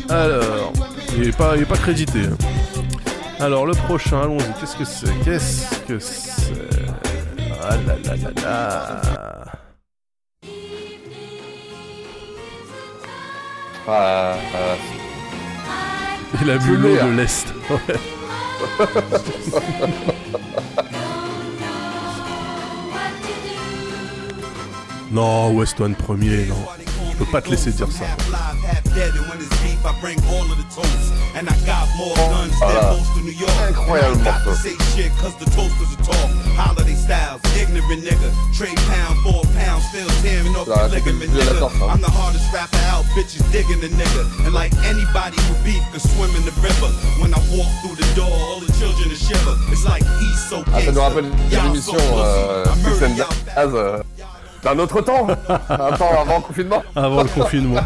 [0.09, 0.73] Alors,
[1.17, 2.23] il est pas, il est pas crédité.
[3.39, 4.53] Alors le prochain, allons-y.
[4.61, 5.13] Qu'est-ce que c'est?
[5.25, 6.53] Qu'est-ce que c'est?
[7.63, 9.01] Ah là là là là.
[13.89, 14.77] Ah, euh,
[16.43, 17.07] Il a vu Plus l'eau vert.
[17.07, 17.47] de l'Est.
[25.11, 26.57] Non, West One premier, non.
[27.21, 28.05] Je peux pas te laisser dire ça.
[29.85, 31.13] I bring all of the toast.
[31.37, 32.97] And I got more guns than Voilà.
[32.97, 33.53] most of New York.
[33.69, 34.53] Incroyable Ah, ça.
[41.93, 44.25] I'm the hardest rapper out, bitches digging the nigga.
[44.47, 46.89] And like anybody who beef could swim in the river.
[47.21, 49.57] When I walk through the door, all the children are shiver.
[49.71, 51.29] It's like he's so ça nous rappelle
[51.81, 52.65] so euh,
[54.63, 55.27] d'un autre temps.
[55.69, 56.83] Un temps avant le confinement.
[56.95, 57.77] Avant le confinement.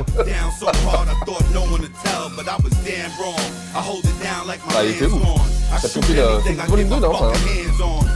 [3.74, 5.22] Ah, il était ouf.
[5.80, 7.32] Ça compile, euh, c'est volume get 2, my non, ça, hein?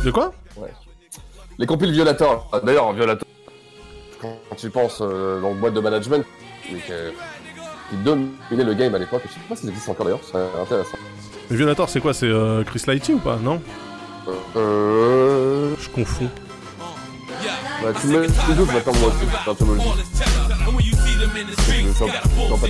[0.05, 0.33] De quoi?
[0.57, 0.73] Ouais.
[1.59, 2.49] Les compiles Violator.
[2.53, 3.27] Ah, D'ailleurs, Violator,
[4.21, 6.25] quand tu penses euh, dans le boîte de management,
[6.73, 7.13] mais que-
[7.91, 10.61] qui dominait le game à l'époque, je sais pas si ça existe encore d'ailleurs, c'est
[10.61, 10.99] intéressant.
[11.51, 12.13] Le Violator, c'est quoi?
[12.15, 13.37] C'est euh, Chris Lighty ou pas?
[13.37, 13.61] Non?
[14.57, 15.75] Euh.
[15.81, 16.29] Je confonds.
[17.83, 19.93] Bah, tu me tu me doutes maintenant, moi aussi, c'est un peu logique.
[21.87, 22.67] Je sens je sens pas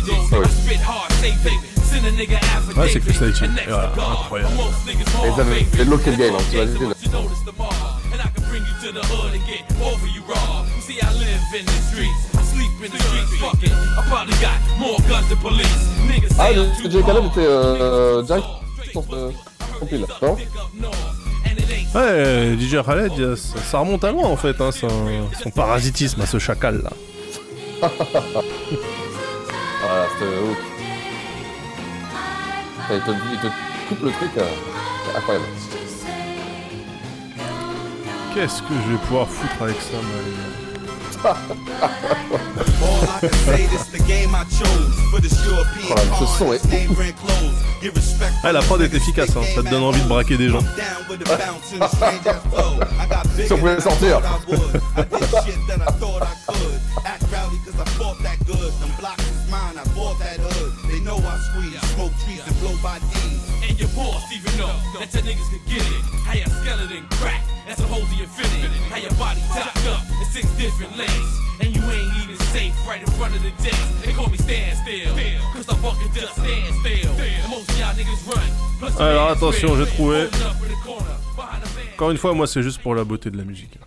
[0.00, 0.16] te dire.
[0.32, 0.42] euh,
[1.20, 1.54] Mais.
[2.76, 2.80] Oh.
[2.80, 3.44] Ouais, c'est Chris Lighty.
[3.44, 4.54] Et voilà, incroyable.
[5.24, 6.94] Et ça avait fait loquer le game, hein, t'imagines
[16.38, 18.46] Ah, le DJ Khaled était euh, direct
[18.92, 19.32] sur ce
[19.80, 20.36] compile, non
[21.94, 24.88] Ouais, DJ Khaled, ça, ça remonte à loin en fait, hein, son,
[25.42, 26.90] son parasitisme à ce chacal là.
[29.90, 30.58] Ah, c'était ouf.
[32.90, 33.46] Il te, il te
[33.88, 34.42] coupe le truc, euh,
[35.06, 35.46] c'est incroyable.
[38.34, 40.57] Qu'est-ce que je vais pouvoir foutre avec ça, moi, les gars?
[46.18, 46.58] Ce son est
[48.44, 49.40] Ah, la prod est efficace, hein.
[49.54, 50.60] ça te donne envie de braquer des gens.
[53.46, 54.20] Si on pouvait sortir.
[61.08, 63.40] know I squeeze, smoke trees and blow by D's.
[63.64, 66.02] And your boss even know that your niggas can get it.
[66.28, 68.68] How your skeleton crack, that's a hole to your fitting.
[68.92, 71.32] How your body tucked up in six different lanes.
[71.60, 73.80] And you ain't even safe right in front of the day.
[74.04, 75.10] They call me stand still,
[75.56, 77.10] cause I fucking just stand still.
[77.16, 78.48] And most of y'all niggas run.
[78.78, 80.28] Plus the Alors attention, j'ai trouvé.
[80.28, 81.92] Holding up in the corner, behind the van.
[81.94, 83.78] Encore une fois, moi, c'est juste pour la beauté de la musique.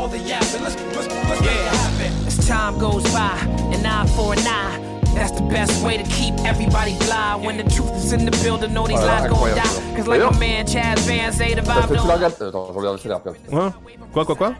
[0.00, 0.62] All the yapping.
[0.62, 2.26] Let's, let's, let's make it happen.
[2.26, 3.38] As time goes by,
[3.74, 4.89] an eye for an eye.
[5.20, 7.44] That's the best way to keep everybody blind.
[7.44, 9.60] When the truth is in the building, know these lies gon' incroyable.
[9.60, 9.96] die.
[9.96, 12.40] Cause like my man Chaz Van say, the Parce vibe que tu don't la regardes.
[12.40, 13.22] Attends, je regarde le scénario.
[13.24, 13.38] regarde.
[13.52, 13.74] Hein?
[14.14, 14.54] Quoi, quoi, quoi?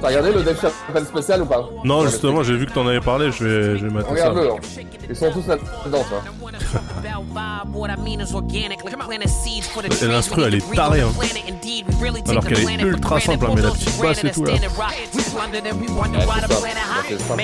[0.00, 3.00] T'as regardé le Dave Chappelle spécial ou pas Non, justement, j'ai vu que t'en avais
[3.00, 4.30] parlé, je vais, je vais mater ça.
[4.30, 4.50] Regarde-le.
[4.50, 4.56] hein.
[5.08, 6.04] Ils sont tous là-dedans,
[9.90, 10.08] the trees.
[10.12, 11.12] l'instru, We elle est tarée, the hein.
[12.30, 14.52] Alors the qu'elle est ultra simple, hein, mais la petite basse et and tout, là.
[14.54, 14.78] and the ça.
[16.44, 17.34] ça.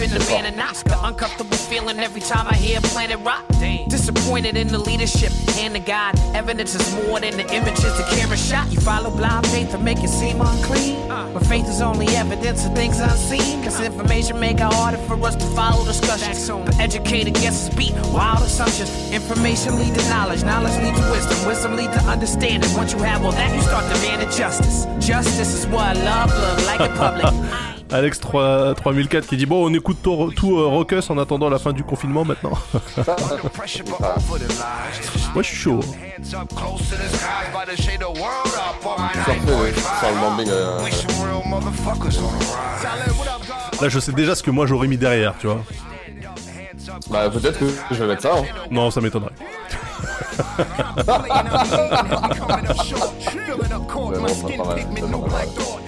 [0.00, 0.78] In the and the?
[3.88, 6.14] Disappointed in the leadership, hand to God.
[6.34, 8.70] Evidence is more than the images the camera shot.
[8.70, 11.08] You follow blind faith to make it seem unclean.
[11.32, 13.62] But faith is only evidence of things unseen.
[13.62, 16.46] Cause information make it harder for us to follow discussions.
[16.46, 18.90] The educated guesses beat wild assumptions.
[19.12, 22.70] Information lead to knowledge, knowledge lead to wisdom, wisdom lead to understanding.
[22.76, 24.86] Once you have all that, you start demanding justice.
[25.04, 27.34] Justice is what love look like in public.
[27.90, 31.58] Alex 3, 3004 qui dit Bon, on écoute tout, tout euh, Raucus en attendant la
[31.58, 32.52] fin du confinement maintenant.
[35.34, 35.80] Moi, je suis chaud.
[35.80, 36.07] Surfez,
[43.80, 45.62] Là, je sais déjà ce que moi j'aurais mis derrière, tu vois.
[47.10, 48.32] Bah, peut-être que je vais mettre ça.
[48.36, 48.44] hein.
[48.70, 49.32] Non, ça m'étonnerait.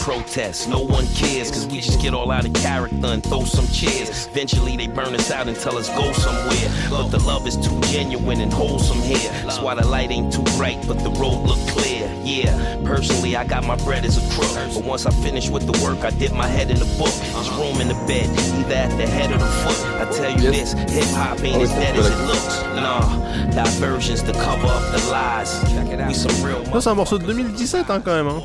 [0.00, 0.66] protests.
[0.66, 4.26] No one cares, cause we just get all out of character and throw some cheers.
[4.26, 6.68] Eventually they burn us out and tell us go somewhere.
[6.90, 9.30] But the love is too genuine and wholesome here.
[9.44, 12.10] That's why the light ain't too bright, but the road look clear.
[12.24, 14.52] Yeah, personally I got my bread as a crook.
[14.74, 17.14] But once I finish with the work, I dip my head in the book.
[17.32, 18.28] There's room in the bed,
[18.58, 19.78] either at the head or the foot.
[20.00, 22.62] I tell you this, hip hop ain't oh, as dead as it looks.
[22.76, 25.62] Nah, diversions to cover up the lies.
[26.06, 28.28] We some real Ça, c'est un morceau de 2017 hein, quand même.
[28.28, 28.42] Hein.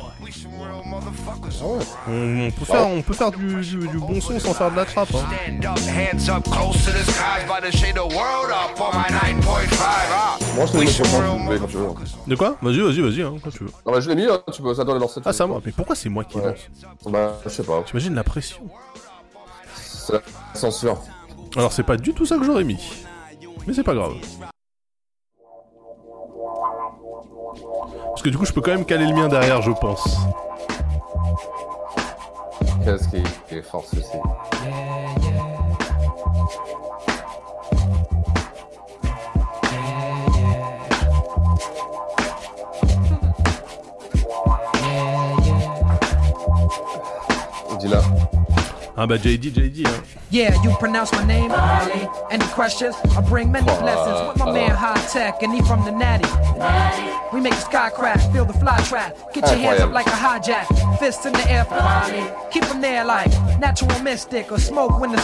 [0.92, 4.76] On, on peut faire, on peut faire du, du- du bon son sans faire de
[4.76, 5.08] la trappe.
[5.14, 5.24] Hein.
[5.46, 8.92] Stand up, hands up, close to the skies, by the shade of world up on
[8.96, 9.06] my
[9.42, 9.78] 9.5.
[9.80, 10.38] Ah.
[10.54, 11.88] Moi, je te quand tu veux.
[12.26, 12.56] De quoi?
[12.60, 13.70] Vas-y, vas-y, vas-y, hein, quand tu veux.
[13.86, 15.20] Non, bah, je l'ai mis, hein, tu peux, ça doit lancer.
[15.24, 15.60] Ah, c'est à moi.
[15.64, 16.46] Mais pourquoi c'est moi qui Ouais.
[16.46, 16.58] lance?
[17.06, 17.82] Bah, je sais pas.
[17.84, 18.58] T'imagines la pression
[19.76, 20.20] C'est la
[20.54, 20.98] censure.
[21.56, 22.80] Alors, c'est pas du tout ça que j'aurais mis.
[23.66, 24.14] Mais c'est pas grave.
[28.08, 30.04] Parce que du coup, je peux quand même caler le mien derrière, je pense.
[32.84, 34.02] Qu'est-ce qui qui est fort, ceci
[47.78, 48.02] Dis là.
[48.94, 49.88] Ah bah JD, JD.
[49.88, 50.02] Hein.
[50.28, 52.06] Yeah, you pronounce my name, Ali.
[52.30, 52.94] Any questions?
[53.16, 56.28] I bring many blessings with my man High Tech, and he from the Natty.
[57.32, 59.16] We make the sky crash, feel the fly trap.
[59.32, 62.22] Get your hands up like a hijack, fists in the air for Ali.
[62.50, 65.22] Keep them there like natural mystic or smoke when the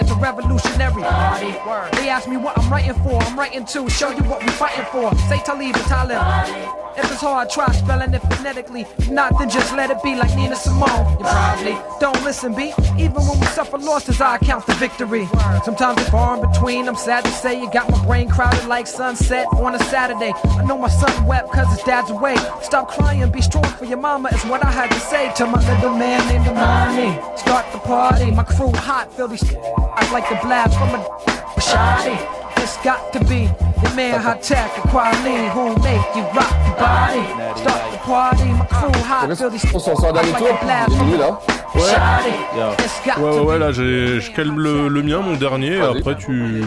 [0.00, 1.52] it's a revolutionary party.
[1.96, 3.20] They ask me what I'm writing for.
[3.22, 5.14] I'm writing to show you what we're fighting for.
[5.28, 6.72] Say Talib and Talib.
[6.96, 8.86] If it's hard, try spelling it phonetically.
[8.98, 11.18] If not, then just let it be like Nina Simone.
[11.18, 12.72] You probably don't listen, B.
[13.02, 15.26] Even when we suffer losses, I count the victory.
[15.64, 16.88] Sometimes it's far in between.
[16.88, 20.32] I'm sad to say you got my brain crowded like sunset on a Saturday.
[20.44, 22.36] I know my son wept cause his dad's away.
[22.62, 25.60] Stop crying, be strong for your mama is what I had to say to my
[25.74, 27.18] little man named Amani.
[27.36, 32.41] Start the party, my crew hot, feel these I like the blast from a shoddy.
[32.62, 33.48] It's got to be
[33.82, 37.24] the man high tech, the quality who make you rock your body.
[37.60, 40.48] Start the party, my crew hot, feel these On s'en sort like tour.
[40.62, 41.40] Il est là.
[41.74, 46.62] Ouais, ouais, ouais, là, j'ai- je calme le, le mien, mon dernier, après tu.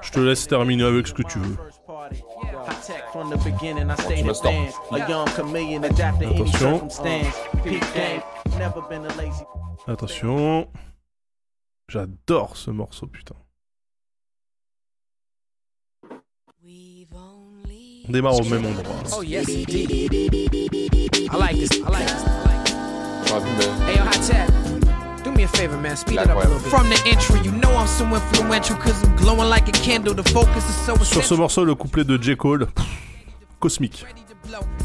[0.00, 1.56] Je te laisse terminer avec ce que tu veux.
[2.10, 4.76] High tech from the beginning, I stayed me advanced.
[4.92, 6.88] A young chameleon adapted any Attention.
[6.88, 7.34] circumstance.
[7.64, 8.22] Peak game,
[8.58, 9.44] never been a lazy.
[9.86, 10.66] Attention.
[11.88, 13.34] J'adore ce morceau, putain.
[18.08, 18.94] On démarre au même endroit.
[19.16, 19.90] Oh yes, indeed.
[21.30, 21.70] I like this.
[21.72, 22.24] I like this.
[22.24, 23.66] I like this.
[23.84, 25.22] Hey, yo, hot tech.
[25.24, 25.96] Do me a favor, man.
[25.96, 26.70] Speed it up a little bit.
[26.70, 30.14] From the intro, you know I'm so influential because I'm glowing like a candle.
[30.14, 32.34] The focus is so Sur ce morceau, le couplet de J.
[32.36, 32.66] Cole,
[33.60, 34.04] cosmique.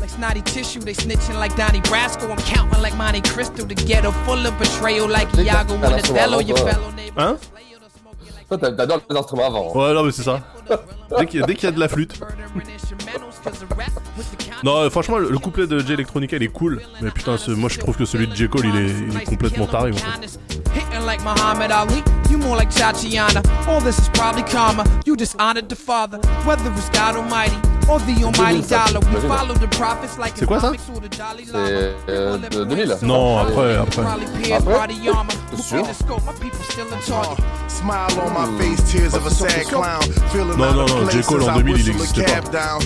[0.02, 2.30] Like snotty tissue, they snitching like Donnie Brasco.
[2.30, 3.64] I'm counting like Monte Cristo.
[3.64, 6.72] The ghetto full of betrayal like Iago t'as when l'instrument Othello, avant, your toi.
[6.72, 7.22] fellow neighbor.
[7.22, 7.38] Hein
[8.48, 9.74] Toi, t'a- t'adores les instruments avant.
[9.76, 10.40] Ouais, non, mais c'est ça.
[11.18, 12.20] Dès qu'il y, a- dès qu'il y a de la flûte.
[14.64, 16.82] Non, euh, franchement, le, le couplet de J Electronica, il est cool.
[17.02, 18.48] Mais putain, ce- moi je trouve que celui de J.
[18.48, 19.91] Cole, il est, il est complètement taré.
[19.91, 20.40] en fait.
[20.76, 22.02] Hitting like Muhammad Ali,
[22.32, 23.41] you more like Tatiana.
[23.68, 24.84] All this is probably karma.
[25.06, 27.57] You dishonored the Father, whether it's God Almighty
[27.90, 28.99] or the Almighty Dollar.
[29.14, 30.72] We follow the prophets like C'est quoi ça?
[30.74, 31.68] Islamics or the Dalai C'est Lama.
[32.10, 32.98] euh, de 2000.
[33.03, 34.02] Non, après, après.
[34.53, 34.74] Après?
[37.68, 40.01] Smile on my face, tears of a sad clown.
[40.31, 41.22] Feeling Non, non, non, J.
[41.22, 42.80] Cole en 2000, il whistle a existait cab pas.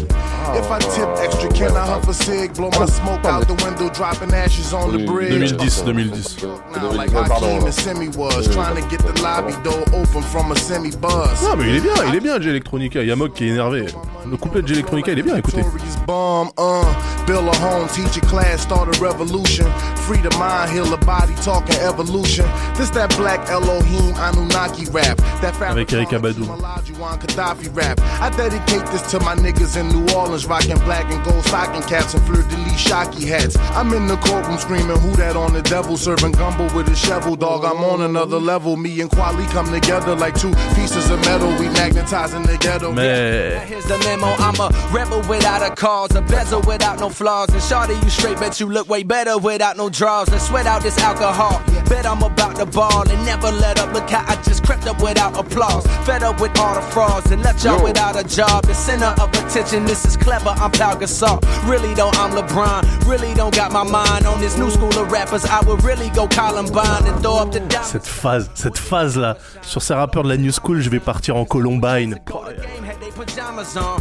[0.55, 2.53] If I tip extra, can I huff a cig?
[2.53, 5.51] Blow my smoke out the window, dropping ashes on the bridge.
[5.51, 6.49] 2010, 2010.
[6.71, 10.55] Now, like Hakeem and Semi was trying to get the lobby door open from a
[10.55, 11.41] semi buzz.
[11.43, 13.03] Non, mais il est bien, il est bien, J Electronica.
[13.03, 13.85] Yamok qui est énervé.
[14.29, 15.63] Le couplet de J Electronica, il est bien, écoutez.
[16.05, 16.85] Bomb, uh,
[17.25, 19.65] build a home, teach a class, start a revolution.
[20.07, 22.45] Free the mind, heal the body, talking evolution.
[22.75, 25.19] This that black Elohim Anunnaki rap.
[25.41, 26.45] That Avec Eric Abadou.
[26.45, 27.99] Olajuwon Gaddafi rap.
[28.19, 32.15] I dedicate this to my niggas in New Orleans, rocking black and gold stocking caps
[32.15, 33.55] and fleur de lis shocky hats.
[33.77, 37.35] I'm in the courtroom screaming, who that on the devil, serving gumbo with a shovel,
[37.35, 37.65] dog.
[37.65, 38.77] I'm on another level.
[38.77, 41.49] Me and Quali come together like two pieces of metal.
[41.59, 42.91] We magnetizing the ghetto.
[42.91, 43.67] Mais.
[43.69, 44.33] Here's the memo.
[44.39, 47.49] I'm a rebel without a cause, a bezel without no flaws.
[47.49, 50.29] And shorty, you straight, bet you look way better without no draws.
[50.29, 51.61] Let's sweat out this alcohol.
[51.89, 53.93] Bet I'm about to ball and never let up.
[53.93, 55.85] Look how I just crept up without applause.
[56.05, 58.65] Fed up with all the frauds and left y'all without a job.
[58.65, 60.53] The center of attention, this is clever.
[60.57, 61.39] I'm Pal Gasol.
[61.67, 63.07] Really don't, I'm LeBron.
[63.07, 65.45] Really don't got my mind on this new school of rappers.
[65.45, 67.83] I would really go Columbine and throw up the dime.
[67.83, 71.35] Cette phase, cette phase là, sur ces rappeurs de la New School, je vais partir
[71.35, 72.19] en Columbine.
[72.29, 72.43] Oh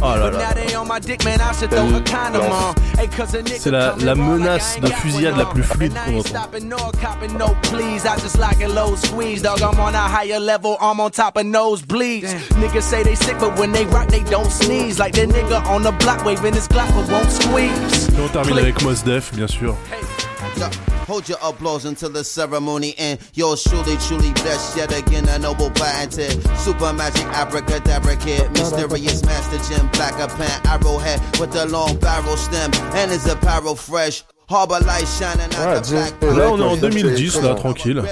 [0.01, 0.39] là là.
[3.57, 6.47] C'est la, la menace de fusillade la plus fluide qu'on entend.
[11.17, 12.41] No, please, I just like a low squeeze, dog.
[12.41, 12.61] I'm on a higher level, I'm on top of nosebleeds.
[12.61, 14.99] Niggas say they sick, but when they rock, they don't sneeze.
[14.99, 18.09] Like that nigga on the block waving his Glock, but won't squeeze.
[18.09, 19.75] Et on termine avec Mos Def, bien sûr.
[20.57, 20.69] Yeah,
[21.07, 23.19] Hold your applause until the ceremony end.
[23.33, 25.27] Yours truly, truly blessed yet again.
[25.29, 26.43] A noble patented.
[26.57, 28.51] Super magic abracadabra kid.
[28.51, 29.87] Mysterious master Jim.
[29.93, 32.71] Black a pan arrowhead with the long barrel stem.
[32.93, 34.23] And his apparel fresh.
[34.49, 36.21] Harbor light shining out the black.
[36.21, 38.03] Là, on est en 2010, là, tranquille.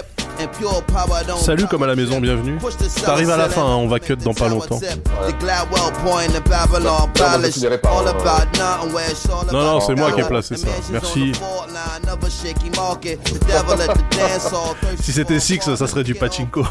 [1.37, 2.57] Salut comme à la maison, bienvenue.
[3.03, 4.79] T'arrives à la fin, hein, on va cut dans pas longtemps.
[9.51, 10.67] Non, non, c'est moi qui ai placé ça.
[10.91, 11.31] Merci.
[12.03, 13.23] Another shaky market.
[13.23, 14.75] The devil at the dance hall.
[15.01, 16.65] Si c'était Six, ça serait du pachinko.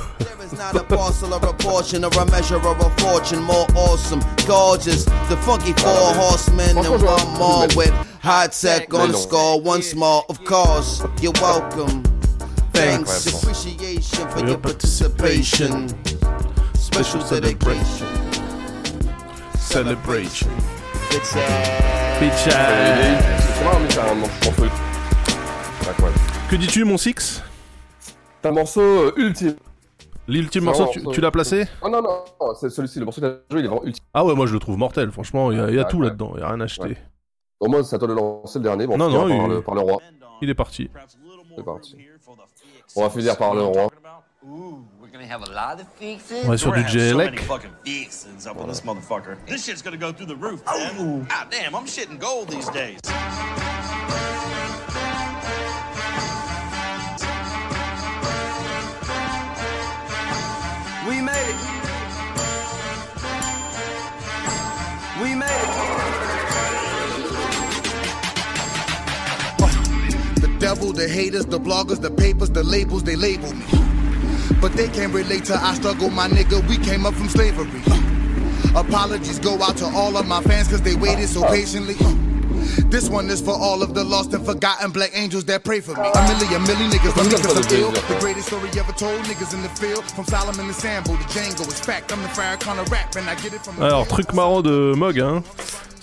[0.53, 3.41] Not a parcel or a portion or a measure or a fortune.
[3.41, 5.05] More awesome, gorgeous.
[5.29, 7.93] The funky four horsemen and one more with
[8.23, 9.61] high tech on the score.
[9.61, 11.03] Once more, of course.
[11.21, 12.14] You're welcome.
[12.75, 15.87] Thanks, appreciation for your participation.
[16.75, 18.07] Special dedication.
[19.59, 20.49] Celebration.
[21.11, 21.41] Bitch ça.
[26.51, 27.43] Que dis-tu, mon Six?
[28.43, 29.55] C'est un morceau euh, ultime.
[30.29, 31.67] L'ultime C'est morceau, tu, tu l'as placé?
[31.83, 34.05] Oh non, non, non, c'est celui-ci, le morceau que t'as joué, il est vraiment ultime.
[34.15, 35.89] Ah ouais, moi je le trouve mortel, franchement, il y a, il y a Ouais,
[35.89, 36.07] tout ouais.
[36.07, 36.83] là-dedans, il y a rien à acheter.
[36.89, 36.99] Ouais.
[37.61, 38.87] Au moins, c'est à toi de lancer le dernier.
[38.87, 39.99] Bon, Non, non, par, il- le, par le roi.
[40.43, 40.91] Il est parti.
[41.57, 41.97] C'est parti.
[42.97, 43.89] On va finir par le roi.
[45.01, 46.33] We're gonna have a lot of fixes.
[46.47, 47.41] On est sur du gonna have so J-Elec.
[70.75, 73.65] Devil, the haters, the bloggers, the papers, the labels, they label me.
[74.61, 76.67] But they can't relate to I struggle, my nigga.
[76.69, 77.83] We came up from slavery.
[78.75, 81.95] Apologies go out to all of my fans cause they waited so patiently.
[82.91, 85.95] This one is for all of the lost and forgotten black angels that pray for
[85.95, 86.09] me.
[86.13, 87.91] A million, million niggas love me cause I'm ill.
[87.93, 90.05] The greatest story ever told, niggas in the field.
[90.11, 92.13] From Solomon to Sambo to Django, it's fact.
[92.13, 94.97] I'm the Farrakhan of rap and I get it from the Alors, truc marrant de
[94.97, 95.45] Mog, hein.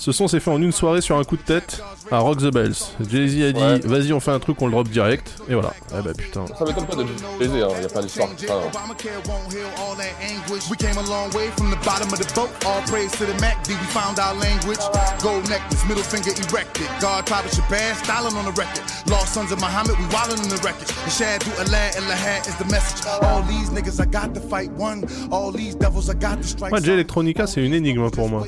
[0.01, 2.51] Ce son s'est fait en une soirée sur un coup de tête à Rock the
[2.51, 2.73] Bells.
[3.07, 5.35] Jay-Z a dit vas-y on fait un truc, on le drop direct.
[5.47, 5.75] Et voilà.
[5.91, 6.43] Eh bah putain.
[6.57, 7.67] Ça m'étonne pas de Jay-Z, hein.
[7.77, 8.29] il y a plein d'histoires.
[8.33, 10.67] Enfin, Obamacare won't heal all that anguish.
[10.71, 12.49] We came a long way from the bottom of the boat.
[12.65, 13.77] All praise to the Mac D.
[13.77, 14.81] We found our language.
[15.21, 16.89] Gold necklace, middle finger erected.
[16.99, 18.81] God, Papa Shabazz, styling on the record.
[19.05, 20.89] Lost sons of Muhammad, we wildin' in the wreckage.
[21.05, 23.05] The Shad do Alad and Lahad is the message.
[23.21, 25.05] All these niggas, I got to fight one.
[25.29, 26.71] All these devils, I got to strike.
[26.71, 28.47] Moi, J Electronica, c'est une énigme pour moi.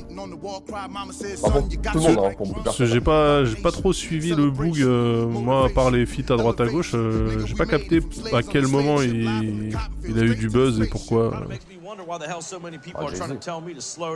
[1.45, 4.33] Ah bon, tout le monde, hein, pour Parce que j'ai pas, j'ai pas trop suivi
[4.35, 4.79] le boog.
[4.79, 7.99] euh, moi, à part les feats à droite à gauche, euh, j'ai pas capté
[8.33, 9.75] à quel moment il,
[10.07, 11.31] il a eu du buzz et pourquoi.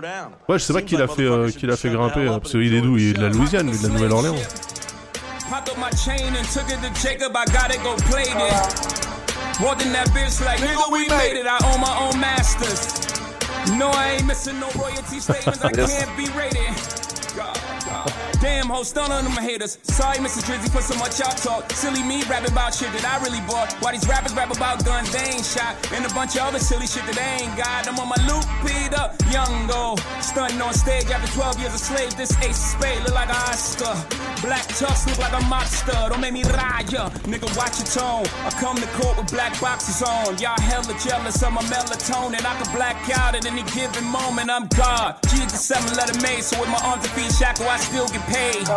[0.01, 0.29] Down.
[0.49, 2.73] Ouais, je sais pas qui l'a fait, euh, qui l'a fait grimper, euh, parce qu'il
[2.73, 2.97] est d'où?
[2.97, 4.35] Il est de la Louisiane, lui, de la Nouvelle-Orléans.
[18.39, 19.79] Damn, ho, stun on them haters.
[19.81, 20.45] Sorry, Mr.
[20.45, 21.71] Drizzy, for so much y'all talk.
[21.71, 23.73] Silly me rapping about shit that I really bought.
[23.81, 25.73] Why these rappers rap about guns they ain't shot?
[25.91, 27.89] And a bunch of other silly shit that they ain't got.
[27.89, 29.97] I'm on my loop, beat up, young go.
[30.21, 32.13] Stunting on stage after 12 years a slave.
[32.15, 33.97] This ace of spade look like an Oscar.
[34.45, 35.97] Black tux look like a monster.
[36.13, 37.09] Don't make me raya.
[37.25, 38.29] Nigga, watch your tone.
[38.45, 40.37] I come to court with black boxes on.
[40.37, 42.45] Y'all hella jealous of my melatonin.
[42.45, 44.51] I can black out at any given moment.
[44.53, 45.17] I'm God.
[45.47, 46.43] The seven letter maid.
[46.43, 48.67] So with my arms and feet shackled, I still get paid.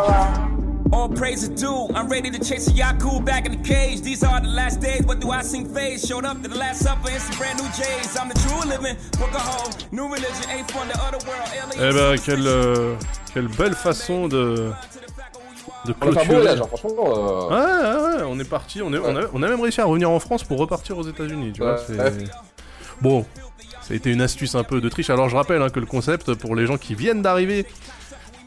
[0.92, 1.86] All praise is due.
[1.94, 4.00] I'm ready to chase a Yaku back in the cage.
[4.02, 5.02] These are the last days.
[5.06, 6.04] What do I sing phase?
[6.06, 8.16] Showed up to the last supper in some brand new J's.
[8.18, 8.96] I'm the true living.
[9.18, 9.70] Book a hoe.
[9.92, 10.50] New religion.
[10.50, 11.48] Ain't from the other world.
[11.76, 12.96] Eh ben, quelle, euh,
[13.32, 14.70] quelle belle façon de.
[15.86, 16.56] De clôturer.
[16.56, 16.90] franchement.
[17.06, 18.82] euh, Ouais, ouais, ouais, on est parti.
[18.82, 21.04] On, est, on, a, on a même réussi à revenir en France pour repartir aux
[21.08, 21.52] États-Unis.
[21.54, 21.80] Tu vois, Ouais.
[21.86, 22.12] c'est- Ouais.
[23.00, 23.24] Bon,
[23.80, 25.08] ça a été une astuce un peu de triche.
[25.08, 27.64] Alors, je rappelle hein, que le concept pour les gens qui viennent d'arriver,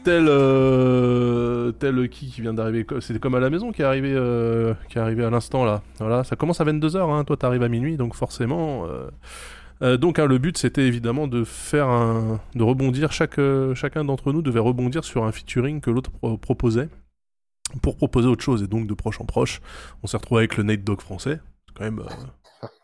[0.04, 4.74] tel, euh, tel qui vient d'arriver, c'est comme à la maison qui est arrivé, euh,
[4.88, 5.82] qui est arrivé à l'instant là.
[5.98, 7.10] Voilà, ça commence à 22h.
[7.12, 8.86] Hein, toi, t'arrives à minuit, donc forcément.
[9.82, 13.10] euh, donc hein, le but c'était évidemment de faire un, de rebondir.
[13.12, 16.88] Chacun d'entre nous devait rebondir sur un featuring que l'autre pro- proposait
[17.82, 18.62] pour proposer autre chose.
[18.62, 19.60] Et donc de proche en proche,
[20.02, 21.40] on s'est retrouvé avec le Nate Dogg français.
[21.74, 22.02] Quand même,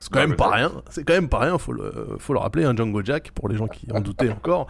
[0.00, 0.70] c'est quand même pas rien.
[0.90, 1.58] C'est quand même pas rien.
[1.58, 4.66] Faut le, faut le rappeler, un Django Jack pour les gens qui en doutaient encore.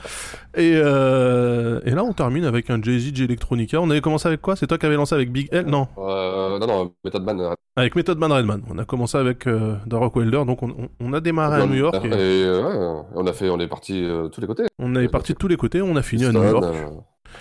[0.55, 3.81] Et, euh, et là on termine avec un Jay Z J Electronica.
[3.81, 4.57] On avait commencé avec quoi?
[4.57, 5.67] C'est toi qui avais lancé avec Big L?
[5.67, 5.89] Non.
[5.99, 7.41] euh, non, non, Method Man.
[7.41, 8.63] euh, Avec Method Man Redman.
[8.71, 10.45] On a commencé avec euh, Dark Welder.
[10.47, 11.97] Donc on, on- on a démarré à New York.
[12.05, 14.65] Et, et- ouais, on a fait, on est parti euh, tous les côtés.
[14.79, 16.65] On est parti de tous les côtés, on a fini à New York.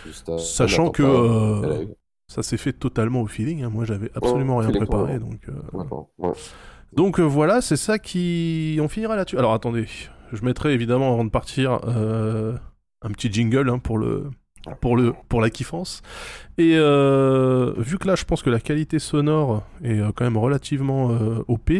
[0.08, 1.88] Houston, Sachant que
[2.28, 3.64] ça s'est fait totalement au feeling.
[3.64, 3.70] hein.
[3.74, 5.14] Moi, j'avais absolument Ouais, rien feeling, préparé.
[5.14, 5.20] ouais.
[5.20, 6.32] Donc, euh, ouais.
[6.94, 8.80] Donc euh, voilà, c'est ça qui.
[8.82, 9.38] On finira là-dessus.
[9.38, 9.88] Alors attendez,
[10.32, 12.54] je mettrai évidemment avant de partir euh,
[13.02, 14.30] un petit jingle hein, pour le.
[14.82, 16.02] Pour, le, pour la kiffance.
[16.58, 21.18] Et euh, vu que là, je pense que la qualité sonore est quand même relativement
[21.48, 21.72] OP,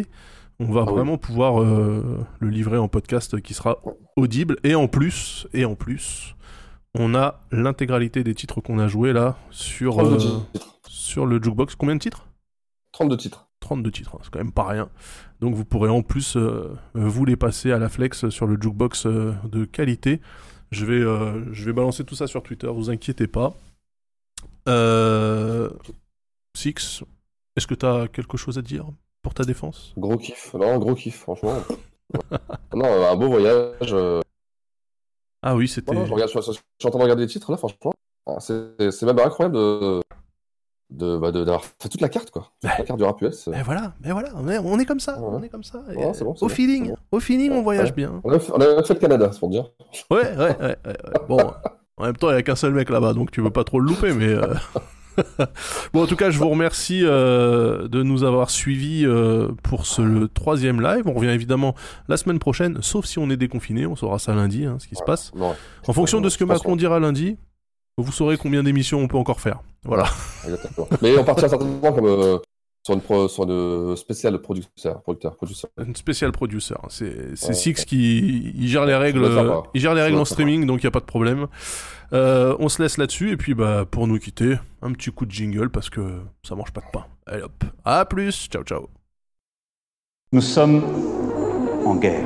[0.58, 3.82] on va Ah vraiment pouvoir le livrer en podcast qui sera
[4.16, 4.56] audible.
[4.64, 6.34] Et en plus, et en plus,
[6.98, 10.80] on a l'intégralité des titres qu'on a joués là sur, 32 titres.
[10.88, 11.74] sur le jukebox.
[11.74, 12.26] Combien de titres?
[12.92, 13.49] 32 titres.
[13.70, 14.88] 32 titres, hein, c'est quand même pas rien.
[15.40, 19.06] Donc vous pourrez en plus euh, vous les passer à la flex sur le jukebox
[19.06, 20.20] euh, de qualité.
[20.72, 23.54] Je vais, euh, je vais balancer tout ça sur Twitter, vous inquiétez pas.
[26.56, 27.04] Six,
[27.56, 28.86] est-ce que t'as quelque chose à dire
[29.22, 29.94] pour ta défense?
[29.96, 30.52] Gros kiff.
[30.54, 31.54] Non, gros kiff, franchement.
[32.74, 33.94] non, un beau voyage.
[35.42, 35.92] Ah oui, c'était.
[35.94, 37.92] voilà, je, regarde, je, je- je suis en train de regarder les titres là, franchement.
[38.26, 40.00] Ah, C'est c'est même incroyable de,
[40.90, 42.50] de, bah, de- d'avoir fait toute la carte, quoi.
[42.60, 43.48] Toute la carte du rap US.
[43.48, 45.82] Mais voilà, mais voilà, on est, on est comme ça, on est comme ça.
[45.88, 46.96] Ouais, bon, au bon, feeling, bon.
[47.12, 47.94] au feeling, on voyage Ouais.
[47.96, 48.20] bien.
[48.24, 49.70] On a, fait, on a fait le Canada, c'est pour dire.
[50.10, 50.76] Ouais, ouais, ouais.
[51.28, 51.38] Bon,
[51.96, 53.78] en même temps, il n'y a qu'un seul mec là-bas, donc tu veux pas trop
[53.80, 54.28] le louper, mais.
[54.28, 54.54] euh,
[55.92, 60.00] bon, en tout cas, je vous remercie euh, de nous avoir suivis euh, pour ce
[60.02, 61.02] le troisième live.
[61.06, 61.74] On revient évidemment
[62.08, 63.86] la semaine prochaine, sauf si on est déconfiné.
[63.86, 65.32] On saura ça lundi, hein, ce qui se passe.
[65.34, 65.54] Non,
[65.86, 67.36] En fonction de ce que Macron dira lundi,
[68.02, 69.60] vous saurez combien d'émissions on peut encore faire.
[69.84, 70.06] Voilà.
[70.44, 70.88] Exactement.
[71.02, 72.38] Mais on partira certainement comme euh,
[72.84, 75.70] sur une, pro, sur une spéciale producteur, producteur, producteur.
[75.84, 76.74] Une spéciale producer.
[76.88, 77.54] C'est Ouais.
[77.54, 79.28] Six qui il gère les règles,
[79.74, 81.46] il gère les règles en streaming, donc il y a pas de problème.
[82.12, 85.30] Euh, on se laisse là-dessus et puis bah pour nous quitter, un petit coup de
[85.30, 87.04] jingle parce que ça mange pas de pain.
[87.26, 88.88] Allez hop, à plus, ciao ciao.
[90.32, 90.82] Nous sommes
[91.86, 92.24] en guerre.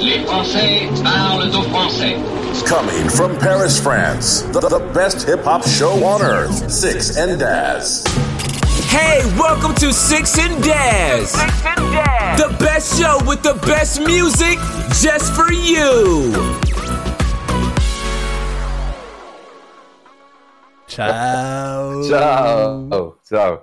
[0.00, 2.16] Les Français parlent aux Français.
[2.66, 8.04] Coming from Paris, France, the, the best hip hop show on earth, Six and Daz.
[8.88, 11.32] Hey, welcome to Six and Daz.
[12.36, 14.58] The best show with the best music
[15.00, 16.32] just for you.
[20.86, 22.02] Ciao.
[22.08, 22.88] Ciao.
[22.92, 23.62] Oh, Ciao.